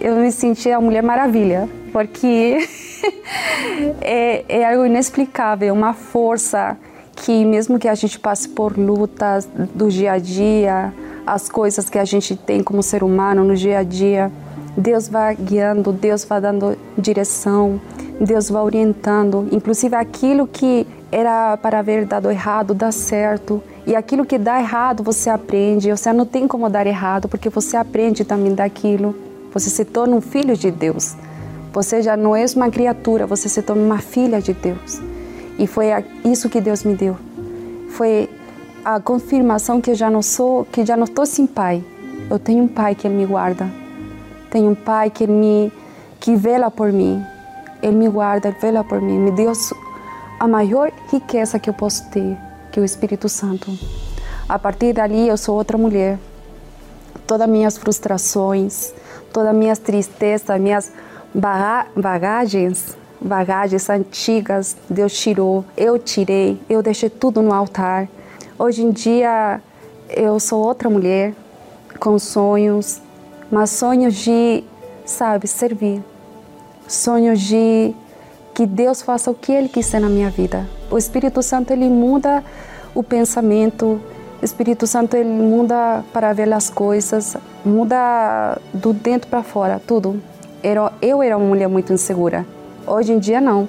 Eu 0.00 0.14
me 0.18 0.30
senti 0.30 0.70
a 0.70 0.80
Mulher 0.80 1.02
Maravilha, 1.02 1.68
porque 1.92 2.68
é, 4.00 4.44
é 4.48 4.72
algo 4.72 4.86
inexplicável, 4.86 5.74
uma 5.74 5.92
força 5.92 6.76
que 7.14 7.44
mesmo 7.44 7.78
que 7.78 7.88
a 7.88 7.94
gente 7.94 8.18
passe 8.18 8.48
por 8.48 8.76
lutas 8.76 9.48
do 9.74 9.88
dia 9.88 10.12
a 10.12 10.18
dia, 10.18 10.92
as 11.26 11.48
coisas 11.48 11.88
que 11.88 11.98
a 11.98 12.04
gente 12.04 12.34
tem 12.34 12.62
como 12.62 12.82
ser 12.82 13.02
humano 13.02 13.44
no 13.44 13.54
dia 13.54 13.78
a 13.78 13.82
dia, 13.82 14.30
Deus 14.76 15.08
vai 15.08 15.36
guiando, 15.36 15.92
Deus 15.92 16.24
vai 16.24 16.40
dando 16.40 16.76
direção, 16.96 17.80
Deus 18.20 18.48
vai 18.48 18.62
orientando, 18.62 19.46
inclusive 19.52 19.94
aquilo 19.94 20.46
que 20.46 20.86
era 21.12 21.58
para 21.58 21.78
haver 21.78 22.06
dado 22.06 22.30
errado 22.30 22.72
dá 22.72 22.90
certo. 22.90 23.62
E 23.86 23.94
aquilo 23.94 24.24
que 24.24 24.38
dá 24.38 24.58
errado 24.58 25.02
você 25.02 25.28
aprende, 25.28 25.90
você 25.90 26.12
não 26.12 26.24
tem 26.24 26.48
como 26.48 26.70
dar 26.70 26.86
errado, 26.86 27.28
porque 27.28 27.50
você 27.50 27.76
aprende 27.76 28.24
também 28.24 28.54
daquilo. 28.54 29.14
Você 29.52 29.68
se 29.68 29.84
torna 29.84 30.16
um 30.16 30.20
filho 30.20 30.56
de 30.56 30.70
Deus. 30.70 31.14
Você 31.72 32.02
já 32.02 32.16
não 32.16 32.36
é 32.36 32.44
uma 32.54 32.70
criatura, 32.70 33.26
você 33.26 33.48
se 33.48 33.62
torna 33.62 33.82
uma 33.82 33.98
filha 33.98 34.40
de 34.42 34.52
Deus. 34.52 35.00
E 35.58 35.66
foi 35.66 35.86
isso 36.24 36.50
que 36.50 36.60
Deus 36.60 36.84
me 36.84 36.94
deu. 36.94 37.16
Foi 37.90 38.28
a 38.84 39.00
confirmação 39.00 39.80
que 39.80 39.90
eu 39.90 39.94
já 39.94 40.10
não 40.10 40.22
sou, 40.22 40.66
que 40.66 40.84
já 40.84 40.96
não 40.96 41.04
estou 41.04 41.24
sem 41.24 41.46
pai. 41.46 41.82
Eu 42.28 42.38
tenho 42.38 42.64
um 42.64 42.68
pai 42.68 42.94
que 42.94 43.08
me 43.08 43.24
guarda. 43.24 43.70
Tenho 44.50 44.70
um 44.70 44.74
pai 44.74 45.08
que 45.08 45.26
me 45.26 45.72
que 46.20 46.36
vela 46.36 46.70
por 46.70 46.92
mim. 46.92 47.24
Ele 47.82 47.96
me 47.96 48.08
guarda, 48.08 48.48
ele 48.48 48.58
vela 48.60 48.84
por 48.84 49.00
mim. 49.00 49.18
Me 49.18 49.30
deu 49.30 49.52
a 50.38 50.46
maior 50.46 50.92
riqueza 51.10 51.58
que 51.58 51.70
eu 51.70 51.74
posso 51.74 52.08
ter, 52.10 52.36
que 52.70 52.78
é 52.78 52.82
o 52.82 52.84
Espírito 52.84 53.28
Santo. 53.28 53.70
A 54.48 54.58
partir 54.58 54.92
dali 54.92 55.26
eu 55.26 55.36
sou 55.38 55.56
outra 55.56 55.78
mulher. 55.78 56.18
Todas 57.26 57.48
minhas 57.48 57.78
frustrações, 57.78 58.92
todas 59.32 59.54
minhas 59.54 59.78
tristezas, 59.78 60.60
minhas 60.60 60.92
bagagens, 61.34 62.96
bagagens 63.20 63.88
antigas, 63.88 64.76
Deus 64.88 65.12
tirou, 65.14 65.64
eu 65.76 65.98
tirei, 65.98 66.60
eu 66.68 66.82
deixei 66.82 67.08
tudo 67.08 67.42
no 67.42 67.52
altar. 67.52 68.08
Hoje 68.58 68.82
em 68.82 68.90
dia 68.90 69.60
eu 70.10 70.38
sou 70.38 70.62
outra 70.62 70.90
mulher 70.90 71.34
com 71.98 72.18
sonhos, 72.18 73.00
mas 73.50 73.70
sonhos 73.70 74.14
de, 74.14 74.62
sabe, 75.04 75.46
servir. 75.46 76.02
Sonhos 76.86 77.40
de 77.40 77.94
que 78.54 78.66
Deus 78.66 79.00
faça 79.00 79.30
o 79.30 79.34
que 79.34 79.52
Ele 79.52 79.68
quiser 79.68 80.00
na 80.00 80.08
minha 80.08 80.28
vida. 80.28 80.68
O 80.90 80.98
Espírito 80.98 81.42
Santo 81.42 81.72
ele 81.72 81.88
muda 81.88 82.44
o 82.94 83.02
pensamento, 83.02 83.98
Espírito 84.42 84.86
Santo 84.86 85.16
ele 85.16 85.30
muda 85.30 86.04
para 86.12 86.32
ver 86.32 86.52
as 86.52 86.68
coisas, 86.68 87.36
muda 87.64 88.58
do 88.74 88.92
dentro 88.92 89.30
para 89.30 89.42
fora, 89.42 89.80
tudo. 89.86 90.20
Eu 90.62 91.22
era 91.22 91.36
uma 91.36 91.46
mulher 91.46 91.68
muito 91.68 91.92
insegura. 91.92 92.46
Hoje 92.86 93.12
em 93.12 93.18
dia 93.18 93.40
não. 93.40 93.68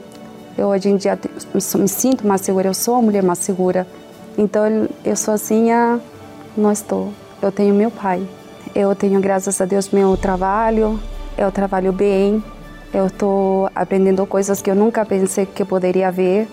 Eu 0.55 0.67
hoje 0.67 0.89
em 0.89 0.95
dia 0.95 1.19
me 1.53 1.87
sinto 1.87 2.27
mais 2.27 2.41
segura, 2.41 2.67
eu 2.67 2.73
sou 2.73 2.93
uma 2.93 3.03
mulher 3.03 3.23
mais 3.23 3.39
segura. 3.39 3.87
Então 4.37 4.87
eu 5.03 5.15
sozinha 5.15 5.99
não 6.55 6.71
estou. 6.71 7.11
Eu 7.41 7.51
tenho 7.51 7.73
meu 7.73 7.89
pai. 7.89 8.27
Eu 8.75 8.95
tenho, 8.95 9.19
graças 9.19 9.59
a 9.59 9.65
Deus, 9.65 9.89
meu 9.89 10.15
trabalho. 10.15 10.99
Eu 11.35 11.51
trabalho 11.51 11.91
bem. 11.91 12.43
Eu 12.93 13.07
estou 13.07 13.69
aprendendo 13.73 14.25
coisas 14.27 14.61
que 14.61 14.69
eu 14.69 14.75
nunca 14.75 15.03
pensei 15.03 15.47
que 15.47 15.65
poderia 15.65 16.11
ver 16.11 16.47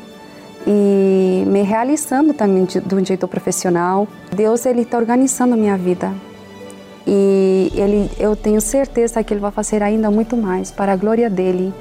e 0.67 1.45
me 1.47 1.63
realizando 1.63 2.33
também 2.33 2.65
de, 2.65 2.81
de 2.81 2.95
um 2.95 3.05
jeito 3.05 3.29
profissional. 3.29 4.09
Deus 4.35 4.65
ele 4.65 4.83
está 4.83 4.97
organizando 4.97 5.55
minha 5.55 5.77
vida 5.77 6.11
e 7.13 7.73
ele, 7.75 8.09
eu 8.21 8.37
tenho 8.37 8.61
certeza 8.61 9.25
que 9.25 9.35
ele 9.35 9.41
vai 9.41 9.51
fazer 9.51 9.83
ainda 9.83 10.09
muito 10.13 10.37
mais 10.37 10.71
para 10.71 10.93
a 10.93 10.97
glória 10.97 11.29
dele. 11.29 11.75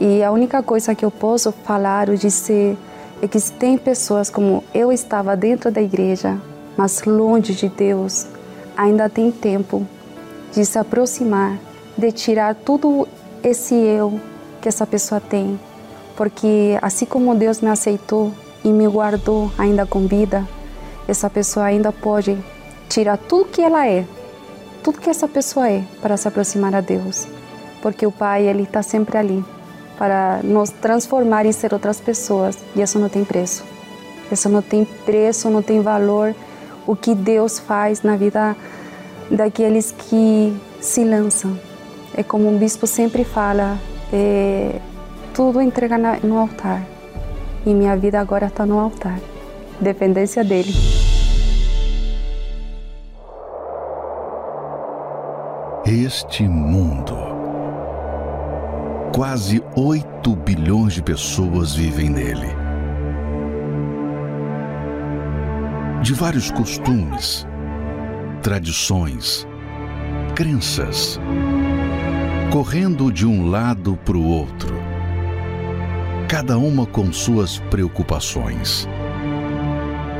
E 0.00 0.22
a 0.22 0.32
única 0.32 0.62
coisa 0.62 0.94
que 0.94 1.04
eu 1.04 1.10
posso 1.10 1.52
falar 1.52 2.08
ou 2.08 2.16
dizer 2.16 2.74
é 3.20 3.28
que 3.28 3.38
tem 3.52 3.76
pessoas 3.76 4.30
como 4.30 4.64
eu 4.72 4.90
estava 4.90 5.36
dentro 5.36 5.70
da 5.70 5.82
igreja, 5.82 6.40
mas 6.74 7.02
longe 7.04 7.52
de 7.52 7.68
Deus, 7.68 8.26
ainda 8.74 9.10
tem 9.10 9.30
tempo 9.30 9.86
de 10.54 10.64
se 10.64 10.78
aproximar, 10.78 11.58
de 11.94 12.10
tirar 12.10 12.54
tudo 12.54 13.06
esse 13.44 13.74
eu 13.74 14.18
que 14.62 14.68
essa 14.68 14.86
pessoa 14.86 15.20
tem. 15.20 15.60
Porque 16.16 16.78
assim 16.80 17.04
como 17.04 17.34
Deus 17.34 17.60
me 17.60 17.68
aceitou 17.68 18.32
e 18.64 18.70
me 18.70 18.88
guardou 18.88 19.52
ainda 19.58 19.84
com 19.84 20.06
vida, 20.06 20.48
essa 21.06 21.28
pessoa 21.28 21.66
ainda 21.66 21.92
pode 21.92 22.38
tirar 22.88 23.18
tudo 23.18 23.50
que 23.50 23.60
ela 23.60 23.86
é, 23.86 24.06
tudo 24.86 25.00
que 25.00 25.10
essa 25.10 25.26
pessoa 25.26 25.68
é, 25.68 25.82
para 26.00 26.16
se 26.16 26.28
aproximar 26.28 26.72
a 26.72 26.80
Deus. 26.80 27.26
Porque 27.82 28.06
o 28.06 28.12
Pai, 28.12 28.46
Ele 28.46 28.62
está 28.62 28.84
sempre 28.84 29.18
ali 29.18 29.44
para 29.98 30.38
nos 30.44 30.70
transformar 30.70 31.44
e 31.44 31.52
ser 31.52 31.72
outras 31.72 32.00
pessoas. 32.00 32.56
E 32.76 32.80
isso 32.80 32.96
não 32.96 33.08
tem 33.08 33.24
preço. 33.24 33.64
Isso 34.30 34.48
não 34.48 34.62
tem 34.62 34.84
preço, 34.84 35.50
não 35.50 35.60
tem 35.60 35.80
valor. 35.80 36.32
O 36.86 36.94
que 36.94 37.16
Deus 37.16 37.58
faz 37.58 38.02
na 38.02 38.14
vida 38.14 38.56
daqueles 39.28 39.90
que 39.90 40.56
se 40.80 41.02
lançam. 41.02 41.58
É 42.16 42.22
como 42.22 42.48
um 42.48 42.56
bispo 42.56 42.86
sempre 42.86 43.24
fala, 43.24 43.76
é, 44.12 44.78
tudo 45.34 45.60
entrega 45.60 45.98
no 46.22 46.38
altar. 46.38 46.86
E 47.66 47.74
minha 47.74 47.96
vida 47.96 48.20
agora 48.20 48.46
está 48.46 48.64
no 48.64 48.78
altar. 48.78 49.18
Dependência 49.80 50.44
dele. 50.44 50.72
Este 55.88 56.42
mundo 56.42 57.14
Quase 59.14 59.62
8 59.76 60.34
bilhões 60.34 60.94
de 60.94 61.00
pessoas 61.00 61.76
vivem 61.76 62.10
nele. 62.10 62.48
De 66.02 66.12
vários 66.12 66.50
costumes, 66.50 67.46
tradições, 68.42 69.46
crenças, 70.34 71.20
correndo 72.50 73.12
de 73.12 73.24
um 73.24 73.48
lado 73.48 73.96
para 74.04 74.16
o 74.16 74.26
outro, 74.26 74.74
cada 76.28 76.58
uma 76.58 76.84
com 76.84 77.12
suas 77.12 77.60
preocupações. 77.70 78.88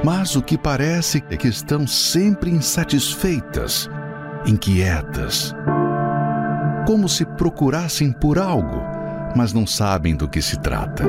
Mas 0.04 0.36
o 0.36 0.42
que 0.42 0.56
parece 0.56 1.24
é 1.28 1.36
que 1.36 1.48
estão 1.48 1.88
sempre 1.88 2.50
insatisfeitas, 2.50 3.90
inquietas, 4.46 5.54
como 6.86 7.08
se 7.08 7.24
procurassem 7.24 8.12
por 8.12 8.38
algo, 8.38 8.80
mas 9.34 9.52
não 9.52 9.66
sabem 9.66 10.14
do 10.14 10.28
que 10.28 10.40
se 10.40 10.58
trata. 10.60 11.04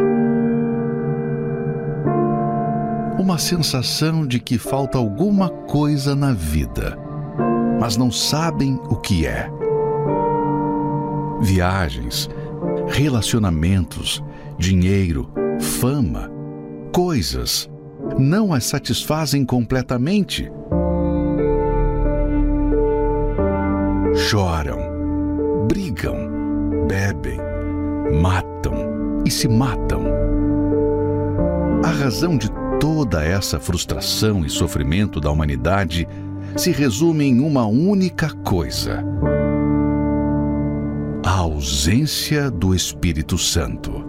Uma 3.19 3.37
sensação 3.37 4.25
de 4.25 4.39
que 4.39 4.57
falta 4.57 4.97
alguma 4.97 5.49
coisa 5.49 6.15
na 6.15 6.33
vida, 6.33 6.97
mas 7.79 7.95
não 7.95 8.11
sabem 8.11 8.79
o 8.89 8.95
que 8.95 9.25
é. 9.25 9.49
Viagens, 11.41 12.29
relacionamentos, 12.87 14.23
dinheiro, 14.57 15.29
fama, 15.59 16.31
coisas 16.91 17.69
não 18.17 18.53
as 18.53 18.65
satisfazem 18.65 19.45
completamente. 19.45 20.51
Choram, 24.29 24.77
brigam, 25.69 26.17
bebem, 26.85 27.39
matam 28.21 29.23
e 29.25 29.31
se 29.31 29.47
matam. 29.47 30.03
A 31.81 31.87
razão 31.87 32.37
de 32.37 32.49
toda 32.77 33.23
essa 33.23 33.57
frustração 33.57 34.45
e 34.45 34.49
sofrimento 34.49 35.21
da 35.21 35.31
humanidade 35.31 36.05
se 36.57 36.71
resume 36.73 37.23
em 37.23 37.39
uma 37.39 37.65
única 37.67 38.29
coisa: 38.43 39.01
a 41.25 41.31
ausência 41.31 42.51
do 42.51 42.75
Espírito 42.75 43.37
Santo. 43.37 44.03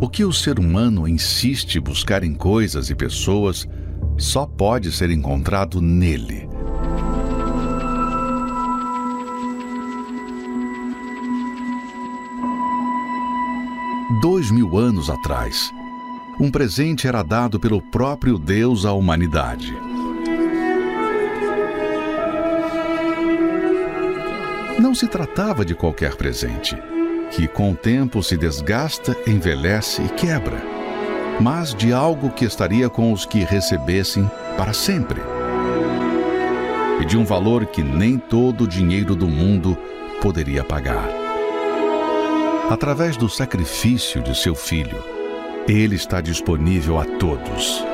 O 0.00 0.08
que 0.08 0.24
o 0.24 0.32
ser 0.32 0.58
humano 0.58 1.06
insiste 1.06 1.78
buscar 1.78 2.24
em 2.24 2.32
coisas 2.32 2.88
e 2.88 2.94
pessoas 2.94 3.68
só 4.16 4.46
pode 4.46 4.90
ser 4.92 5.10
encontrado 5.10 5.82
nele. 5.82 6.39
Mil 14.50 14.76
anos 14.76 15.08
atrás, 15.08 15.72
um 16.38 16.50
presente 16.50 17.06
era 17.06 17.22
dado 17.22 17.60
pelo 17.60 17.80
próprio 17.80 18.38
Deus 18.38 18.84
à 18.84 18.92
humanidade. 18.92 19.74
Não 24.78 24.94
se 24.94 25.06
tratava 25.06 25.64
de 25.64 25.74
qualquer 25.74 26.16
presente, 26.16 26.76
que 27.30 27.46
com 27.46 27.72
o 27.72 27.76
tempo 27.76 28.22
se 28.22 28.36
desgasta, 28.36 29.16
envelhece 29.26 30.02
e 30.02 30.08
quebra, 30.08 30.62
mas 31.40 31.74
de 31.74 31.92
algo 31.92 32.30
que 32.30 32.44
estaria 32.44 32.88
com 32.88 33.12
os 33.12 33.26
que 33.26 33.44
recebessem 33.44 34.28
para 34.56 34.72
sempre. 34.72 35.20
E 37.00 37.04
de 37.04 37.16
um 37.16 37.24
valor 37.24 37.66
que 37.66 37.82
nem 37.82 38.18
todo 38.18 38.64
o 38.64 38.68
dinheiro 38.68 39.14
do 39.14 39.28
mundo 39.28 39.76
poderia 40.20 40.64
pagar 40.64 41.29
através 42.70 43.16
do 43.16 43.28
sacrifício 43.28 44.22
de 44.22 44.38
seu 44.38 44.54
filho. 44.54 45.02
Ele 45.66 45.96
está 45.96 46.20
disponível 46.20 47.00
a 47.00 47.04
todos. 47.04 47.84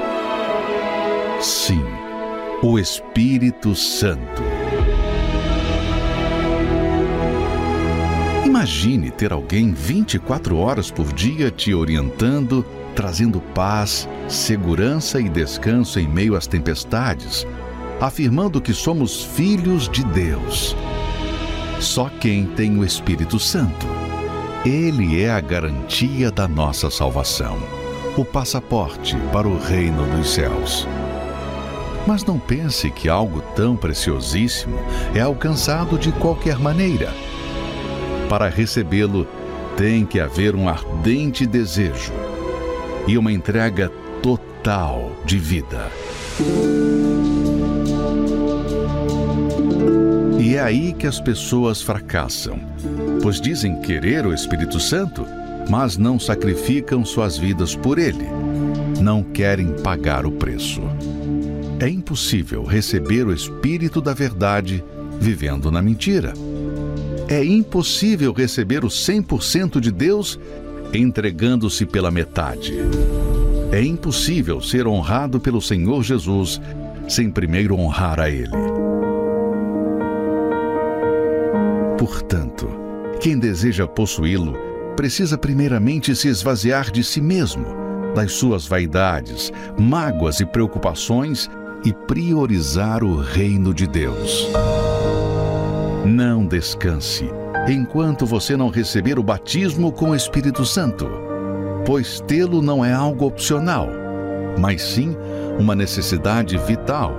Sim, 1.40 1.82
o 2.62 2.78
Espírito 2.78 3.74
Santo. 3.74 4.42
Imagine 8.44 9.10
ter 9.10 9.32
alguém 9.32 9.72
24 9.72 10.58
horas 10.58 10.90
por 10.90 11.10
dia 11.10 11.50
te 11.50 11.72
orientando, 11.72 12.64
trazendo 12.94 13.40
paz, 13.40 14.06
segurança 14.28 15.18
e 15.18 15.28
descanso 15.28 15.98
em 15.98 16.06
meio 16.06 16.36
às 16.36 16.46
tempestades, 16.46 17.46
afirmando 17.98 18.60
que 18.60 18.74
somos 18.74 19.24
filhos 19.24 19.88
de 19.88 20.04
Deus. 20.04 20.76
Só 21.80 22.10
quem 22.20 22.44
tem 22.44 22.78
o 22.78 22.84
Espírito 22.84 23.38
Santo 23.38 23.95
ele 24.68 25.22
é 25.22 25.30
a 25.30 25.40
garantia 25.40 26.28
da 26.28 26.48
nossa 26.48 26.90
salvação, 26.90 27.56
o 28.16 28.24
passaporte 28.24 29.16
para 29.32 29.46
o 29.46 29.56
reino 29.60 30.04
dos 30.16 30.30
céus. 30.30 30.88
Mas 32.04 32.24
não 32.24 32.36
pense 32.36 32.90
que 32.90 33.08
algo 33.08 33.40
tão 33.54 33.76
preciosíssimo 33.76 34.76
é 35.14 35.20
alcançado 35.20 35.96
de 35.96 36.10
qualquer 36.10 36.58
maneira. 36.58 37.12
Para 38.28 38.48
recebê-lo, 38.48 39.24
tem 39.76 40.04
que 40.04 40.18
haver 40.18 40.56
um 40.56 40.68
ardente 40.68 41.46
desejo 41.46 42.12
e 43.06 43.16
uma 43.16 43.30
entrega 43.30 43.88
total 44.20 45.12
de 45.24 45.38
vida. 45.38 45.92
É 50.56 50.60
aí 50.60 50.92
que 50.94 51.06
as 51.06 51.20
pessoas 51.20 51.82
fracassam 51.82 52.58
pois 53.26 53.40
dizem 53.40 53.80
querer 53.80 54.24
o 54.24 54.32
Espírito 54.32 54.78
Santo, 54.78 55.26
mas 55.68 55.96
não 55.96 56.16
sacrificam 56.16 57.04
suas 57.04 57.36
vidas 57.36 57.74
por 57.74 57.98
ele. 57.98 58.24
Não 59.00 59.20
querem 59.20 59.72
pagar 59.82 60.24
o 60.24 60.30
preço. 60.30 60.80
É 61.80 61.88
impossível 61.88 62.62
receber 62.62 63.26
o 63.26 63.32
Espírito 63.32 64.00
da 64.00 64.14
Verdade 64.14 64.84
vivendo 65.18 65.72
na 65.72 65.82
mentira. 65.82 66.34
É 67.26 67.44
impossível 67.44 68.32
receber 68.32 68.84
o 68.84 68.88
100% 68.88 69.80
de 69.80 69.90
Deus 69.90 70.38
entregando-se 70.94 71.84
pela 71.84 72.12
metade. 72.12 72.74
É 73.72 73.82
impossível 73.82 74.60
ser 74.60 74.86
honrado 74.86 75.40
pelo 75.40 75.60
Senhor 75.60 76.04
Jesus 76.04 76.60
sem 77.08 77.28
primeiro 77.28 77.76
honrar 77.76 78.20
a 78.20 78.30
Ele. 78.30 78.85
Portanto, 81.98 82.68
quem 83.20 83.38
deseja 83.38 83.86
possuí-lo 83.86 84.54
precisa 84.96 85.38
primeiramente 85.38 86.14
se 86.14 86.28
esvaziar 86.28 86.90
de 86.90 87.02
si 87.02 87.22
mesmo, 87.22 87.64
das 88.14 88.32
suas 88.32 88.66
vaidades, 88.66 89.50
mágoas 89.78 90.40
e 90.40 90.46
preocupações 90.46 91.50
e 91.84 91.92
priorizar 91.92 93.02
o 93.02 93.16
reino 93.16 93.72
de 93.72 93.86
Deus. 93.86 94.46
Não 96.04 96.46
descanse 96.46 97.30
enquanto 97.66 98.26
você 98.26 98.56
não 98.56 98.68
receber 98.68 99.18
o 99.18 99.22
batismo 99.22 99.90
com 99.90 100.10
o 100.10 100.14
Espírito 100.14 100.66
Santo, 100.66 101.08
pois 101.84 102.20
tê-lo 102.20 102.60
não 102.60 102.84
é 102.84 102.92
algo 102.92 103.26
opcional, 103.26 103.88
mas 104.58 104.82
sim 104.82 105.16
uma 105.58 105.74
necessidade 105.74 106.58
vital, 106.58 107.14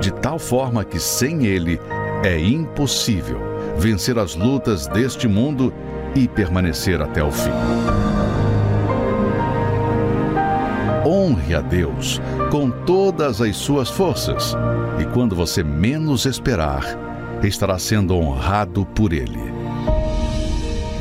de 0.00 0.10
tal 0.10 0.38
forma 0.38 0.84
que 0.84 0.98
sem 0.98 1.44
ele 1.44 1.78
é 2.24 2.38
impossível 2.38 3.51
vencer 3.76 4.18
as 4.18 4.34
lutas 4.34 4.86
deste 4.86 5.26
mundo 5.26 5.72
e 6.14 6.28
permanecer 6.28 7.00
até 7.00 7.22
o 7.22 7.30
fim. 7.30 7.50
Honre 11.04 11.54
a 11.54 11.60
Deus 11.60 12.20
com 12.50 12.70
todas 12.70 13.40
as 13.40 13.56
suas 13.56 13.88
forças, 13.88 14.54
e 15.00 15.04
quando 15.06 15.34
você 15.34 15.62
menos 15.62 16.26
esperar, 16.26 16.84
estará 17.42 17.78
sendo 17.78 18.14
honrado 18.14 18.86
por 18.86 19.12
Ele. 19.12 19.52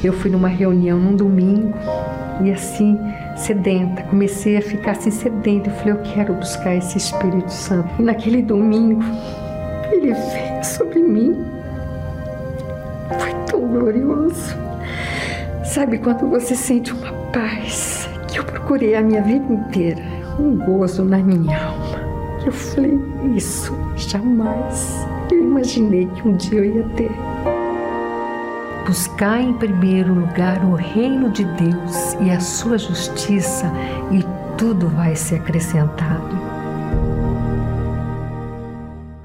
Eu 0.03 0.13
fui 0.13 0.31
numa 0.31 0.47
reunião 0.47 0.97
num 0.97 1.15
domingo 1.15 1.73
e 2.43 2.51
assim, 2.51 2.97
sedenta, 3.35 4.01
comecei 4.03 4.57
a 4.57 4.61
ficar 4.61 4.91
assim 4.91 5.11
sedenta. 5.11 5.69
Eu 5.69 5.75
falei, 5.75 5.93
eu 5.93 6.01
quero 6.01 6.33
buscar 6.33 6.75
esse 6.75 6.97
Espírito 6.97 7.51
Santo. 7.51 7.89
E 7.99 8.01
naquele 8.01 8.41
domingo, 8.41 9.03
ele 9.91 10.13
veio 10.13 10.63
sobre 10.63 10.99
mim. 10.99 11.60
Foi 13.19 13.33
tão 13.45 13.67
glorioso. 13.67 14.55
Sabe 15.63 15.99
quando 15.99 16.29
você 16.29 16.55
sente 16.55 16.93
uma 16.93 17.11
paz 17.31 18.09
que 18.27 18.39
eu 18.39 18.43
procurei 18.43 18.95
a 18.95 19.01
minha 19.01 19.21
vida 19.21 19.53
inteira, 19.53 20.01
um 20.39 20.57
gozo 20.57 21.03
na 21.03 21.17
minha 21.17 21.65
alma. 21.65 22.01
Eu 22.45 22.51
falei, 22.51 22.99
isso 23.35 23.73
jamais 23.95 25.05
eu 25.31 25.43
imaginei 25.43 26.07
que 26.07 26.27
um 26.27 26.35
dia 26.35 26.59
eu 26.59 26.65
ia 26.65 26.83
ter. 26.89 27.11
Buscar 28.85 29.39
em 29.39 29.53
primeiro 29.53 30.13
lugar 30.13 30.63
o 30.65 30.73
reino 30.73 31.29
de 31.29 31.45
Deus 31.45 32.13
e 32.19 32.31
a 32.31 32.39
sua 32.39 32.77
justiça, 32.77 33.71
e 34.11 34.25
tudo 34.57 34.89
vai 34.89 35.15
ser 35.15 35.35
acrescentado. 35.35 36.35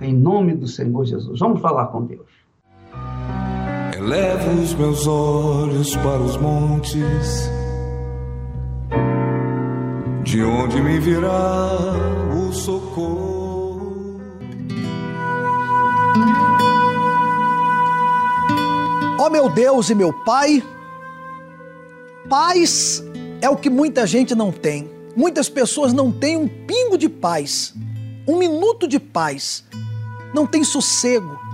Em 0.01 0.15
nome 0.15 0.55
do 0.55 0.69
Senhor 0.69 1.05
Jesus. 1.05 1.41
Vamos 1.41 1.61
falar 1.61 1.87
com 1.87 2.05
Deus. 2.05 2.46
Elevo 4.07 4.63
os 4.63 4.73
meus 4.73 5.05
olhos 5.05 5.97
para 5.97 6.21
os 6.21 6.37
montes, 6.37 7.51
de 10.23 10.45
onde 10.45 10.81
me 10.81 11.01
virá 11.01 11.73
o 12.33 12.53
socorro. 12.53 14.21
Ó 19.19 19.27
oh, 19.27 19.29
meu 19.29 19.49
Deus 19.49 19.91
e 19.91 19.95
meu 19.97 20.13
Pai, 20.25 20.63
paz 22.29 23.03
é 23.41 23.51
o 23.51 23.57
que 23.57 23.69
muita 23.69 24.07
gente 24.07 24.37
não 24.37 24.53
tem. 24.53 24.89
Muitas 25.17 25.49
pessoas 25.49 25.93
não 25.93 26.13
têm 26.13 26.37
um 26.37 26.47
pingo 26.47 26.97
de 26.97 27.09
paz, 27.09 27.75
um 28.25 28.39
minuto 28.39 28.87
de 28.87 29.01
paz, 29.01 29.65
não 30.33 30.47
tem 30.47 30.63
sossego. 30.63 31.46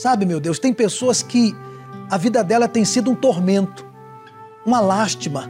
Sabe, 0.00 0.24
meu 0.24 0.40
Deus, 0.40 0.58
tem 0.58 0.72
pessoas 0.72 1.22
que 1.22 1.54
a 2.10 2.16
vida 2.16 2.42
dela 2.42 2.66
tem 2.66 2.86
sido 2.86 3.10
um 3.10 3.14
tormento, 3.14 3.84
uma 4.64 4.80
lástima. 4.80 5.44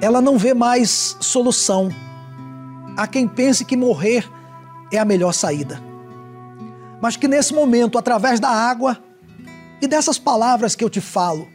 Ela 0.00 0.22
não 0.22 0.38
vê 0.38 0.54
mais 0.54 1.18
solução. 1.20 1.90
Há 2.96 3.06
quem 3.06 3.28
pense 3.28 3.62
que 3.62 3.76
morrer 3.76 4.26
é 4.90 4.96
a 4.96 5.04
melhor 5.04 5.34
saída. 5.34 5.78
Mas 6.98 7.18
que 7.18 7.28
nesse 7.28 7.52
momento, 7.52 7.98
através 7.98 8.40
da 8.40 8.48
água 8.48 8.96
e 9.82 9.86
dessas 9.86 10.18
palavras 10.18 10.74
que 10.74 10.82
eu 10.82 10.88
te 10.88 11.02
falo, 11.02 11.46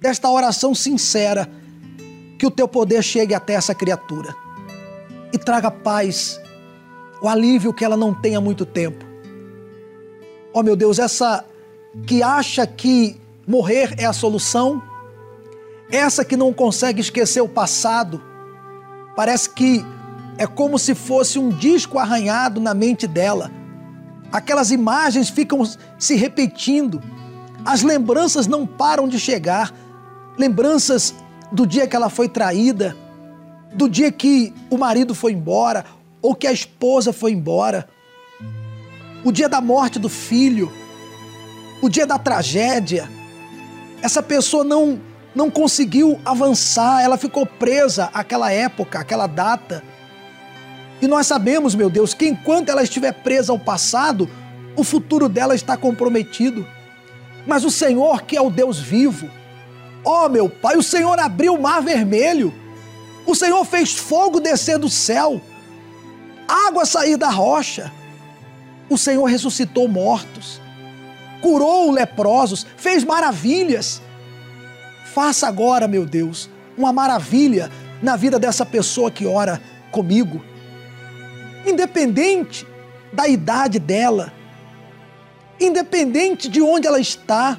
desta 0.00 0.30
oração 0.30 0.74
sincera, 0.74 1.46
que 2.38 2.46
o 2.46 2.50
teu 2.50 2.66
poder 2.66 3.02
chegue 3.02 3.34
até 3.34 3.52
essa 3.52 3.74
criatura 3.74 4.34
e 5.30 5.36
traga 5.36 5.70
paz, 5.70 6.40
o 7.20 7.28
alívio 7.28 7.70
que 7.70 7.84
ela 7.84 7.98
não 7.98 8.14
tem 8.14 8.34
há 8.34 8.40
muito 8.40 8.64
tempo. 8.64 9.11
Oh, 10.54 10.62
meu 10.62 10.76
Deus, 10.76 10.98
essa 10.98 11.44
que 12.06 12.22
acha 12.22 12.66
que 12.66 13.18
morrer 13.46 13.94
é 13.96 14.04
a 14.04 14.12
solução, 14.12 14.82
essa 15.90 16.24
que 16.24 16.36
não 16.36 16.52
consegue 16.52 17.00
esquecer 17.00 17.40
o 17.40 17.48
passado, 17.48 18.22
parece 19.16 19.48
que 19.48 19.84
é 20.36 20.46
como 20.46 20.78
se 20.78 20.94
fosse 20.94 21.38
um 21.38 21.48
disco 21.48 21.98
arranhado 21.98 22.60
na 22.60 22.74
mente 22.74 23.06
dela. 23.06 23.50
Aquelas 24.30 24.70
imagens 24.70 25.30
ficam 25.30 25.62
se 25.98 26.16
repetindo, 26.16 27.02
as 27.64 27.82
lembranças 27.82 28.46
não 28.46 28.66
param 28.66 29.08
de 29.08 29.18
chegar 29.18 29.72
lembranças 30.36 31.14
do 31.50 31.66
dia 31.66 31.86
que 31.86 31.96
ela 31.96 32.08
foi 32.08 32.28
traída, 32.28 32.96
do 33.74 33.88
dia 33.88 34.12
que 34.12 34.52
o 34.70 34.76
marido 34.76 35.14
foi 35.14 35.32
embora 35.32 35.84
ou 36.20 36.34
que 36.34 36.46
a 36.46 36.52
esposa 36.52 37.12
foi 37.12 37.32
embora, 37.32 37.88
o 39.24 39.32
dia 39.32 39.48
da 39.48 39.60
morte 39.60 39.98
do 39.98 40.08
filho, 40.08 40.72
o 41.80 41.88
dia 41.88 42.06
da 42.06 42.18
tragédia. 42.18 43.08
Essa 44.02 44.22
pessoa 44.22 44.64
não 44.64 45.00
não 45.34 45.50
conseguiu 45.50 46.20
avançar, 46.24 47.02
ela 47.02 47.16
ficou 47.16 47.46
presa 47.46 48.10
àquela 48.12 48.52
época, 48.52 48.98
àquela 48.98 49.26
data. 49.26 49.82
E 51.00 51.06
nós 51.06 51.26
sabemos, 51.26 51.74
meu 51.74 51.88
Deus, 51.88 52.14
que 52.14 52.28
enquanto 52.28 52.68
ela 52.68 52.82
estiver 52.82 53.12
presa 53.12 53.50
ao 53.50 53.58
passado, 53.58 54.28
o 54.76 54.84
futuro 54.84 55.28
dela 55.28 55.54
está 55.54 55.76
comprometido. 55.76 56.66
Mas 57.46 57.64
o 57.64 57.70
Senhor, 57.70 58.22
que 58.22 58.36
é 58.36 58.40
o 58.40 58.50
Deus 58.50 58.78
vivo, 58.78 59.28
ó 60.04 60.26
oh, 60.26 60.28
meu 60.28 60.48
Pai, 60.48 60.76
o 60.76 60.82
Senhor 60.82 61.18
abriu 61.18 61.54
o 61.54 61.60
mar 61.60 61.80
vermelho, 61.82 62.52
o 63.26 63.34
Senhor 63.34 63.64
fez 63.64 63.94
fogo 63.94 64.38
descer 64.38 64.78
do 64.78 64.88
céu, 64.88 65.40
água 66.46 66.84
sair 66.84 67.16
da 67.16 67.30
rocha, 67.30 67.90
o 68.88 68.98
Senhor 68.98 69.24
ressuscitou 69.24 69.88
mortos, 69.88 70.60
curou 71.40 71.90
leprosos, 71.90 72.66
fez 72.76 73.04
maravilhas. 73.04 74.02
Faça 75.12 75.46
agora, 75.46 75.86
meu 75.88 76.06
Deus, 76.06 76.48
uma 76.76 76.92
maravilha 76.92 77.70
na 78.02 78.16
vida 78.16 78.38
dessa 78.38 78.64
pessoa 78.64 79.10
que 79.10 79.26
ora 79.26 79.60
comigo. 79.90 80.42
Independente 81.66 82.66
da 83.12 83.28
idade 83.28 83.78
dela, 83.78 84.32
independente 85.60 86.48
de 86.48 86.60
onde 86.60 86.86
ela 86.86 86.98
está, 86.98 87.58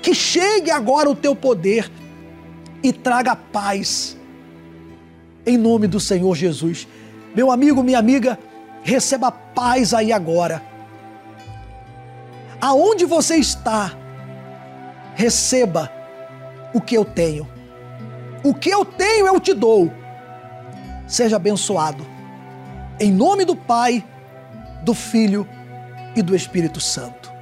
que 0.00 0.14
chegue 0.14 0.70
agora 0.70 1.10
o 1.10 1.14
teu 1.14 1.36
poder 1.36 1.90
e 2.82 2.92
traga 2.92 3.36
paz. 3.36 4.16
Em 5.44 5.58
nome 5.58 5.86
do 5.86 6.00
Senhor 6.00 6.34
Jesus. 6.34 6.86
Meu 7.34 7.50
amigo, 7.50 7.82
minha 7.82 7.98
amiga, 7.98 8.38
receba 8.82 9.30
paz 9.30 9.92
aí 9.92 10.12
agora 10.12 10.70
aonde 12.60 13.04
você 13.04 13.36
está, 13.36 13.92
receba 15.14 15.90
o 16.74 16.80
que 16.80 16.94
eu 16.94 17.04
tenho. 17.04 17.48
O 18.44 18.54
que 18.54 18.70
eu 18.70 18.84
tenho 18.84 19.26
eu 19.26 19.40
te 19.40 19.54
dou. 19.54 19.90
Seja 21.06 21.36
abençoado. 21.36 22.06
Em 22.98 23.10
nome 23.10 23.44
do 23.44 23.56
Pai, 23.56 24.04
do 24.82 24.94
Filho 24.94 25.48
e 26.14 26.22
do 26.22 26.36
Espírito 26.36 26.80
Santo. 26.80 27.32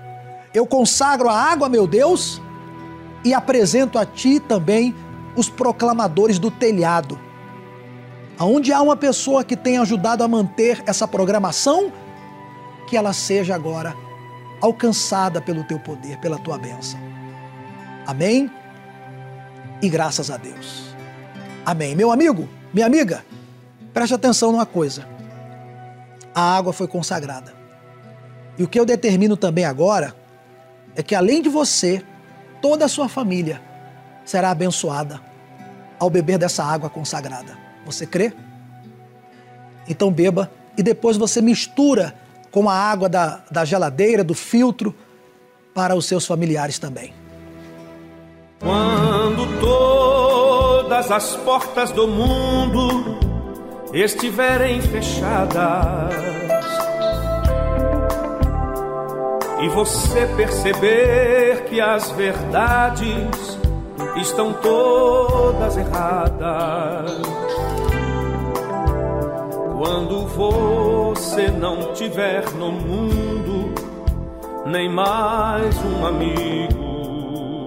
Eu 0.55 0.67
consagro 0.67 1.29
a 1.29 1.35
água, 1.35 1.69
meu 1.69 1.87
Deus, 1.87 2.41
e 3.25 3.35
apresento 3.35 3.99
a 3.99 4.07
ti 4.07 4.41
também 4.41 4.95
os 5.37 5.49
proclamadores 5.49 6.39
do 6.39 6.51
telhado. 6.51 7.19
Aonde 8.39 8.73
há 8.73 8.81
uma 8.81 8.97
pessoa 8.97 9.43
que 9.43 9.57
tem 9.57 9.79
ajudado 9.79 10.23
a 10.23 10.29
manter 10.29 10.83
essa 10.87 11.09
programação, 11.09 11.93
que 12.89 12.97
ela 12.97 13.13
seja 13.13 13.55
agora 13.55 13.95
alcançada 14.61 15.41
pelo 15.41 15.65
teu 15.65 15.79
poder, 15.79 16.19
pela 16.19 16.39
tua 16.39 16.57
bênção. 16.57 16.99
Amém? 18.07 18.51
E 19.83 19.89
graças 19.89 20.31
a 20.31 20.37
Deus. 20.37 20.95
Amém. 21.67 21.95
Meu 21.95 22.11
amigo, 22.11 22.49
minha 22.73 22.87
amiga, 22.87 23.25
preste 23.93 24.15
atenção 24.15 24.53
numa 24.53 24.67
coisa. 24.67 25.07
A 26.35 26.57
água 26.57 26.73
foi 26.73 26.87
consagrada. 26.87 27.53
E 28.57 28.63
o 28.63 28.69
que 28.69 28.79
eu 28.79 28.87
determino 28.87 29.37
também 29.37 29.65
agora 29.65 30.15
é 30.97 31.03
que 31.03 31.15
além 31.15 31.43
de 31.43 31.49
você, 31.49 32.03
toda 32.63 32.85
a 32.85 32.89
sua 32.89 33.09
família 33.09 33.61
será 34.25 34.51
abençoada 34.51 35.21
ao 35.99 36.09
beber 36.09 36.39
dessa 36.39 36.65
água 36.65 36.89
consagrada. 36.89 37.68
Você 37.89 38.05
crê? 38.05 38.35
Então 39.89 40.13
beba 40.13 40.51
e 40.77 40.83
depois 40.83 41.17
você 41.17 41.41
mistura 41.41 42.15
com 42.51 42.69
a 42.69 42.75
água 42.75 43.09
da, 43.09 43.41
da 43.51 43.65
geladeira, 43.65 44.23
do 44.23 44.35
filtro, 44.35 44.95
para 45.75 45.95
os 45.95 46.05
seus 46.05 46.27
familiares 46.27 46.79
também. 46.79 47.15
Quando 48.61 49.59
todas 49.59 51.11
as 51.11 51.35
portas 51.37 51.91
do 51.93 52.07
mundo 52.07 53.19
estiverem 53.95 54.83
fechadas 54.83 56.15
e 59.63 59.69
você 59.71 60.27
perceber 60.37 61.65
que 61.71 61.81
as 61.81 62.11
verdades 62.11 63.59
estão 64.21 64.53
todas 64.53 65.77
erradas. 65.77 67.68
Quando 69.79 70.27
você 70.27 71.53
não 71.53 71.93
tiver 71.95 72.51
no 72.55 72.73
mundo 72.73 73.73
nem 74.67 74.91
mais 74.91 75.73
um 75.85 76.05
amigo, 76.05 77.65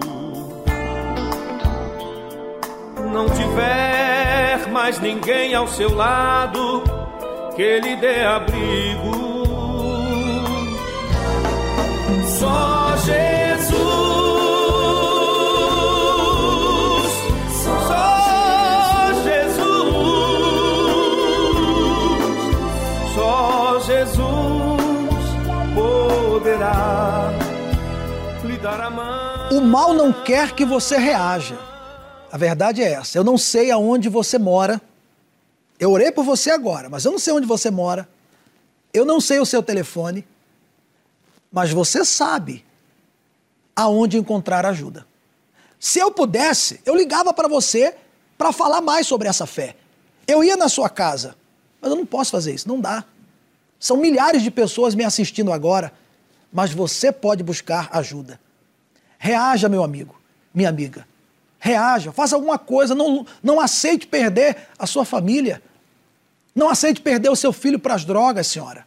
não 3.10 3.24
tiver 3.30 4.70
mais 4.70 5.00
ninguém 5.00 5.54
ao 5.54 5.66
seu 5.66 5.94
lado 5.94 6.82
que 7.56 7.80
lhe 7.80 7.96
dê 7.96 8.22
abrigo. 8.24 9.46
Só 12.38 12.81
O 29.52 29.60
mal 29.60 29.92
não 29.92 30.10
quer 30.14 30.54
que 30.54 30.64
você 30.64 30.96
reaja. 30.96 31.58
A 32.32 32.38
verdade 32.38 32.80
é 32.82 32.92
essa. 32.94 33.18
Eu 33.18 33.22
não 33.22 33.36
sei 33.36 33.70
aonde 33.70 34.08
você 34.08 34.38
mora. 34.38 34.80
Eu 35.78 35.90
orei 35.90 36.10
por 36.10 36.24
você 36.24 36.50
agora, 36.50 36.88
mas 36.88 37.04
eu 37.04 37.12
não 37.12 37.18
sei 37.18 37.34
onde 37.34 37.46
você 37.46 37.70
mora. 37.70 38.08
Eu 38.94 39.04
não 39.04 39.20
sei 39.20 39.40
o 39.40 39.44
seu 39.44 39.62
telefone. 39.62 40.26
Mas 41.52 41.70
você 41.70 42.02
sabe 42.02 42.64
aonde 43.76 44.16
encontrar 44.16 44.64
ajuda. 44.64 45.06
Se 45.78 45.98
eu 45.98 46.10
pudesse, 46.10 46.80
eu 46.86 46.96
ligava 46.96 47.34
para 47.34 47.46
você 47.46 47.94
para 48.38 48.52
falar 48.52 48.80
mais 48.80 49.06
sobre 49.06 49.28
essa 49.28 49.44
fé. 49.44 49.76
Eu 50.26 50.42
ia 50.42 50.56
na 50.56 50.70
sua 50.70 50.88
casa, 50.88 51.36
mas 51.78 51.90
eu 51.90 51.96
não 51.98 52.06
posso 52.06 52.30
fazer 52.30 52.54
isso, 52.54 52.66
não 52.66 52.80
dá. 52.80 53.04
São 53.78 53.98
milhares 53.98 54.42
de 54.42 54.50
pessoas 54.50 54.94
me 54.94 55.04
assistindo 55.04 55.52
agora, 55.52 55.92
mas 56.50 56.72
você 56.72 57.12
pode 57.12 57.42
buscar 57.42 57.90
ajuda. 57.92 58.40
Reaja, 59.24 59.68
meu 59.68 59.84
amigo, 59.84 60.20
minha 60.52 60.68
amiga. 60.68 61.06
Reaja, 61.60 62.10
faça 62.10 62.34
alguma 62.34 62.58
coisa, 62.58 62.92
não, 62.92 63.24
não 63.40 63.60
aceite 63.60 64.04
perder 64.04 64.66
a 64.76 64.84
sua 64.84 65.04
família. 65.04 65.62
Não 66.52 66.68
aceite 66.68 67.00
perder 67.00 67.30
o 67.30 67.36
seu 67.36 67.52
filho 67.52 67.78
para 67.78 67.94
as 67.94 68.04
drogas, 68.04 68.48
senhora. 68.48 68.84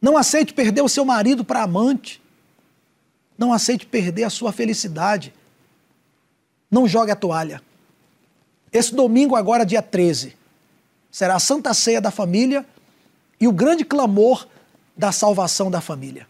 Não 0.00 0.16
aceite 0.16 0.54
perder 0.54 0.82
o 0.82 0.88
seu 0.88 1.04
marido 1.04 1.44
para 1.44 1.64
amante. 1.64 2.22
Não 3.36 3.52
aceite 3.52 3.86
perder 3.86 4.22
a 4.22 4.30
sua 4.30 4.52
felicidade. 4.52 5.34
Não 6.70 6.86
jogue 6.86 7.10
a 7.10 7.16
toalha. 7.16 7.60
Esse 8.72 8.94
domingo, 8.94 9.34
agora, 9.34 9.66
dia 9.66 9.82
13, 9.82 10.36
será 11.10 11.34
a 11.34 11.40
Santa 11.40 11.74
Ceia 11.74 12.00
da 12.00 12.12
Família 12.12 12.64
e 13.40 13.48
o 13.48 13.52
grande 13.52 13.84
clamor 13.84 14.46
da 14.96 15.10
salvação 15.10 15.72
da 15.72 15.80
família. 15.80 16.24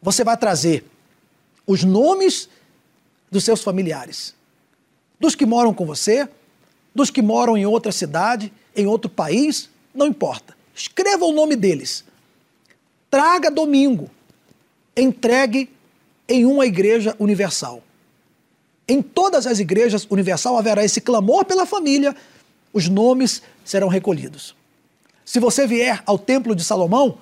Você 0.00 0.24
vai 0.24 0.38
trazer 0.38 0.90
os 1.68 1.84
nomes 1.84 2.48
dos 3.30 3.44
seus 3.44 3.62
familiares, 3.62 4.34
dos 5.20 5.34
que 5.34 5.44
moram 5.44 5.74
com 5.74 5.84
você, 5.84 6.26
dos 6.94 7.10
que 7.10 7.20
moram 7.20 7.58
em 7.58 7.66
outra 7.66 7.92
cidade, 7.92 8.50
em 8.74 8.86
outro 8.86 9.10
país, 9.10 9.68
não 9.94 10.06
importa. 10.06 10.56
Escreva 10.74 11.26
o 11.26 11.32
nome 11.32 11.54
deles. 11.54 12.04
Traga 13.10 13.50
domingo. 13.50 14.10
Entregue 14.96 15.68
em 16.26 16.46
uma 16.46 16.64
igreja 16.64 17.14
universal. 17.18 17.82
Em 18.88 19.02
todas 19.02 19.46
as 19.46 19.58
igrejas 19.58 20.06
universal 20.08 20.56
haverá 20.56 20.82
esse 20.82 21.02
clamor 21.02 21.44
pela 21.44 21.66
família, 21.66 22.16
os 22.72 22.88
nomes 22.88 23.42
serão 23.62 23.88
recolhidos. 23.88 24.56
Se 25.22 25.38
você 25.38 25.66
vier 25.66 26.02
ao 26.06 26.18
Templo 26.18 26.54
de 26.54 26.64
Salomão, 26.64 27.18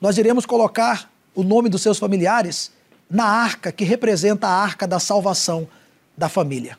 nós 0.00 0.16
iremos 0.16 0.46
colocar 0.46 1.12
o 1.34 1.42
nome 1.42 1.68
dos 1.68 1.82
seus 1.82 1.98
familiares 1.98 2.72
na 3.10 3.24
arca 3.24 3.72
que 3.72 3.84
representa 3.84 4.46
a 4.46 4.62
arca 4.62 4.86
da 4.86 5.00
salvação 5.00 5.68
da 6.16 6.28
família. 6.28 6.78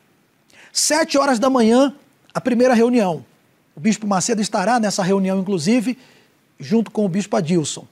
Sete 0.72 1.18
horas 1.18 1.38
da 1.38 1.50
manhã, 1.50 1.94
a 2.32 2.40
primeira 2.40 2.72
reunião. 2.72 3.24
O 3.76 3.80
bispo 3.80 4.06
Macedo 4.06 4.40
estará 4.40 4.80
nessa 4.80 5.02
reunião, 5.02 5.38
inclusive, 5.38 5.98
junto 6.58 6.90
com 6.90 7.04
o 7.04 7.08
bispo 7.08 7.36
Adilson. 7.36 7.86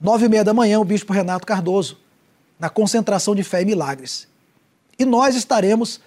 Nove 0.00 0.26
e 0.26 0.28
meia 0.28 0.44
da 0.44 0.54
manhã, 0.54 0.78
o 0.78 0.84
bispo 0.84 1.12
Renato 1.12 1.46
Cardoso, 1.46 1.98
na 2.58 2.70
concentração 2.70 3.34
de 3.34 3.42
fé 3.42 3.62
e 3.62 3.64
milagres. 3.64 4.28
E 4.98 5.04
nós 5.04 5.34
estaremos 5.34 6.00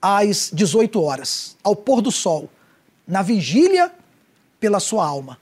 às 0.00 0.50
18 0.52 1.00
horas, 1.00 1.56
ao 1.62 1.76
pôr 1.76 2.02
do 2.02 2.10
sol, 2.10 2.50
na 3.06 3.22
vigília 3.22 3.92
pela 4.58 4.80
sua 4.80 5.06
alma. 5.06 5.38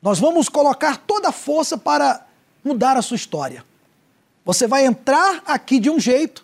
Nós 0.00 0.20
vamos 0.20 0.48
colocar 0.48 0.96
toda 0.98 1.30
a 1.30 1.32
força 1.32 1.76
para 1.76 2.24
mudar 2.64 2.96
a 2.96 3.02
sua 3.02 3.16
história. 3.16 3.64
Você 4.48 4.66
vai 4.66 4.86
entrar 4.86 5.42
aqui 5.44 5.78
de 5.78 5.90
um 5.90 6.00
jeito 6.00 6.42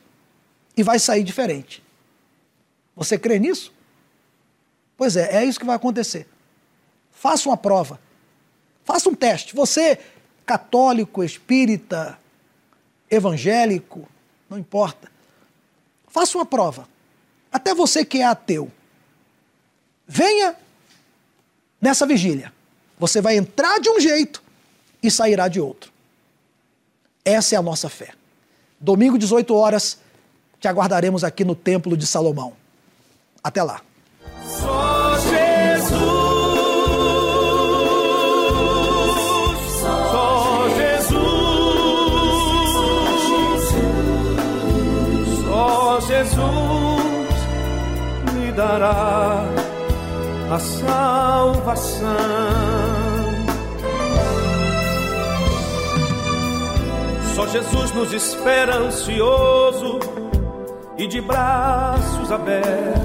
e 0.76 0.82
vai 0.82 0.98
sair 0.98 1.24
diferente. 1.24 1.82
Você 2.94 3.18
crê 3.18 3.38
nisso? 3.38 3.72
Pois 4.94 5.16
é, 5.16 5.36
é 5.36 5.44
isso 5.46 5.59
que 5.59 5.64
vai 5.64 5.74
acontecer. 5.74 6.28
Faça 7.11 7.48
uma 7.48 7.57
prova. 7.57 7.98
Faça 8.84 9.09
um 9.09 9.14
teste. 9.14 9.57
Você, 9.57 9.98
católico, 10.44 11.24
espírita, 11.24 12.20
evangélico, 13.11 14.07
não 14.50 14.59
importa. 14.59 15.11
Faça 16.07 16.36
uma 16.36 16.44
prova. 16.44 16.86
Até 17.50 17.74
você 17.74 18.05
que 18.05 18.18
é 18.18 18.24
ateu. 18.26 18.70
Venha 20.07 20.55
nessa 21.80 22.05
vigília. 22.05 22.52
Você 22.98 23.22
vai 23.22 23.38
entrar 23.38 23.80
de 23.80 23.88
um 23.88 23.98
jeito 23.98 24.42
e 25.02 25.11
sairá 25.11 25.48
de 25.48 25.59
outro. 25.59 25.93
Essa 27.25 27.55
é 27.55 27.59
a 27.59 27.62
nossa 27.62 27.89
fé. 27.89 28.11
Domingo, 28.79 29.16
18 29.16 29.55
horas, 29.55 29.99
te 30.61 30.68
aguardaremos 30.68 31.25
aqui 31.25 31.45
no 31.45 31.55
Templo 31.55 31.97
de 31.97 32.07
Salomão. 32.07 32.53
Até 33.43 33.62
lá. 33.62 33.81
Só 34.47 35.18
Jesus, 35.18 35.91
só 39.81 40.68
Jesus, 40.77 41.18
só 45.45 46.01
Jesus 46.01 47.35
me 48.35 48.53
dará 48.53 49.45
a 50.51 50.59
salvação. 50.59 52.05
Só 57.35 57.49
Jesus 57.49 57.93
nos 57.93 58.12
espera 58.12 58.76
ansioso 58.76 59.99
e 60.97 61.07
de 61.09 61.20
braços 61.20 62.30
abertos. 62.30 63.03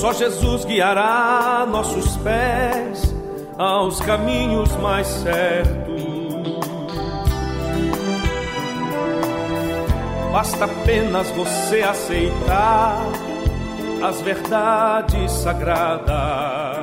Só 0.00 0.14
Jesus 0.14 0.64
guiará 0.64 1.66
nossos 1.70 2.16
pés 2.16 3.14
aos 3.58 4.00
caminhos 4.00 4.74
mais 4.76 5.06
certos. 5.06 6.00
Basta 10.32 10.64
apenas 10.64 11.30
você 11.32 11.82
aceitar 11.82 13.02
as 14.02 14.22
verdades 14.22 15.30
sagradas. 15.32 16.79